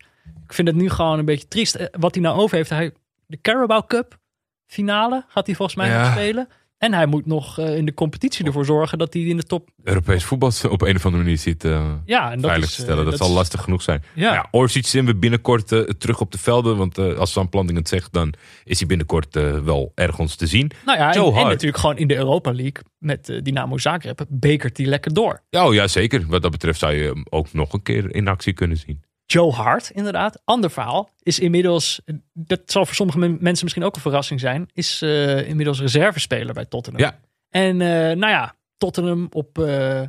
[0.47, 1.75] Ik vind het nu gewoon een beetje triest.
[1.75, 2.69] Eh, Wat hij nou over heeft.
[2.69, 2.91] Hij,
[3.27, 4.17] de Carabao Cup
[4.65, 6.01] finale gaat hij volgens mij Ja.
[6.03, 6.47] nog spelen.
[6.77, 9.69] En hij moet nog eh, in de competitie ervoor zorgen dat hij in de top...
[9.83, 12.81] Europees voetbal op een of andere manier ziet eh, Ja, en dat veilig is, te
[12.81, 13.03] eh, stellen.
[13.03, 14.03] dat, dat zal is- lastig genoeg zijn.
[14.13, 14.33] Ja.
[14.33, 16.77] Ja, Orsic zien we binnenkort eh, terug op de velden.
[16.77, 18.33] Want eh, als Sam Planting het zegt, dan
[18.63, 20.71] is hij binnenkort eh, wel ergens te zien.
[20.85, 24.85] Nou ja, en, natuurlijk gewoon in de Europa League met eh, Dynamo Zagreb bekert hij
[24.85, 25.41] lekker door.
[25.49, 26.25] Ja, oh, ja, zeker.
[26.27, 29.03] Wat dat betreft zou je hem ook nog een keer in actie kunnen zien.
[29.25, 30.41] Joe Hart, inderdaad.
[30.43, 31.09] Ander verhaal.
[31.21, 32.01] Is inmiddels,
[32.33, 36.53] dat zal voor sommige men- mensen misschien ook een verrassing zijn, is eh, inmiddels reservespeler
[36.53, 37.01] bij Tottenham.
[37.03, 37.19] Ja.
[37.49, 37.87] En eh,
[38.17, 40.01] nou ja, Tottenham op, eh,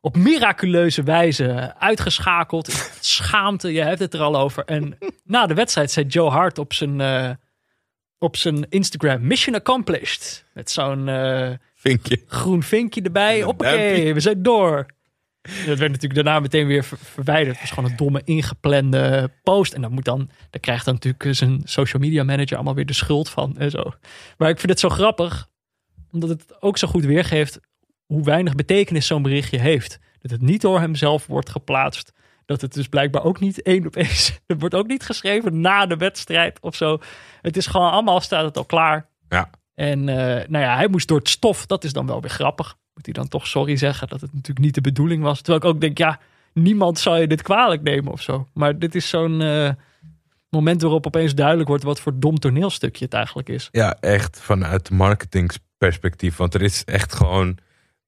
[0.00, 2.68] op miraculeuze wijze uitgeschakeld.
[3.00, 4.64] Schaamte, je hebt het er al over.
[4.64, 7.38] En na de wedstrijd zei Joe Hart op zijn,
[8.18, 10.44] op zijn Instagram, mission accomplished.
[10.54, 11.04] Met zo'n
[11.74, 12.22] Vinkje.
[12.26, 13.42] groen vinkje erbij.
[13.42, 14.86] Hoppakee, we zijn door.
[15.66, 17.50] Dat werd natuurlijk daarna meteen weer ver- verwijderd.
[17.50, 19.72] Het was gewoon een domme ingeplande post.
[19.72, 22.92] En dan moet dan, daar krijgt dan natuurlijk zijn social media manager allemaal weer de
[22.92, 23.92] schuld van en zo.
[24.38, 25.48] Maar ik vind het zo grappig,
[26.10, 27.60] omdat het ook zo goed weergeeft
[28.06, 29.98] hoe weinig betekenis zo'n berichtje heeft.
[30.20, 32.12] Dat het niet door hemzelf wordt geplaatst.
[32.46, 34.06] Dat het dus blijkbaar ook niet één op één.
[34.46, 36.98] Het wordt ook niet geschreven na de wedstrijd of zo.
[37.40, 39.08] Het is gewoon allemaal staat het al klaar.
[39.28, 39.50] Ja.
[39.74, 41.66] En eh, nou ja, hij moest door het stof.
[41.66, 42.76] Dat is dan wel weer grappig.
[43.04, 45.40] Hij dan toch sorry zeggen dat het natuurlijk niet de bedoeling was.
[45.40, 46.20] Terwijl ik ook denk, ja,
[46.52, 48.46] niemand zou je dit kwalijk nemen of zo.
[48.52, 49.70] Maar dit is zo'n eh,
[50.50, 53.68] moment waarop opeens duidelijk wordt wat voor dom toneelstukje het eigenlijk is.
[53.70, 56.36] Ja, echt vanuit marketingsperspectief.
[56.36, 57.58] Want er is echt gewoon.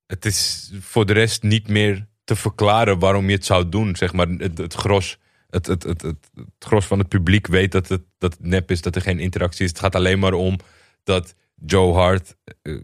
[0.06, 3.97] Het is voor de rest niet meer te verklaren waarom je het zou doen.
[3.97, 5.19] Zeg maar, het, het gros.
[5.51, 8.97] Het, het, het, het, gros van het publiek weet dat het, dat nep is, dat
[8.97, 9.70] er geen interactie is.
[9.70, 10.59] Het gaat alleen maar om
[11.05, 12.81] dat Joe Hart eh, eh,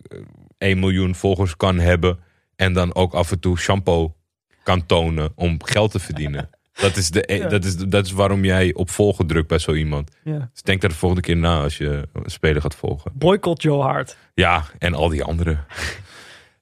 [0.59, 2.19] 1 miljoen volgers kan hebben.
[2.57, 4.15] En dan ook af en toe shampoo
[4.63, 6.51] kan tonen om geld te verdienen.
[6.81, 7.49] Dat is, de, Ja.
[7.49, 10.11] dat, is, dat is waarom jij op volgen drukt bij zo iemand.
[10.25, 10.49] Ja.
[10.53, 13.11] Dus denk daar de volgende keer na als je een speler gaat volgen.
[13.15, 14.17] Boycott Joe Hart.
[14.35, 15.65] Ja, en al die anderen.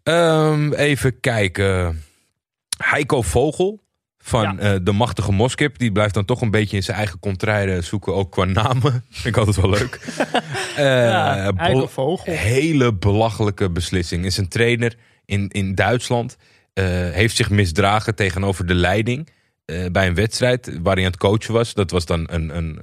[0.02, 2.02] Ehm, even kijken.
[2.84, 3.80] Heiko Vogel
[4.26, 4.58] van Ja.
[4.58, 5.78] eh, de machtige Moskip.
[5.78, 8.14] Die blijft dan toch een beetje in zijn eigen contraire zoeken.
[8.14, 9.04] Ook qua namen.
[9.10, 10.00] Vind ik altijd wel leuk.
[10.76, 11.52] Eh, Ja,
[11.88, 12.32] Vogel.
[12.32, 14.24] Hele belachelijke beslissing.
[14.24, 16.36] Is een trainer in, in Duitsland.
[16.72, 19.28] eh, heeft zich misdragen tegenover de leiding.
[19.92, 21.74] bij een wedstrijd waar hij aan het coachen was.
[21.74, 22.56] Dat was dan een...
[22.56, 22.80] een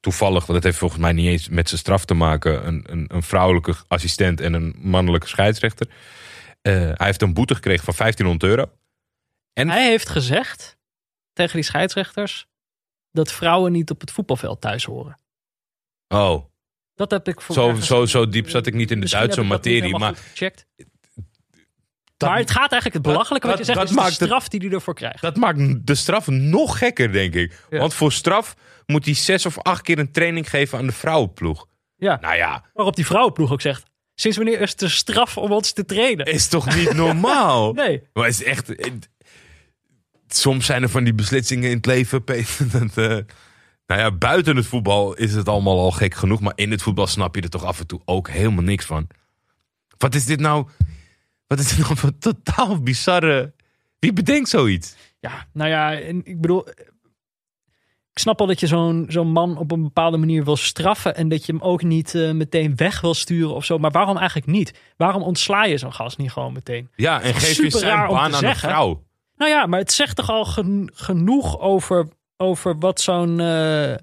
[0.00, 2.66] toevallig, want dat heeft volgens mij niet eens met zijn straf te maken.
[2.66, 5.86] Een, een, een vrouwelijke assistent en een mannelijke scheidsrechter.
[6.62, 8.70] Hij heeft een boete gekregen van 1500 euro.
[9.52, 10.75] En Hij heeft gezegd
[11.36, 12.46] tegen die scheidsrechters
[13.12, 15.18] dat vrouwen niet op het voetbalveld thuis horen.
[16.08, 16.44] oh,
[16.94, 19.42] Dat heb ik voor zo, zo, zo diep zat ik niet in de Misschien Duitse
[19.42, 19.98] materie.
[19.98, 20.66] Maar goed gecheckt.
[22.16, 24.48] dat, maar het gaat eigenlijk het belachelijke wat je zegt, dat is de maakt straf
[24.48, 25.20] die hij ervoor krijgt.
[25.22, 27.64] dat maakt de straf nog gekker, denk ik.
[27.70, 27.78] Ja.
[27.78, 28.54] Want voor straf
[28.86, 31.66] moet hij zes of acht keer een training geven aan de vrouwenploeg.
[31.96, 32.18] Ja.
[32.20, 35.72] Nou ja, Waarop die vrouwenploeg ook zegt, sinds wanneer is het een straf om ons
[35.72, 36.26] te trainen?
[36.26, 37.72] is toch niet normaal?
[37.82, 38.02] Nee.
[38.12, 38.68] Maar is echt.
[40.28, 42.24] Soms zijn er van die beslissingen in het leven.
[42.24, 43.34] Peter, dat, eh,
[43.86, 46.40] nou ja, buiten het voetbal is het allemaal al gek genoeg.
[46.40, 49.06] Maar in het voetbal snap je er toch af en toe ook helemaal niks van.
[49.98, 50.66] Wat is dit nou?
[51.46, 53.52] Wat is dit nou voor totaal bizarre.
[53.98, 54.94] Wie bedenkt zoiets?
[55.20, 56.68] Ja, nou ja, en ik bedoel...
[58.12, 61.16] Ik snap al dat je zo'n zo'n man op een bepaalde manier wil straffen...
[61.16, 63.78] en dat je hem ook niet eh, meteen weg wil sturen of zo.
[63.78, 64.74] Maar waarom eigenlijk niet?
[64.96, 66.88] Waarom ontsla je zo'n gast niet gewoon meteen?
[66.94, 68.68] Ja, en geef je zijn baan aan zeggen?
[68.68, 69.05] een vrouw.
[69.36, 73.40] Nou ja, maar het zegt toch al gen- genoeg over, over wat zo'n.
[73.40, 73.94] eh,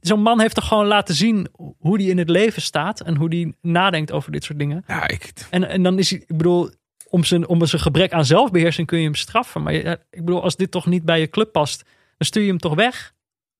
[0.00, 1.48] zo'n man heeft toch gewoon laten zien
[1.78, 4.84] hoe die in het leven staat en hoe die nadenkt over dit soort dingen.
[4.86, 6.70] Ja, ik, En, en dan is hij, ik bedoel,
[7.10, 9.62] om zijn, om zijn gebrek aan zelfbeheersing kun je hem straffen.
[9.62, 11.82] Maar ja, ik bedoel, als dit toch niet bij je club past,
[12.18, 13.14] dan stuur je hem toch weg.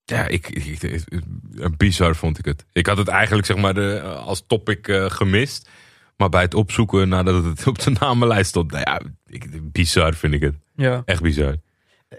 [0.05, 2.65] ja, ik, ik, ik- bizar vond ik het.
[2.73, 5.69] Ik had het eigenlijk zeg maar de, als topic eh, gemist.
[6.17, 8.71] Maar bij het opzoeken nadat het op de namenlijst stond.
[8.71, 10.55] Nou ja, ik, bizar vind ik het.
[10.75, 11.03] Ja.
[11.05, 11.57] Echt bizar.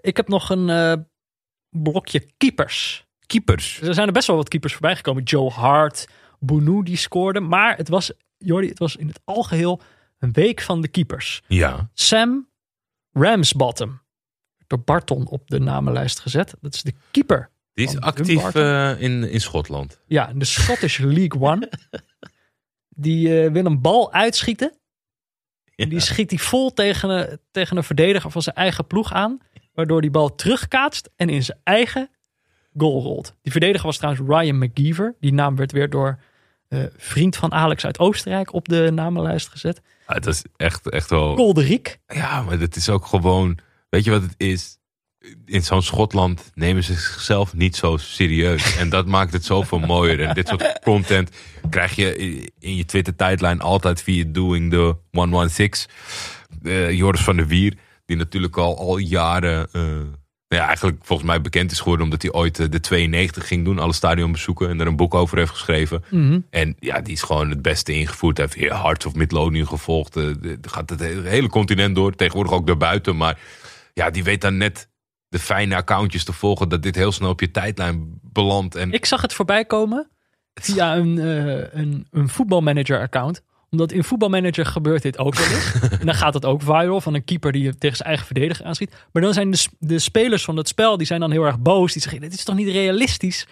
[0.02, 0.94] Ik heb nog een, eh,
[1.70, 3.06] blokje keepers.
[3.26, 3.82] Keepers.
[3.82, 5.24] Er zijn er best wel wat keepers voorbij gekomen.
[5.24, 6.08] Joe Hart,
[6.40, 7.40] Bounou die scoorde.
[7.40, 9.82] Maar het was, Jordi, het was in het algeheel
[10.20, 11.42] een week van de keepers.
[11.48, 11.90] Ja.
[11.94, 12.48] Sam
[13.12, 14.02] Ramsbottom.
[14.68, 16.56] Door Barton op de namenlijst gezet.
[16.62, 17.50] Dat is de keeper.
[17.74, 20.00] Die is actief eh, in, in Schotland.
[20.06, 21.70] Ja, in de Scottish League One.
[23.00, 24.78] Die eh, wil een bal uitschieten.
[25.76, 29.40] En die schiet hij vol tegen een, tegen een verdediger van zijn eigen ploeg aan.
[29.74, 32.10] Waardoor die bal terugkaatst en in zijn eigen
[32.78, 33.36] goal rolt.
[33.42, 35.16] Die verdediger was trouwens Ryan McGeever.
[35.20, 36.20] Die naam werd weer door
[36.68, 39.82] eh, vriend van Alex uit Oostenrijk op de namenlijst gezet.
[40.08, 41.36] Ja, het is echt, echt wel...
[41.36, 42.00] Kolderiek.
[42.08, 43.58] Ja, maar het is ook gewoon...
[43.90, 44.77] Weet je wat het is?
[45.46, 48.76] In zo'n Schotland nemen ze zichzelf niet zo serieus.
[48.80, 50.22] En dat maakt het zoveel mooier.
[50.22, 51.30] En dit soort content
[51.70, 52.16] krijg je
[52.60, 55.90] in je Twitter-tijdlijn altijd via Doing the 116.
[56.64, 57.74] Eh, Joris van der Wier,
[58.06, 59.68] die natuurlijk al, al jaren...
[59.72, 62.06] eh, nou ja, eigenlijk volgens mij bekend is geworden...
[62.06, 64.70] omdat hij ooit eh, de 92 ging doen, alle stadionbezoeken...
[64.70, 66.04] en er een boek over heeft geschreven.
[66.50, 68.38] En ja, die is gewoon het beste ingevoerd.
[68.38, 70.20] Hij heeft Hearts of Midlothian gevolgd.
[70.62, 72.16] gaat het hele continent door.
[72.16, 73.18] Tegenwoordig ook daarbuiten.
[73.18, 73.40] Maar
[73.94, 74.90] ja, die weet dan net
[75.30, 76.70] de fijne accountjes te volgen.
[76.70, 78.76] Dat dit heel snel op je tijdlijn belandt.
[78.76, 80.10] En Ik zag het voorbij komen
[80.54, 83.42] via een, eh, een, een voetbalmanager-account.
[83.70, 85.74] Omdat in voetbalmanager gebeurt dit ook wel eens.
[86.00, 88.96] en dan gaat het ook viral van een keeper die tegen zijn eigen verdediger aanschiet.
[89.12, 91.94] Maar dan zijn de, de spelers van het spel, die zijn dan heel erg boos.
[91.94, 93.48] Die zeggen, dit is toch niet realistisch?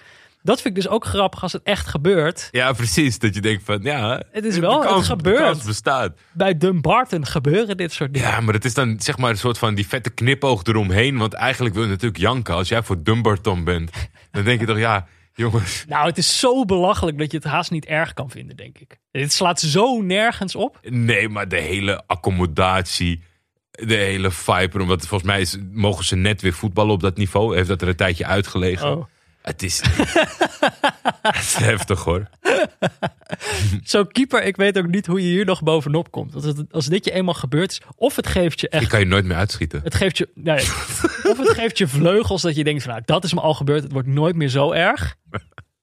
[0.45, 2.47] Dat vind ik dus ook grappig als het echt gebeurt.
[2.51, 3.19] ja, precies.
[3.19, 5.65] Dat je denkt van ja, Het is wel- het gebeurt.
[5.65, 6.17] Bestaat.
[6.33, 8.29] Bij Dumbarton gebeuren dit soort dingen.
[8.29, 11.17] Ja, maar het is dan zeg maar een soort van die vette knipoog eromheen.
[11.17, 12.53] Want eigenlijk wil je natuurlijk janken.
[12.53, 13.91] Als jij voor Dumbarton bent,
[14.31, 15.85] dan denk je toch ja, jongens.
[15.87, 18.97] Nou, het is zo belachelijk dat je het haast niet erg kan vinden, denk ik.
[19.11, 20.79] Dit slaat zo nergens op.
[20.89, 23.23] Nee, maar de hele accommodatie,
[23.71, 24.85] de hele vibe.
[24.85, 27.55] Want volgens mij is, mogen ze net weer voetballen op dat niveau.
[27.55, 28.97] Heeft dat er een tijdje uitgelegen.
[28.97, 29.05] Oh.
[29.45, 29.81] Het is,
[31.21, 32.29] het is heftig hoor.
[33.83, 36.35] Zo'n keeper, ik weet ook niet hoe je hier nog bovenop komt.
[36.35, 38.87] Als, het, als dit je eenmaal gebeurd is, of het geeft je echt...
[38.87, 39.81] kan je nooit meer uitschieten.
[39.83, 40.59] Het geeft je, nee,
[41.31, 43.83] of het geeft je vleugels dat je denkt van nou, dat is me al gebeurd.
[43.83, 45.15] Het wordt nooit meer zo erg.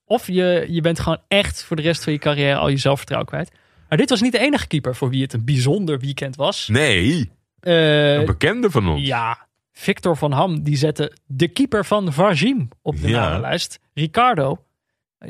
[0.05, 3.29] Of je, je bent gewoon echt voor de rest van je carrière al je zelfvertrouwen
[3.31, 3.51] kwijt.
[3.89, 6.69] Maar dit was niet de enige keeper voor wie het een bijzonder weekend was.
[6.69, 7.31] Nee,
[7.61, 9.07] Eh, een bekende van ons.
[9.07, 13.21] ja, Victor van Ham die zette de keeper van Vajim op de Ja.
[13.21, 13.81] namenlijst.
[13.95, 14.65] Ricardo,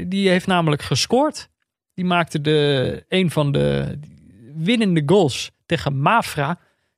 [0.07, 1.49] die heeft namelijk gescoord.
[1.95, 3.99] Die maakte de, een van de
[4.55, 6.49] winnende goals tegen Mafra.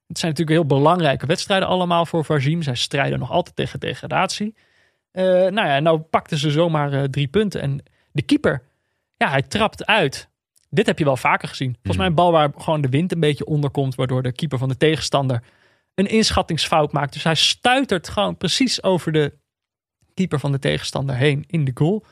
[0.07, 2.63] Het zijn natuurlijk heel belangrijke wedstrijden allemaal voor Vajim.
[2.63, 4.55] Zij strijden nog altijd tegen degradatie.
[5.11, 7.61] Eh, nou ja, nou pakten ze zomaar eh, drie punten.
[7.61, 8.63] En de keeper,
[9.17, 10.29] ja, hij trapt uit.
[10.71, 11.73] Dit heb je wel vaker gezien.
[11.73, 13.95] Volgens mij een bal waar gewoon de wind een beetje onder komt.
[13.95, 15.43] Waardoor de keeper van de tegenstander
[15.95, 17.13] een inschattingsfout maakt.
[17.13, 19.39] Dus hij stuitert gewoon precies over de
[20.15, 22.05] keeper van de tegenstander heen in de goal.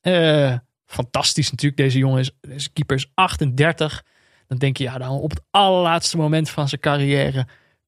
[0.00, 0.56] Eh,
[0.86, 1.80] fantastisch natuurlijk.
[1.80, 4.02] Deze jongen is, deze keeper is 38.
[4.46, 7.46] Dan denk je, ja, dan op het allerlaatste moment van zijn carrière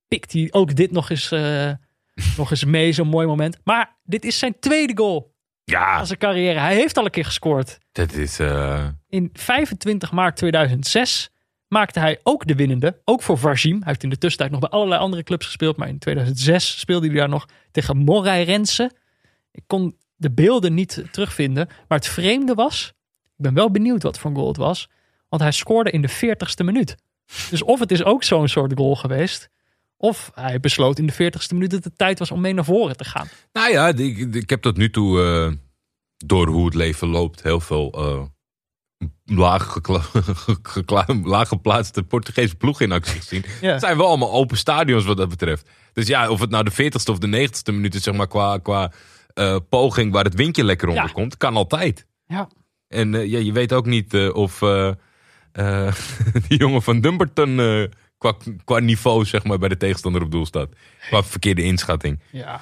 [0.09, 1.71] pikt hij ook dit nog eens, eh,
[2.37, 2.93] nog eens mee.
[2.93, 3.59] Zo'n mooi moment.
[3.65, 6.59] Maar dit is zijn tweede goal Ja, van zijn carrière.
[6.59, 7.79] Hij heeft al een keer gescoord.
[7.93, 8.39] dat is...
[8.39, 11.31] eh, In 25 maart 2006
[11.79, 13.01] maakte hij ook de winnende.
[13.05, 13.77] Ook voor Varzim.
[13.77, 15.77] Hij heeft in de tussentijd nog bij allerlei andere clubs gespeeld.
[15.77, 18.93] Maar in 2006 speelde hij daar nog tegen Moray Rensen.
[19.51, 21.67] Ik kon de beelden niet terugvinden.
[21.89, 22.93] Maar het vreemde was...
[23.23, 24.89] Ik ben wel benieuwd wat voor goal het was.
[25.29, 26.97] Want hij scoorde in de 40ste minuut.
[27.51, 29.49] Dus of het is ook zo'n soort goal geweest...
[29.99, 32.97] Of hij besloot in de 40ste minuut dat het tijd was om mee naar voren
[32.97, 33.29] te gaan.
[33.53, 35.53] Nou ja, ik, ik heb tot nu toe eh,
[36.17, 38.23] door hoe het leven loopt heel veel eh,
[39.25, 39.77] laag,
[41.25, 43.45] laag geplaatste Portugese ploeg in actie gezien.
[43.61, 43.71] Ja.
[43.73, 45.69] Het zijn wel allemaal open stadions wat dat betreft.
[45.93, 48.59] Dus ja, of het nou de 40ste of de 90ste minuut is, zeg maar, qua,
[48.59, 48.93] qua
[49.35, 51.11] eh, poging waar het windje lekker onder Ja.
[51.13, 52.07] komt, kan altijd.
[52.27, 52.49] Ja,
[52.89, 54.59] En eh, ja, je weet ook niet eh, of
[56.49, 57.57] die jongen van Dumbarton
[58.19, 60.69] qua, qua niveau zeg maar, bij de tegenstander op doel staat.
[61.09, 62.21] Qua verkeerde inschatting.
[62.31, 62.61] ja.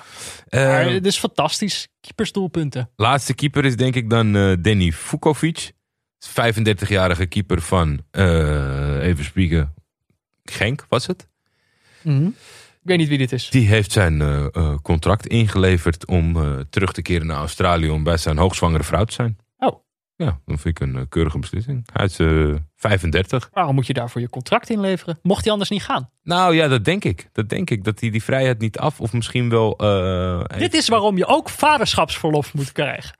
[0.48, 1.88] Eh, Maar het is fantastisch.
[2.00, 2.90] Keepersdoelpunten.
[2.96, 4.32] Laatste keeper is denk ik dan
[4.62, 5.72] Danny Vukovic.
[6.28, 9.74] 35-jarige keeper van, eh, even spieken,
[10.44, 11.28] Genk was het.
[12.02, 12.26] Mhm.
[12.26, 13.50] Ik weet niet wie dit is.
[13.50, 16.36] Die heeft zijn eh, eh, contract ingeleverd om
[16.70, 19.36] terug te keren naar Australië om bij zijn hoogzwangere vrouw te zijn.
[19.58, 19.82] Oh.
[20.16, 21.88] Ja, dat vind ik een keurige beslissing.
[21.92, 23.48] Hij is eh, 35.
[23.52, 25.18] Waarom moet je daarvoor je contract inleveren?
[25.22, 26.10] Mocht hij anders niet gaan?
[26.22, 27.28] Nou ja, dat denk ik.
[27.32, 27.84] Dat denk ik.
[27.84, 29.76] Dat hij die vrijheid niet af of misschien wel...
[30.58, 33.18] Dit is waarom je ook vaderschapsverlof moet krijgen.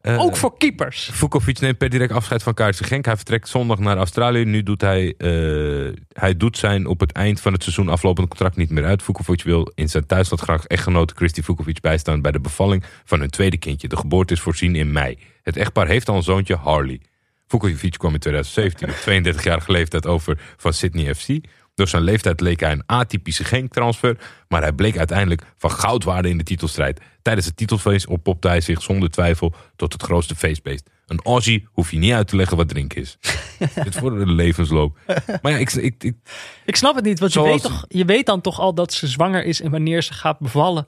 [0.00, 1.10] Eh, Ook voor keepers.
[1.12, 3.04] Vukovic neemt per direct afscheid van KRC Genk.
[3.04, 4.44] Hij vertrekt zondag naar Australië.
[4.44, 8.56] Nu doet hij, eh, hij doet zijn op het eind van het seizoen aflopende contract
[8.56, 9.02] niet meer uit.
[9.02, 13.30] Vukovic wil in zijn thuisland graag echtgenote Christy Vukovic bijstaan bij de bevalling van hun
[13.30, 13.88] tweede kindje.
[13.88, 15.18] De geboorte is voorzien in mei.
[15.42, 17.00] Het echtpaar heeft al een zoontje, Harley.
[17.46, 21.28] Vukovic kwam in 2017 op 32-jarige leeftijd over van Sydney FC.
[21.74, 24.16] Door zijn leeftijd leek hij een atypische Genk-transfer,
[24.48, 27.00] maar hij bleek uiteindelijk van goudwaarde in de titelstrijd.
[27.22, 30.90] Tijdens het titelfeest oppopte hij zich zonder twijfel tot het grootste feestbeest.
[31.06, 33.18] Een Aussie hoef je niet uit te leggen wat drinken is.
[33.84, 34.98] Dit voor de levensloop.
[35.42, 36.16] Maar ja, ik, ik, ik,
[36.64, 39.06] Ik snap het niet, want je, weet toch, je weet dan toch al dat ze
[39.06, 40.86] zwanger is en wanneer ze gaat bevallen.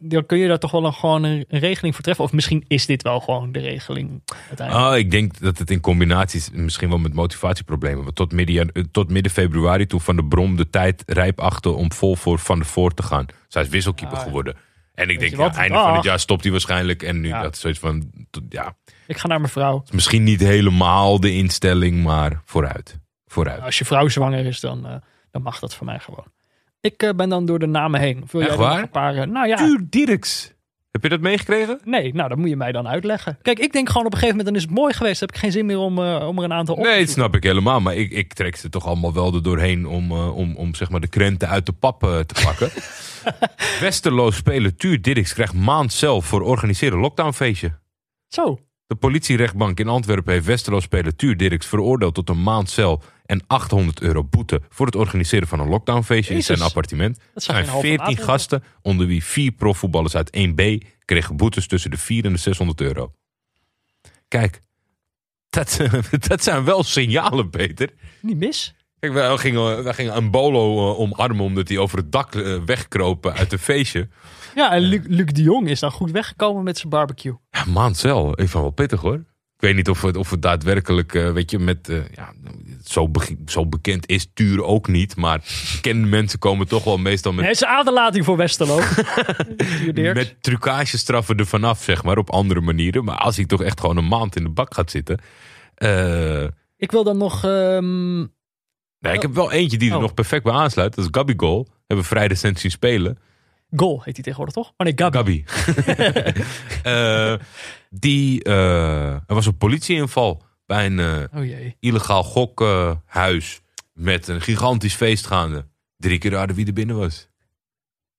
[0.00, 2.24] Dan kun je daar toch wel een, gewoon een, een regeling voor treffen.
[2.24, 4.88] Of misschien is dit wel gewoon de regeling uiteindelijk.
[4.90, 8.04] Oh, ik denk dat het in combinatie is, misschien wel met motivatieproblemen.
[8.04, 11.92] Want tot midden, tot midden februari, toen Van de Brom de tijd rijp achter om
[11.92, 13.26] vol voor Van de Voort te gaan.
[13.48, 14.56] Zij is wisselkeeper Ah, geworden.
[14.94, 17.02] En ik denk, ja, einde van het jaar stopt hij waarschijnlijk.
[17.02, 17.42] En nu Ja.
[17.42, 18.10] dat is zoiets van,
[18.48, 19.84] ja, Ik ga naar mijn vrouw.
[19.92, 22.98] misschien niet helemaal de instelling, maar vooruit.
[23.26, 23.60] Vooruit.
[23.62, 24.94] Als je vrouw zwanger is, dan, eh,
[25.30, 26.24] dan mag dat voor mij gewoon.
[26.80, 28.24] Ik eh, ben dan door de namen heen.
[28.30, 28.82] Wil Echt jij waar?
[28.82, 30.51] Een paar, eh, nou ja, Tuur Dirks.
[30.92, 31.80] Heb je dat meegekregen?
[31.84, 33.38] nee, nou dat moet je mij dan uitleggen.
[33.42, 35.20] Kijk, ik denk gewoon op een gegeven moment, dan is het mooi geweest.
[35.20, 37.08] Dan heb ik geen zin meer om, eh, om er een aantal op Nee, dat
[37.08, 37.80] snap ik helemaal.
[37.80, 40.90] Maar ik, ik trek ze toch allemaal wel er doorheen om, eh, om, om zeg
[40.90, 42.70] maar de krenten uit de pap eh, te pakken.
[43.80, 47.78] Westerlo speler Tuur Dirks krijgt maand zelf voor organiseren lockdownfeestje.
[48.28, 48.58] Zo,
[48.92, 54.00] De politierechtbank in Antwerpen heeft Westerlo-speler Tuur Dirks veroordeeld tot een maand cel en 800
[54.00, 56.56] euro boete voor het organiseren van een lockdownfeestje in Jezus.
[56.56, 57.18] zijn appartement.
[57.34, 58.32] dat zijn je een halve 14 Antwerpen.
[58.32, 62.80] gasten, onder wie vier profvoetballers uit 1B, kregen boetes tussen de 4 en de 600
[62.80, 63.12] euro.
[64.28, 64.62] Kijk,
[65.50, 65.80] dat,
[66.28, 67.90] dat zijn wel signalen, Peter.
[68.20, 68.74] niet mis.
[69.02, 72.56] Kijk, wij gingen, wij gingen een bolo eh, omarmen omdat hij over het dak eh,
[72.66, 74.08] wegkroop uit een feestje.
[74.54, 77.32] Ja, en Luc, Luc de Jong is dan goed weggekomen met zijn barbecue.
[77.50, 78.28] Ja, maand cel.
[78.40, 79.14] Ik vond wel pittig hoor.
[79.56, 82.32] Ik weet niet of het, of het daadwerkelijk, eh, weet je, met, eh, ja,
[82.84, 85.16] zo, be- zo bekend is Tuur ook niet.
[85.16, 85.40] Maar
[85.74, 88.80] bekende mensen komen toch wel meestal met, het is aderlating voor Westerlo.
[90.14, 93.04] Met trucagestraffen er vanaf, zeg maar, op andere manieren.
[93.04, 95.20] Maar als hij toch echt gewoon een maand in de bak gaat zitten.
[95.74, 96.44] eh,
[96.76, 97.44] Ik wil dan nog...
[97.44, 98.24] ehm,
[99.02, 100.02] nee, ik heb wel eentje die er Oh.
[100.02, 100.94] nog perfect bij aansluit.
[100.94, 101.66] Dat is Gabby Goal.
[101.86, 103.18] Hebben we vrij recent zien spelen.
[103.76, 104.72] Goal heet hij tegenwoordig toch?
[104.76, 105.44] Oh nee, Gabi.
[105.46, 106.32] Gabi.
[106.82, 107.34] Eh,
[107.90, 113.60] die, eh, er was een politieinval bij een eh, Oh illegaal gokhuis
[113.92, 115.66] met een gigantisch feest gaande.
[115.96, 117.28] Drie keer raden wie er binnen was.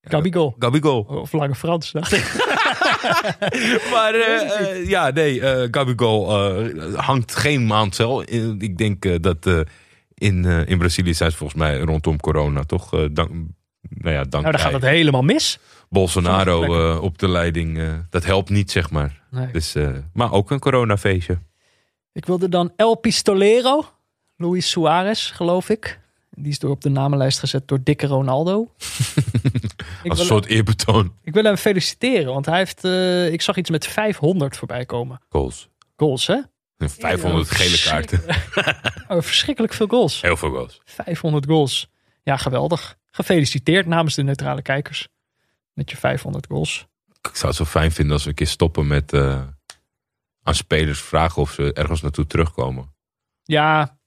[0.01, 0.55] Gabi Goal.
[0.60, 1.01] Gabi Goal.
[1.01, 2.34] Of Lange Frans, dacht ik.
[3.91, 4.15] Maar
[4.88, 5.39] ja, nee,
[5.72, 6.34] Gabi Goal
[6.95, 8.22] hangt geen maand cel.
[8.60, 9.45] Ik denk dat
[10.14, 12.94] in, eh, in Brazilië zijn ze volgens mij rondom corona toch...
[12.94, 13.30] eh, dank,
[13.90, 15.60] nou ja, Nou, dan gaat het helemaal mis.
[15.90, 17.80] Bolsonaro eh, op de leiding.
[18.10, 19.22] dat helpt niet, zeg maar.
[19.31, 19.52] Nee.
[19.52, 19.76] Dus,
[20.14, 21.40] maar ook een coronafeestje.
[22.11, 23.85] Ik wilde dan El Pistolero.
[24.35, 25.99] Luis Suarez, geloof ik.
[26.30, 28.53] Die is door op de namenlijst gezet door dikke Ronaldo.
[30.07, 31.14] Als een soort eerbetoon.
[31.22, 32.84] ik wil hem feliciteren, want hij heeft...
[33.34, 35.22] ik zag iets met 500 voorbij komen.
[35.30, 35.69] Goals.
[35.95, 36.40] Goals, hè?
[36.89, 38.22] 500 gele kaarten.
[39.07, 40.22] Oh, verschrikkelijk veel goals.
[40.22, 40.81] Heel veel goals.
[40.85, 41.89] 500 goals.
[42.23, 42.97] Ja, geweldig.
[43.11, 45.07] Gefeliciteerd namens de neutrale kijkers.
[45.73, 46.88] Met je 500 goals.
[47.22, 49.41] Ik zou het zo fijn vinden als we een keer stoppen met eh,
[50.43, 52.93] aan spelers vragen of ze ergens naartoe terugkomen.
[53.43, 53.97] Ja,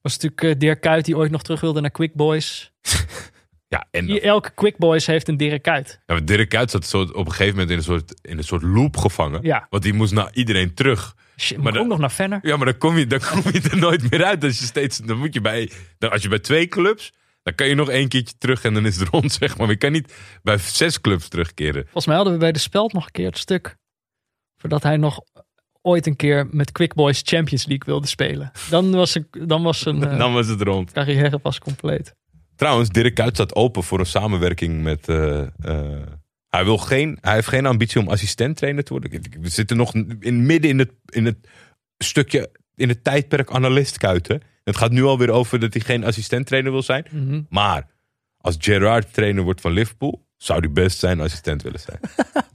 [0.00, 2.72] was natuurlijk eh, Dirk Kuyt die ooit nog terug wilde naar Quick Boys.
[3.72, 6.00] Ja, en elke Quick Boys heeft een Dirk Kuyt.
[6.06, 8.62] ja, Dirk Kuyt zat zo op een gegeven moment in een soort, in een soort
[8.62, 9.42] loop gevangen.
[9.42, 9.66] Ja.
[9.70, 11.16] Want die moest naar iedereen terug.
[11.36, 12.38] Shit, Maar ook nog naar Venner.
[12.42, 14.44] Ja, maar dan kom je, dan kom je er nooit meer uit.
[14.44, 17.68] Als je steeds, dan moet je bij, dan, als je bij twee clubs, dan kan
[17.68, 19.58] je nog één keertje terug en dan is het rond, zeg maar.
[19.58, 21.82] Maar je kan niet bij zes clubs terugkeren.
[21.82, 23.76] Volgens mij hadden we bij de Speld nog een keer het stuk.
[24.56, 25.20] Voordat hij nog
[25.80, 28.50] ooit een keer met Quick Boys Champions League wilde spelen.
[28.70, 30.92] Dan was, een, dan was zijn eh, Dan was het rond.
[30.92, 32.14] carrière pas compleet.
[32.56, 35.08] Trouwens, Dirk Kuyt staat open voor een samenwerking met.
[35.08, 36.02] eh, eh,
[36.56, 39.22] hij, wil geen, hij heeft geen ambitie om assistent-trainer te worden.
[39.40, 41.48] We zitten nog in, midden in het, in het
[41.98, 42.50] stukje.
[42.74, 44.42] in het tijdperk analist Kuiten.
[44.64, 47.06] Het gaat nu alweer over dat hij geen assistent-trainer wil zijn.
[47.10, 47.42] Mhm.
[47.48, 47.86] Maar
[48.36, 50.26] als Gerrard trainer wordt van Liverpool.
[50.36, 52.00] zou hij best zijn assistent willen zijn.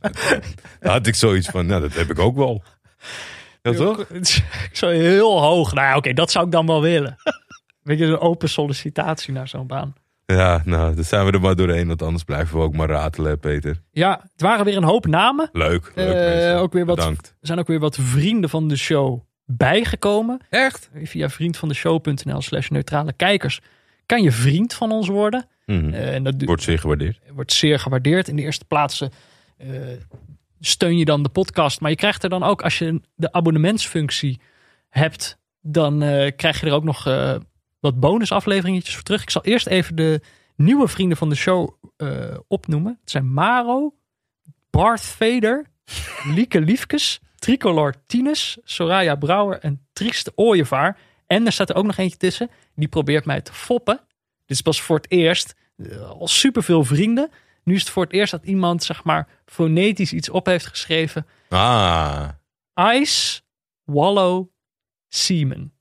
[0.80, 1.66] Dan had ik zoiets van.
[1.66, 2.64] Nou, dat heb ik ook wel.
[3.62, 4.08] Ja, toch?
[4.72, 5.74] Zo heel hoog.
[5.74, 7.16] Nou ja, oké, dat zou ik dan wel willen.
[7.84, 9.96] Weet je, een open sollicitatie naar zo'n baan.
[10.34, 11.88] Ja, nou, dan zijn we er maar doorheen.
[11.88, 13.82] Want anders blijven we ook maar ratelen, Peter.
[13.92, 15.50] Ja, het waren weer een hoop namen.
[15.52, 15.92] Leuk.
[15.96, 16.58] leuk Eh, mensen.
[16.60, 17.28] ook weer wat- Bedankt.
[17.28, 20.40] Er zijn ook weer wat vrienden van de show bijgekomen.
[20.50, 20.90] Echt?
[21.04, 23.60] Via vriendvandeshow.nl slash neutrale kijkers
[24.06, 25.46] kan je vriend van ons worden.
[25.66, 27.20] Eh, en dat du- Wordt zeer gewaardeerd.
[27.34, 28.28] wordt zeer gewaardeerd.
[28.28, 29.02] In de eerste plaats
[29.58, 29.70] eh,
[30.60, 31.82] steun je dan de podcast.
[31.82, 34.40] Maar je krijgt er dan ook, als je de abonnementsfunctie
[34.90, 37.36] hebt, dan eh, krijg je er ook nog eh,
[37.80, 39.22] wat bonusafleveringetjes voor terug.
[39.22, 40.22] Ik zal eerst even de
[40.56, 42.98] nieuwe vrienden van de show eh, opnoemen.
[43.02, 43.94] Het zijn Maro,
[44.70, 45.66] Bart Vader,
[46.36, 50.98] Lieke Liefkes, Tricolor Tines, Soraya Brouwer en Trieste Ooievaar.
[51.28, 54.00] En er staat er ook nog eentje tussen, die probeert mij te foppen.
[54.46, 55.56] Dit is pas voor het eerst.
[55.78, 57.30] Eh, al superveel vrienden.
[57.64, 61.28] Nu is het voor het eerst dat iemand, zeg maar, fonetisch iets op heeft geschreven.
[61.50, 62.30] Ah,
[62.76, 63.42] Ice
[63.84, 64.48] Wallow
[65.08, 65.72] Seaman.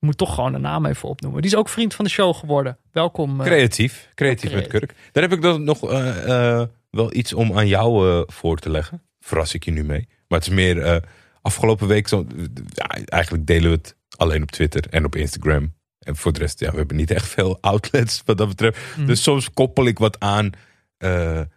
[0.00, 1.42] Ik moet toch gewoon de naam even opnoemen.
[1.42, 2.78] Die is ook vriend van de show geworden.
[2.92, 3.40] Welkom.
[3.40, 4.10] eh, creatief.
[4.14, 4.66] Creatief met.
[4.66, 4.94] Kurk.
[5.12, 9.02] Daar heb ik dan nog eh, eh, wel iets om aan jou voor te leggen.
[9.20, 10.08] Verras ik je nu mee.
[10.28, 11.02] Maar het is meer
[11.42, 12.08] afgelopen week.
[12.08, 12.26] Zo,
[12.74, 15.74] ja, eigenlijk delen we het alleen op Twitter en op Instagram.
[15.98, 18.78] En voor de rest, ja, we hebben niet echt veel outlets wat dat betreft.
[18.96, 19.06] Mhm.
[19.06, 20.50] Dus soms koppel ik wat aan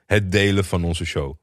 [0.06, 1.36] het delen van onze show.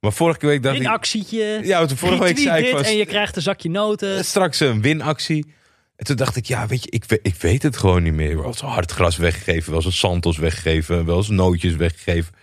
[0.00, 0.88] Maar vorige week dacht Een ik...
[0.88, 1.60] actietje.
[1.62, 2.84] Ja, vorige week zei ik van...
[2.84, 4.24] En je krijgt een zakje noten.
[4.24, 5.54] Straks een winactie.
[6.00, 8.36] En toen dacht ik, ja, weet je, ik, ik weet het gewoon niet meer.
[8.36, 12.34] Wel eens hardgras weggegeven, wel eens Santos weggegeven, wel eens nootjes weggegeven.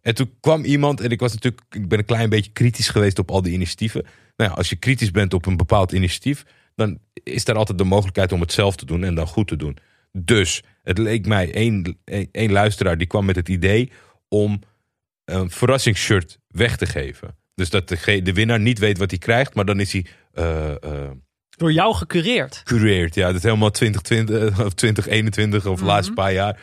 [0.00, 3.18] En toen kwam iemand, en ik was natuurlijk, ik ben een klein beetje kritisch geweest
[3.18, 4.02] op al die initiatieven.
[4.36, 6.44] Nou ja, als je kritisch bent op een bepaald initiatief,
[6.74, 9.56] dan is er altijd de mogelijkheid om het zelf te doen en dan goed te
[9.56, 9.76] doen.
[10.12, 11.98] Dus het leek mij één,
[12.32, 13.92] één luisteraar die kwam met het idee
[14.28, 14.60] om
[15.24, 17.36] een verrassingsshirt weg te geven.
[17.54, 20.82] Dus dat de, de winnaar niet weet wat hij krijgt, maar dan is hij eh,
[20.82, 21.10] eh,
[21.58, 22.62] Door jou gecureerd.
[22.64, 23.14] cureerd.
[23.14, 26.60] Ja, dat is helemaal 2020 of 2021 of de laatste paar jaar.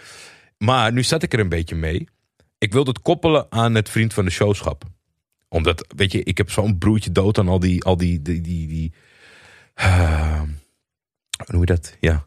[0.58, 2.08] Maar nu zat ik er een beetje mee.
[2.58, 4.84] Ik wilde het koppelen aan het vriend van de showschap.
[5.50, 8.68] Omdat, weet je, ik heb zo'n broertje dood aan al die, al die, die, die,
[8.68, 8.94] die
[9.74, 10.42] eh,
[11.38, 11.98] hoe noem je dat?
[12.00, 12.20] Ja, eh,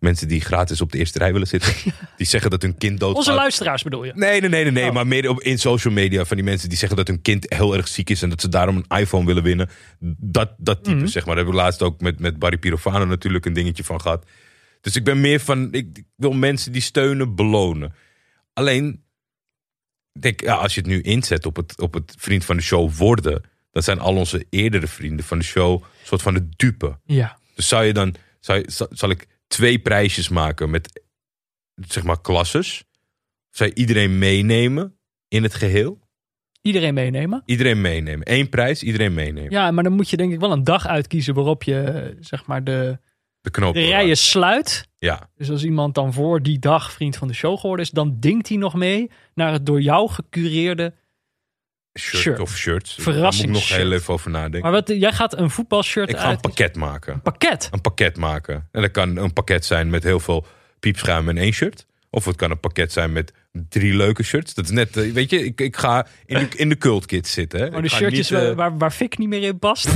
[0.00, 1.72] mensen die gratis op de eerste rij willen zitten.
[2.16, 4.12] Die zeggen dat hun kind dood Onze luisteraars bedoel je?
[4.14, 4.88] Nee, nee, nee, nee, nee.
[4.88, 4.94] Oh.
[4.94, 7.76] maar meer op, in social media van die mensen die zeggen dat hun kind heel
[7.76, 9.68] erg ziek is en dat ze daarom een iPhone willen winnen.
[10.18, 11.06] Dat, dat type, Mhm.
[11.06, 11.34] zeg maar.
[11.34, 14.24] Daar heb ik laatst ook met, met Barry Pirofano natuurlijk een dingetje van gehad.
[14.80, 17.94] Dus ik ben meer van, ik, ik wil mensen die steunen belonen.
[18.52, 19.02] Alleen,
[20.20, 22.92] denk, ja, als je het nu inzet op het, op het vriend van de show
[22.92, 23.42] worden,
[23.72, 26.98] dan zijn al onze eerdere vrienden van de show een soort van de dupe.
[27.04, 27.38] Ja.
[27.54, 31.02] Dus zou je dan, zou zal, zal ik twee prijsjes maken met,
[31.74, 32.84] zeg maar, klasses?
[33.50, 34.96] Zou je iedereen meenemen
[35.28, 36.02] in het geheel?
[36.62, 37.42] Iedereen meenemen.
[37.44, 38.32] Iedereen meenemen.
[38.32, 39.50] Eén prijs, iedereen meenemen.
[39.50, 42.64] Ja, maar dan moet je denk ik wel een dag uitkiezen waarop je zeg maar
[42.64, 42.98] de,
[43.40, 43.74] De knoop.
[43.74, 44.88] de rijen sluit.
[44.98, 48.16] Ja, Dus als iemand dan voor die dag vriend van de show geworden is, dan
[48.20, 50.94] dinkt hij nog mee naar het door jou gecureerde.
[51.98, 52.40] Shirt, Shirt.
[52.40, 52.96] of shirts.
[52.96, 53.52] Daar Verrassingsshirt.
[53.52, 54.60] moet ik nog heel even over nadenken.
[54.60, 57.20] Maar wat, jij gaat een voetbalshirt ik ga een pakket maken.
[57.22, 57.68] pakket.
[57.70, 58.68] Een pakket maken.
[58.72, 60.46] En dat kan een pakket zijn met heel veel
[60.80, 61.86] piepschuim en één shirt.
[62.10, 63.32] Of het kan een pakket zijn met
[63.68, 64.54] drie leuke shirts.
[64.54, 67.28] Dat is net, eh, weet je, ik, ik ga in de, in de cult kit
[67.28, 67.60] zitten.
[67.60, 67.70] Hè.
[67.70, 69.86] Maar de shirtjes niet, eh, waar, waar, Fik niet meer in past.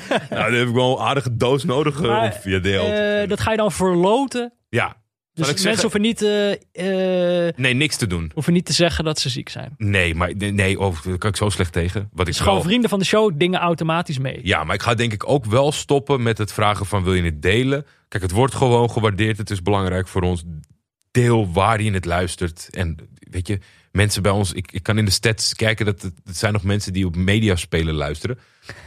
[0.30, 3.28] nou, dan heb ik wel een aardige doos nodig Maar, om via deelt.
[3.28, 4.52] Dat ga je dan verloten.
[4.68, 4.96] ja.
[5.40, 6.22] Dus ik mensen zeggen- hoeven niet,
[6.72, 8.30] eh, eh, Nee, niks te doen.
[8.34, 9.74] hoeven niet te zeggen dat ze ziek zijn.
[9.76, 12.08] Nee, maar nee, nee oh, daar kan ik zo slecht tegen.
[12.12, 14.40] Wat ik Dus gewoon wel- vrienden van de show dingen automatisch mee.
[14.42, 17.22] Ja, maar ik ga denk ik ook wel stoppen met het vragen van wil je
[17.22, 17.86] het delen?
[18.08, 19.38] Kijk, het wordt gewoon gewaardeerd.
[19.38, 20.42] Het is belangrijk voor ons.
[21.10, 22.68] Deel waar je het luistert.
[22.70, 23.58] En weet je,
[23.92, 26.62] mensen bij ons, ik, ik kan in de stats kijken dat het, het zijn nog
[26.62, 28.38] mensen die op mediaspelen luisteren.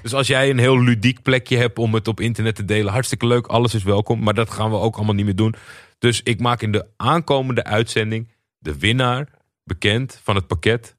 [0.02, 3.28] Dus als jij een heel ludiek plekje hebt om het op internet te delen, hartstikke
[3.28, 4.24] leuk, alles is welkom.
[4.24, 5.56] Maar dat gaan we ook allemaal niet meer doen.
[6.04, 9.28] Dus ik maak in de aankomende uitzending de winnaar
[9.64, 10.98] bekend van het pakket.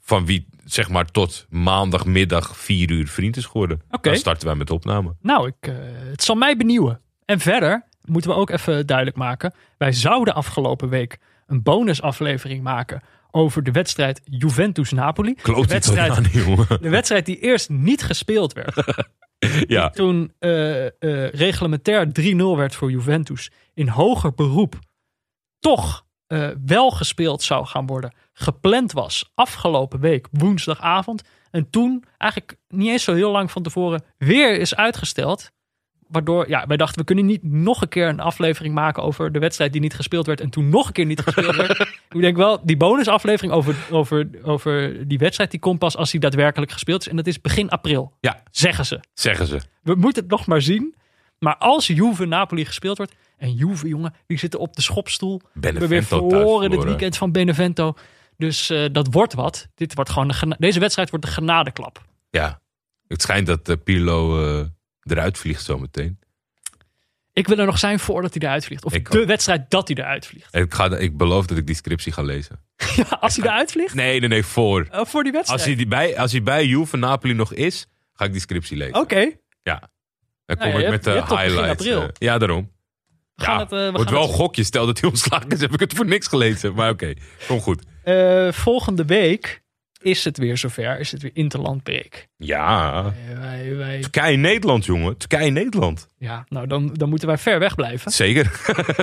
[0.00, 3.82] Van wie zeg maar tot maandagmiddag 4 uur vriend is geworden.
[3.90, 4.08] Oké.
[4.08, 5.14] Dan starten wij met de opname.
[5.20, 5.74] Nou, ik, eh,
[6.10, 7.00] het zal mij benieuwen.
[7.24, 9.54] En verder moeten we ook even duidelijk maken.
[9.78, 15.34] Wij zouden afgelopen week een bonusaflevering maken over de wedstrijd Juventus-Napoli.
[15.34, 16.32] De Kloot wedstrijd,
[16.82, 18.74] de wedstrijd die eerst niet gespeeld werd.
[19.66, 20.92] Ja, Toen eh, eh,
[21.30, 23.50] reglementair 3-0 werd voor Juventus.
[23.74, 24.78] In hoger beroep
[25.58, 28.12] toch eh, wel gespeeld zou gaan worden.
[28.32, 31.22] Gepland was afgelopen week woensdagavond.
[31.50, 35.50] En toen eigenlijk niet eens zo heel lang van tevoren weer is uitgesteld.
[36.08, 39.38] Waardoor, ja, wij dachten we kunnen niet nog een keer een aflevering maken over de
[39.38, 40.40] wedstrijd die niet gespeeld werd.
[40.40, 41.78] En toen nog een keer niet gespeeld werd.
[42.10, 46.20] Ik denk wel, die bonusaflevering over, over, over die wedstrijd die komt pas als die
[46.20, 47.08] daadwerkelijk gespeeld is.
[47.08, 49.00] En dat is begin april, ja, zeggen ze.
[49.14, 49.60] zeggen ze.
[49.82, 50.94] We moeten het nog maar zien.
[51.38, 53.14] Maar als Juve Napoli gespeeld wordt.
[53.42, 55.40] En Juve, jongen, die zitten op de schopstoel.
[55.52, 57.94] We hebben weer Benevento verloren dit weekend van Benevento.
[58.36, 59.68] Dus eh, dat wordt wat.
[59.74, 62.02] Dit wordt gewoon de Deze wedstrijd wordt de genadeklap.
[62.30, 62.60] Ja,
[63.08, 64.66] het schijnt dat eh, Pirlo eh,
[65.02, 66.18] eruit vliegt zometeen.
[67.32, 68.84] Ik wil er nog zijn voordat hij eruit vliegt.
[68.84, 69.26] Of Ik de ook.
[69.26, 70.54] wedstrijd dat hij eruit vliegt.
[70.54, 72.60] Ik, ga, ik beloof dat ik die scriptie ga lezen.
[72.96, 73.94] Ja, als hij eruit vliegt?
[73.94, 74.86] Nee, nee, nee, voor.
[74.90, 75.60] Eh, voor die wedstrijd?
[75.60, 78.76] Als hij, die bij, als hij bij Juve Napoli nog is, ga ik die scriptie
[78.76, 78.94] lezen.
[78.94, 79.30] Oké.
[79.62, 79.90] Ja.
[80.46, 82.12] Dan Nou kom ik met de highlights.
[82.18, 82.70] ja, daarom.
[83.34, 84.64] We gaan ja, het, eh, we wordt gaan wel het- gokje.
[84.64, 86.74] Stel dat hij ontslagen is, heb ik het voor niks gelezen.
[86.74, 87.12] Maar oké,
[87.48, 87.82] kom goed.
[88.02, 89.62] Eh, volgende week
[90.00, 90.98] is het weer zover.
[91.00, 92.28] Is het weer interlandbreek.
[92.36, 92.98] Ja.
[93.30, 95.16] Eh, wij, wij, Turkije-Nederland, jongen.
[95.16, 96.08] Turkije-Nederland.
[96.18, 98.10] ja, nou dan, dan moeten wij ver weg blijven.
[98.12, 98.60] Zeker.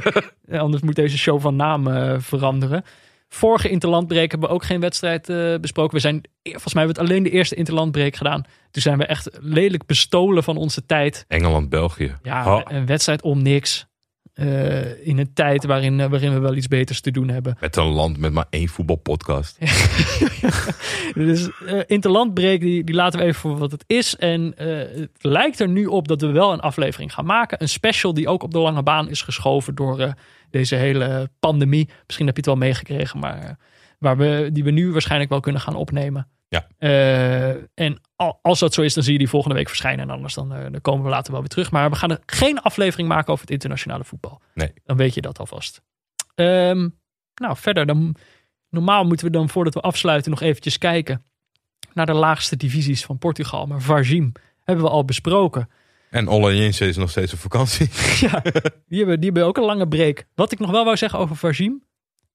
[0.51, 1.83] Anders moet deze show van naam
[2.21, 2.83] veranderen.
[3.29, 5.25] Vorige interlandbreek hebben we ook geen wedstrijd
[5.61, 5.93] besproken.
[5.95, 8.41] We zijn, volgens mij hebben we het alleen de eerste interlandbreek gedaan.
[8.71, 11.25] Toen zijn we echt lelijk bestolen van onze tijd.
[11.27, 12.15] Engeland-België.
[12.21, 13.87] Ja, Oh, een wedstrijd om niks.
[14.39, 17.57] Eh, in een tijd waarin, eh, waarin we wel iets beters te doen hebben.
[17.59, 19.57] met een land met maar één voetbalpodcast.
[21.13, 24.15] Dus eh interlandbreek, die, die laten we even voor wat het is.
[24.15, 27.61] En het lijkt er nu op dat we wel een aflevering gaan maken.
[27.61, 30.13] Een special die ook op de lange baan is geschoven door
[30.49, 31.89] deze hele pandemie.
[32.05, 33.57] Misschien heb je het wel meegekregen, maar
[33.97, 36.27] waar we, die we nu waarschijnlijk wel kunnen gaan opnemen.
[36.49, 36.67] Ja.
[36.77, 40.05] Eh, en al- als dat zo is, dan zie je die volgende week verschijnen.
[40.09, 41.71] En anders dan, eh, dan komen we later wel weer terug.
[41.71, 44.41] Maar we gaan er geen aflevering maken over het internationale voetbal.
[44.53, 44.73] Nee.
[44.83, 45.81] Dan weet je dat alvast.
[46.35, 46.89] Ehm,
[47.35, 48.15] nou, verder dan
[48.69, 51.23] normaal moeten we dan voordat we afsluiten nog eventjes kijken
[51.93, 53.65] naar de laagste divisies van Portugal.
[53.65, 54.31] Maar Varzim
[54.63, 55.69] hebben we al besproken.
[56.09, 57.89] En Olayense is nog steeds op vakantie.
[58.29, 58.41] ja,
[58.87, 60.25] die hebben, die hebben ook een lange break.
[60.35, 61.83] Wat ik nog wel wou zeggen over Varzim.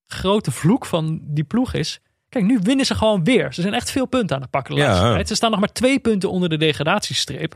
[0.07, 2.01] Grote vloek van die ploeg is.
[2.35, 3.53] Kijk, nu winnen ze gewoon weer.
[3.53, 4.87] Ze zijn echt veel punten aan het pakken de Ja.
[4.89, 5.29] laatste tijd.
[5.29, 7.55] Ze staan nog maar twee punten onder de degradatiestreep.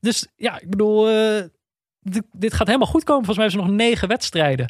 [0.00, 1.42] Dus ja, ik bedoel, eh,
[2.00, 3.24] dit, dit gaat helemaal goed komen.
[3.24, 4.66] Volgens mij hebben ze nog negen wedstrijden.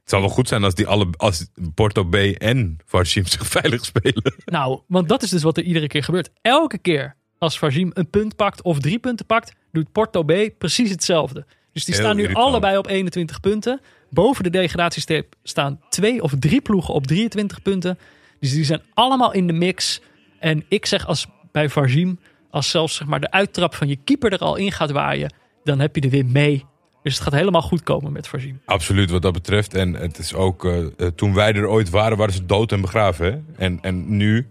[0.00, 3.84] Het zou wel goed zijn als, die alle, als Porto B en Varzim zich veilig
[3.84, 4.34] spelen.
[4.44, 6.30] Nou, want dat is dus wat er iedere keer gebeurt.
[6.42, 10.90] Elke keer als Varzim een punt pakt of drie punten pakt, doet Porto B precies
[10.90, 11.46] hetzelfde.
[11.72, 12.46] Dus die Heel staan nu irritant.
[12.46, 13.80] allebei op 21 punten.
[14.10, 17.98] Boven de degradatiestreep staan twee of drie ploegen op 23 punten.
[18.40, 20.00] Dus die zijn allemaal in de mix.
[20.38, 22.18] En ik zeg als bij Varzim,
[22.50, 25.32] als zelfs zeg maar, de uittrap van je keeper er al in gaat waaien,
[25.64, 26.64] dan heb je er weer mee.
[27.02, 28.60] Dus het gaat helemaal goed komen met Varzim.
[28.64, 29.74] Absoluut wat dat betreft.
[29.74, 32.80] En het is ook, eh, eh, toen wij er ooit waren, waren ze dood en
[32.80, 33.26] begraven.
[33.26, 33.64] Hè?
[33.64, 34.46] En, en nu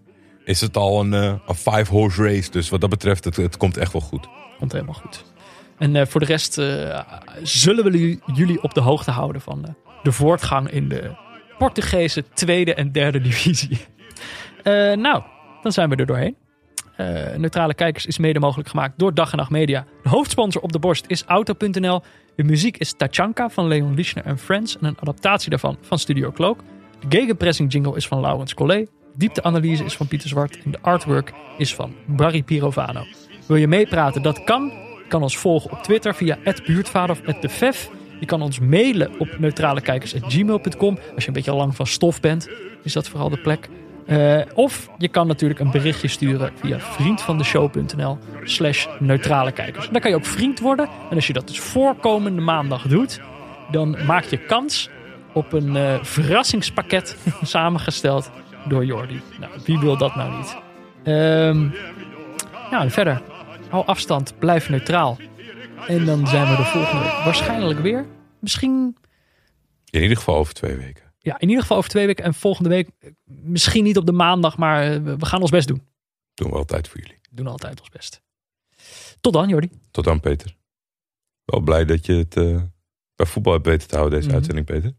[0.46, 2.52] is het al een, eh, een five-horse race.
[2.52, 4.28] Dus wat dat betreft, het, het komt echt wel goed.
[4.58, 5.24] Komt helemaal goed.
[5.78, 6.54] En voor de rest
[7.44, 11.12] zullen we jullie- op de hoogte houden van de voortgang in de
[11.64, 13.77] Portugese tweede en derde divisie.
[14.64, 15.23] Eh, nou,
[15.61, 16.35] dan zijn we er doorheen.
[16.95, 19.85] Eh, Neutrale Kijkers is mede mogelijk gemaakt door Dag en Nacht Media.
[20.03, 22.02] De hoofdsponsor op de borst is Auto.nl.
[22.35, 24.77] De muziek is Tachanka van Leon Lischner en Friends.
[24.77, 26.60] En een adaptatie daarvan van Studio Cloak.
[27.07, 28.90] De gegenpressing jingle is van Laurens Collet.
[29.15, 30.60] Diepteanalyse is van Pieter Zwart.
[30.64, 33.03] En de artwork is van Barry Pirovano.
[33.45, 34.22] Wil je meepraten?
[34.22, 34.72] Dat kan.
[35.07, 37.90] Kan ons volgen op Twitter via @buurtvader of @defef.
[38.19, 40.98] Je kan ons mailen op neutralekijkers.gmail.com.
[41.15, 42.49] Als je een beetje lang van stof bent,
[42.84, 43.69] is dat vooral de plek.
[44.06, 49.90] Eh, of je kan natuurlijk een berichtje sturen via vriendvandeshow.nl slash neutrale kijkers.
[49.90, 50.90] Dan kan je ook vriend worden.
[51.10, 53.22] En als je dat dus voorkomende maandag doet,
[53.72, 54.90] dan maak je kans
[55.34, 58.31] op een eh, verrassingspakket samengesteld
[58.68, 59.22] door Jordi.
[59.40, 60.57] Nou, wie wil dat nou niet?
[61.03, 61.68] Ehm
[62.73, 63.22] ja, en verder.
[63.69, 65.18] Hou afstand, blijf neutraal.
[65.88, 68.06] En dan zijn we de volgende week waarschijnlijk weer.
[68.40, 68.98] Misschien,
[69.90, 71.04] In ieder geval over twee weken.
[71.20, 72.24] ja, in ieder geval over twee weken.
[72.26, 75.68] En volgende week, eh, misschien niet op de maandag, maar eh, we gaan ons best
[75.68, 75.82] doen.
[76.34, 77.18] Doen we altijd voor jullie.
[77.30, 78.22] We doen altijd ons best.
[79.22, 79.70] Tot dan, Jordi.
[79.92, 80.56] Tot dan, Peter.
[81.46, 82.62] Wel blij dat je het eh,
[83.16, 84.38] bij voetbal hebt weten te houden, deze Mhm.
[84.38, 84.94] uitzending, Peter.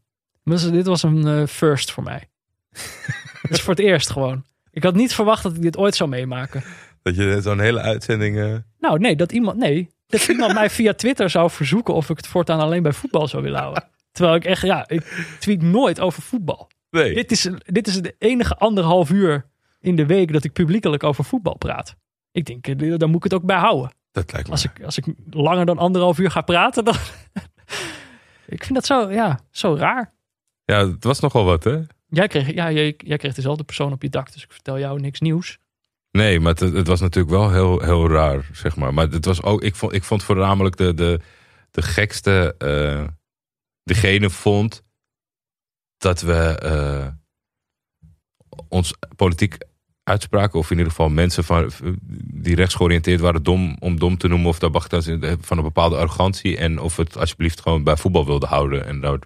[0.45, 2.29] Dus dit was een first voor mij.
[3.43, 4.45] Het is voor het eerst gewoon.
[4.71, 6.63] Ik had niet verwacht dat ik dit ooit zou meemaken.
[7.03, 8.63] Dat je zo'n hele uitzending...
[8.79, 12.27] Nou, nee, dat iemand, nee, dat iemand mij via Twitter zou verzoeken of ik het
[12.27, 13.85] voortaan alleen bij voetbal zou willen houden.
[14.13, 16.71] Terwijl ik echt, ja, ik tweet nooit over voetbal.
[16.91, 19.47] nee, Dit is, dit is de enige anderhalf uur
[19.81, 21.97] in de week dat ik publiekelijk over voetbal praat.
[22.33, 23.93] Ik denk, eh, daar moet ik het ook bij houden.
[24.13, 24.53] dat lijkt me.
[24.53, 26.95] Als ik, als ik langer dan anderhalf uur ga praten, dan...
[28.47, 30.15] ik vind dat zo, ja, zo raar.
[30.65, 31.81] Ja, het was nogal wat, hè?
[32.09, 35.01] Jij kreeg, ja, jij, jij kreeg dezelfde persoon op je dak, dus ik vertel jou
[35.01, 35.59] niks nieuws.
[36.17, 38.95] Nee, maar het, het was natuurlijk wel heel, heel raar, zeg maar.
[38.95, 41.21] Maar het was ook, ik, vond, ik vond voornamelijk de, de,
[41.71, 42.55] de gekste...
[42.59, 43.05] eh,
[43.83, 44.83] degene vond
[45.97, 47.07] dat we eh,
[48.69, 49.57] ons politiek
[50.03, 50.59] uitspraken...
[50.59, 51.71] of in ieder geval mensen van,
[52.25, 53.43] die rechtsgeoriënteerd waren...
[53.43, 56.57] dom om dom te noemen of dat bagatelliseren van een bepaalde arrogantie...
[56.57, 58.87] en of het alsjeblieft gewoon bij voetbal wilde houden.
[58.87, 59.19] En daar,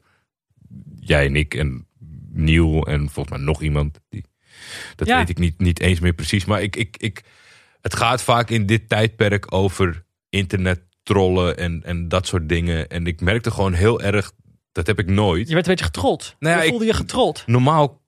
[1.00, 1.86] jij en ik en
[2.30, 4.00] Nieuw en volgens mij nog iemand...
[4.08, 4.24] die
[4.96, 5.16] dat Ja.
[5.18, 6.44] weet ik niet, niet eens meer precies.
[6.44, 7.22] Maar ik, ik, ik,
[7.80, 12.88] het gaat vaak in dit tijdperk over internet trollen en, en dat soort dingen.
[12.88, 14.32] En ik merkte gewoon heel erg,
[14.72, 15.48] dat heb ik nooit.
[15.48, 16.36] Je werd een beetje getrold.
[16.38, 17.42] Nou ja, je ik- voelde je getrold.
[17.46, 18.06] Normaal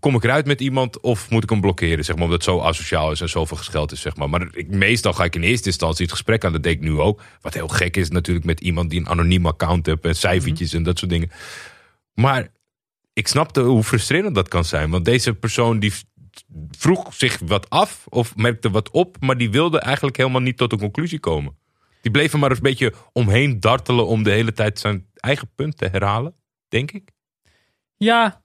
[0.00, 2.60] kom ik eruit met iemand of moet ik hem blokkeren, zeg maar, omdat het zo
[2.60, 4.30] asociaal is en zoveel gescheld is, zeg maar.
[4.30, 6.98] Maar ik, meestal ga ik in eerste instantie het gesprek aan, dat deed ik nu
[7.00, 7.22] ook.
[7.40, 10.82] Wat heel gek is natuurlijk met iemand die een anoniem account heeft en cijfertjes en
[10.82, 11.30] dat soort dingen.
[12.14, 12.48] Maar
[13.16, 15.92] ik snapte hoe frustrerend dat kan zijn, want deze persoon die
[16.70, 20.72] vroeg zich wat af of merkte wat op, maar die wilde eigenlijk helemaal niet tot
[20.72, 21.56] een conclusie komen.
[22.00, 25.78] Die bleef er maar een beetje omheen dartelen om de hele tijd zijn eigen punt
[25.78, 26.34] te herhalen,
[26.68, 27.10] denk ik.
[27.96, 28.42] Ja,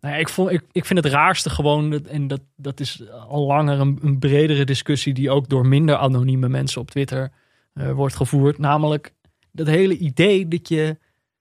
[0.00, 3.46] nou ja, ik, vond, ik, ik vind het raarste gewoon, en dat, dat is al
[3.46, 7.32] langer een, een bredere discussie die ook door minder anonieme mensen op Twitter
[7.72, 8.58] eh, wordt gevoerd.
[8.58, 9.14] Namelijk
[9.52, 10.98] dat hele idee dat je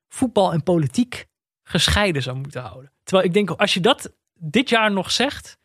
[0.07, 1.26] voetbal en politiek
[1.67, 2.91] gescheiden zou moeten houden.
[3.03, 5.57] Terwijl ik denk, als je dat dit jaar nog zegt,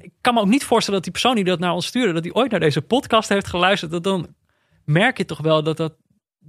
[0.00, 2.24] ik kan me ook niet voorstellen dat die persoon die dat naar ons stuurde, dat
[2.24, 4.34] hij ooit naar deze podcast heeft geluisterd, dat dan
[4.84, 5.96] merk je toch wel dat dat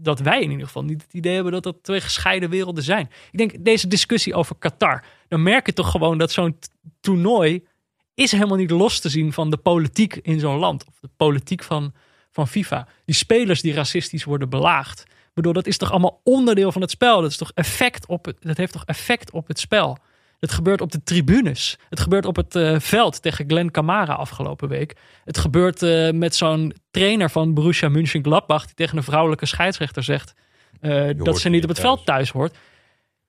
[0.01, 3.09] dat wij in ieder geval niet het idee hebben dat dat twee gescheiden werelden zijn.
[3.31, 6.59] Ik denk deze discussie over Qatar, dan merk je toch gewoon dat zo'n
[6.99, 7.67] toernooi
[8.13, 11.63] is helemaal niet los te zien van de politiek in zo'n land of de politiek
[11.63, 11.93] van,
[12.31, 12.87] van FIFA.
[13.05, 15.03] Die spelers die racistisch worden belaagd.
[15.41, 17.21] Bedoel, dat is toch allemaal onderdeel van het spel.
[17.21, 19.97] Dat is toch effect op het, dat heeft toch effect op het spel.
[20.39, 21.77] Het gebeurt op de tribunes.
[21.89, 24.95] Het gebeurt op het eh, veld tegen Glenn Camara afgelopen week.
[25.25, 28.65] Het gebeurt eh, met zo'n trainer van Borussia Mönchengladbach...
[28.65, 30.33] die tegen een vrouwelijke scheidsrechter zegt...
[30.79, 31.89] eh, dat ze niet op het thuis.
[31.89, 32.57] veld thuis hoort.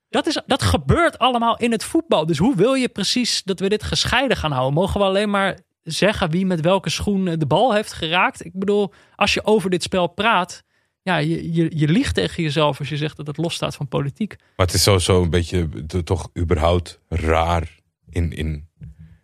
[0.09, 2.25] Dat, is, dat gebeurt allemaal in het voetbal.
[2.25, 4.73] Dus hoe wil je precies dat we dit gescheiden gaan houden?
[4.73, 8.45] Mogen we alleen maar zeggen wie met welke schoen de bal heeft geraakt?
[8.45, 10.63] Ik bedoel, als je over dit spel praat...
[11.03, 14.35] Ja, je, je, je liegt tegen jezelf als je zegt dat het losstaat van politiek.
[14.55, 15.69] Maar het is sowieso een beetje
[16.03, 17.79] toch überhaupt raar
[18.09, 18.67] in, in,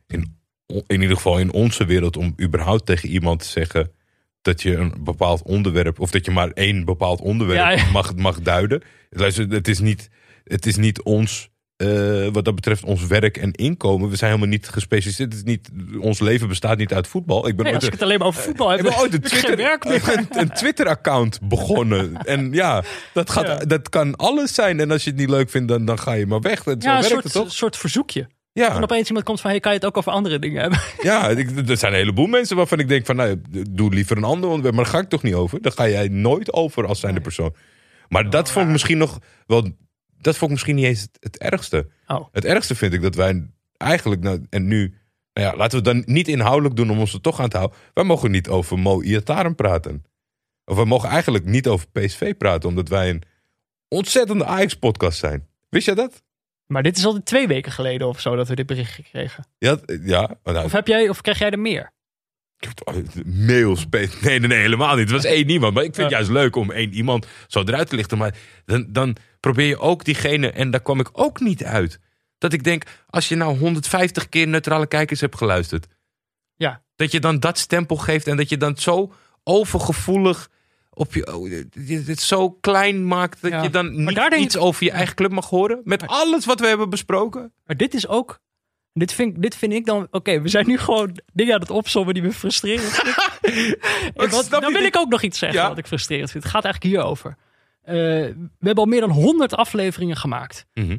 [0.07, 0.37] in,
[0.87, 3.91] in ieder geval in onze wereld om überhaupt tegen iemand te zeggen
[4.41, 7.91] dat je een bepaald onderwerp of dat je maar één bepaald onderwerp Ja, ja.
[7.91, 8.81] Mag, mag duiden.
[9.09, 10.09] Luister, het is niet,
[10.43, 14.09] het is niet ons, eh, wat dat betreft, ons werk en inkomen.
[14.09, 15.33] We zijn helemaal niet gespecialiseerd.
[15.33, 17.47] Het is niet, ons leven bestaat niet uit voetbal.
[17.47, 19.21] Ik ben Nee, als ik het alleen maar over voetbal heb, ik ben ooit een
[19.23, 20.01] heb ik geen werk meer.
[20.01, 22.17] Twitter, een, een Twitter-account begonnen.
[22.25, 22.83] En ja,
[23.13, 23.55] dat, gaat, Ja.
[23.55, 24.79] dat kan alles zijn.
[24.79, 26.65] En als je het niet leuk vindt, dan, dan ga je maar weg.
[26.65, 27.51] En zo Ja, een werkt soort, het toch?
[27.53, 28.21] soort verzoekje.
[28.21, 28.29] En
[28.63, 30.79] Ja, opeens iemand komt van, hey, kan je het ook over andere dingen hebben?
[31.01, 33.15] ja ik, er zijn een heleboel mensen waarvan ik denk van...
[33.15, 34.75] Nou, doe liever een ander onderwerp.
[34.75, 35.61] Maar daar ga ik toch niet over?
[35.61, 37.55] Daar ga jij nooit over als zijnde persoon.
[38.07, 39.71] Maar dat vond ik misschien nog wel...
[40.17, 41.87] Dat vond ik misschien niet eens het, het ergste.
[42.07, 42.27] Oh.
[42.31, 44.21] Het ergste vind ik dat wij eigenlijk...
[44.21, 44.95] Nou, en nu...
[45.33, 47.57] Nou ja, laten we het dan niet inhoudelijk doen om ons er toch aan te
[47.57, 47.77] houden.
[47.93, 50.05] Wij mogen niet over Mo Iataren praten.
[50.65, 52.69] Of we mogen eigenlijk niet over PSV praten.
[52.69, 53.23] Omdat wij een
[53.87, 55.47] ontzettende Ajax-podcast zijn.
[55.69, 56.23] Wist jij dat?
[56.65, 59.47] Maar dit is al twee weken geleden of zo dat we dit bericht kregen.
[59.57, 60.37] Ja, ja.
[60.43, 61.91] Nou, Of, heb jij, of krijg jij er meer?
[63.25, 63.85] Mails.
[63.91, 65.03] Nee, nee, nee, helemaal niet.
[65.11, 65.73] Het was één iemand.
[65.73, 68.17] Maar ik vind het juist leuk om één iemand zo eruit te lichten.
[68.17, 68.35] Maar
[68.65, 71.99] dan, dan probeer je ook diegene, en daar kwam ik ook niet uit.
[72.37, 75.87] Dat ik denk, als je nou 150 keer neutrale kijkers hebt geluisterd.
[76.55, 76.81] Ja.
[76.95, 79.13] Dat je dan dat stempel geeft en dat je dan zo
[79.43, 80.49] overgevoelig
[80.89, 81.51] op je, oh,
[82.07, 83.63] het zo klein maakt dat Ja.
[83.63, 85.81] je dan niet iets ik- over je eigen club mag horen.
[85.83, 87.53] Met alles wat we hebben besproken.
[87.65, 88.39] Maar dit is ook...
[88.99, 90.07] Dit vind, dit vind ik dan...
[90.11, 93.15] Oké, we zijn nu gewoon dingen aan het opzommen die we frustrerend vinden.
[94.15, 95.67] En wat- snap dan wil ik ook nog iets zeggen Ja.
[95.69, 96.43] wat ik frustrerend vind.
[96.43, 97.37] Het gaat eigenlijk hierover.
[97.83, 100.65] Eh, we hebben al meer dan 100 afleveringen gemaakt.
[100.73, 100.97] Mhm.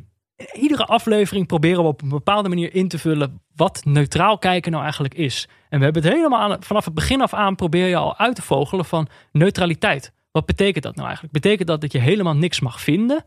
[0.52, 4.82] iedere aflevering proberen we op een bepaalde manier in te vullen wat neutraal kijken nou
[4.84, 5.48] eigenlijk is.
[5.68, 8.34] En we hebben het helemaal aan, vanaf het begin af aan probeer je al uit
[8.34, 10.12] te vogelen van neutraliteit.
[10.30, 11.34] Wat betekent dat nou eigenlijk?
[11.34, 13.24] Betekent dat dat je helemaal niks mag vinden?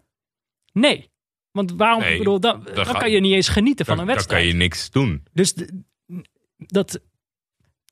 [0.73, 1.09] Nee.
[1.51, 4.23] Want waarom, Nee, bedoel, dan, dan kan je niet eens genieten van een dan kan
[4.23, 4.47] wedstrijd.
[4.47, 5.23] je niks doen.
[5.33, 5.83] Dus de-
[6.57, 6.99] dat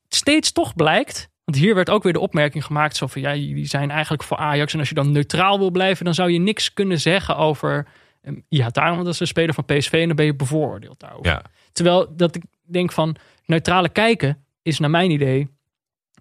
[0.07, 1.29] steeds toch blijkt.
[1.43, 4.37] Want hier werd ook weer de opmerking gemaakt: zo van ja, jullie zijn eigenlijk voor
[4.37, 4.73] Ajax.
[4.73, 7.87] En als je dan neutraal wil blijven, dan zou je niks kunnen zeggen over.
[8.21, 10.99] um, Ja, daarom want dat is een speler van PSV en dan ben je bevooroordeeld
[10.99, 11.31] daarover.
[11.31, 11.43] Ja.
[11.71, 13.15] Terwijl dat ik denk van
[13.45, 15.47] neutrale kijken is naar mijn idee,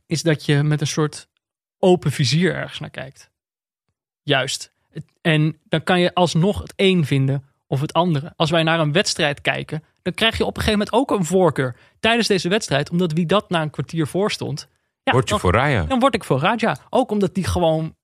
[0.06, 1.28] is dat je met een soort
[1.78, 3.30] open vizier ergens naar kijkt.
[4.22, 4.72] Juist.
[5.20, 8.32] En dan kan je alsnog het een vinden of het andere.
[8.36, 11.24] Als wij naar een wedstrijd kijken, dan krijg je op een gegeven moment ook een
[11.24, 14.68] voorkeur tijdens deze wedstrijd, omdat wie dat na een kwartier voor stond.
[15.02, 15.84] Ja, Word je dan, voor Raya.
[15.84, 16.76] dan word ik voor Raja.
[16.90, 17.96] Ook omdat die gewoon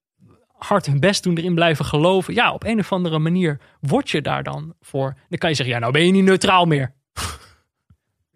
[0.57, 2.35] hard hun best doen, erin blijven geloven.
[2.35, 5.17] Ja, op een of andere manier word je daar dan voor.
[5.29, 6.95] Dan kan je zeggen, ja, nou ben je niet neutraal meer.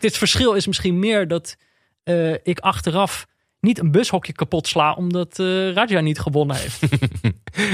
[0.00, 1.56] Het verschil is misschien meer dat
[2.02, 3.26] eh, ik achteraf
[3.60, 6.80] niet een bushokje kapot sla omdat eh Raja niet gewonnen heeft.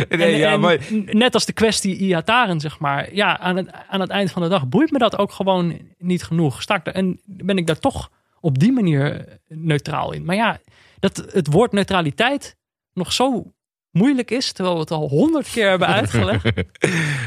[0.08, 3.14] Nee, En- ja, en maar Net als de kwestie Iataren, zeg maar.
[3.14, 6.22] Ja, aan het, aan het eind van de dag boeit me dat ook gewoon niet
[6.22, 6.62] genoeg.
[6.62, 8.10] Sta ik en ben ik daar toch
[8.40, 10.24] op die manier neutraal in.
[10.24, 10.60] Maar ja,
[10.98, 12.56] dat, het woord neutraliteit
[12.92, 13.52] nog zo
[13.90, 16.50] moeilijk is, terwijl we het al honderd keer hebben uitgelegd.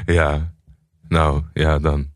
[0.05, 0.53] Ja,
[1.07, 2.07] nou ja, dan.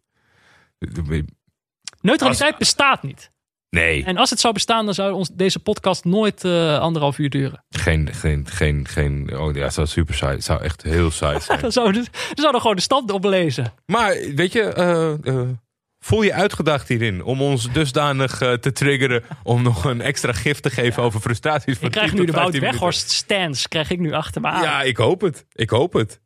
[2.01, 3.31] Neutraliteit bestaat niet.
[3.73, 7.29] Nee, En als het zou bestaan, dan zou ons, deze podcast nooit eh, anderhalf uur
[7.29, 7.65] duren.
[7.69, 9.37] geen, geen, geen, geen.
[9.37, 10.35] Oh ja, het zou super saai.
[10.35, 11.61] Het zou echt heel saai zijn.
[11.61, 13.73] Dan zouden dan zouden gewoon de stand oplezen.
[13.85, 15.49] maar weet je, eh, eh,
[15.99, 20.69] voel je uitgedacht hierin om ons dusdanig te triggeren om nog een extra gift te
[20.69, 22.81] geven over frustraties van Ik krijg 10 nu de Wout 15 minuten?
[22.81, 24.61] Weghorst stance, krijg ik nu achter me aan.
[24.63, 25.45] Ja, ik hoop het.
[25.53, 26.21] Ik hoop het.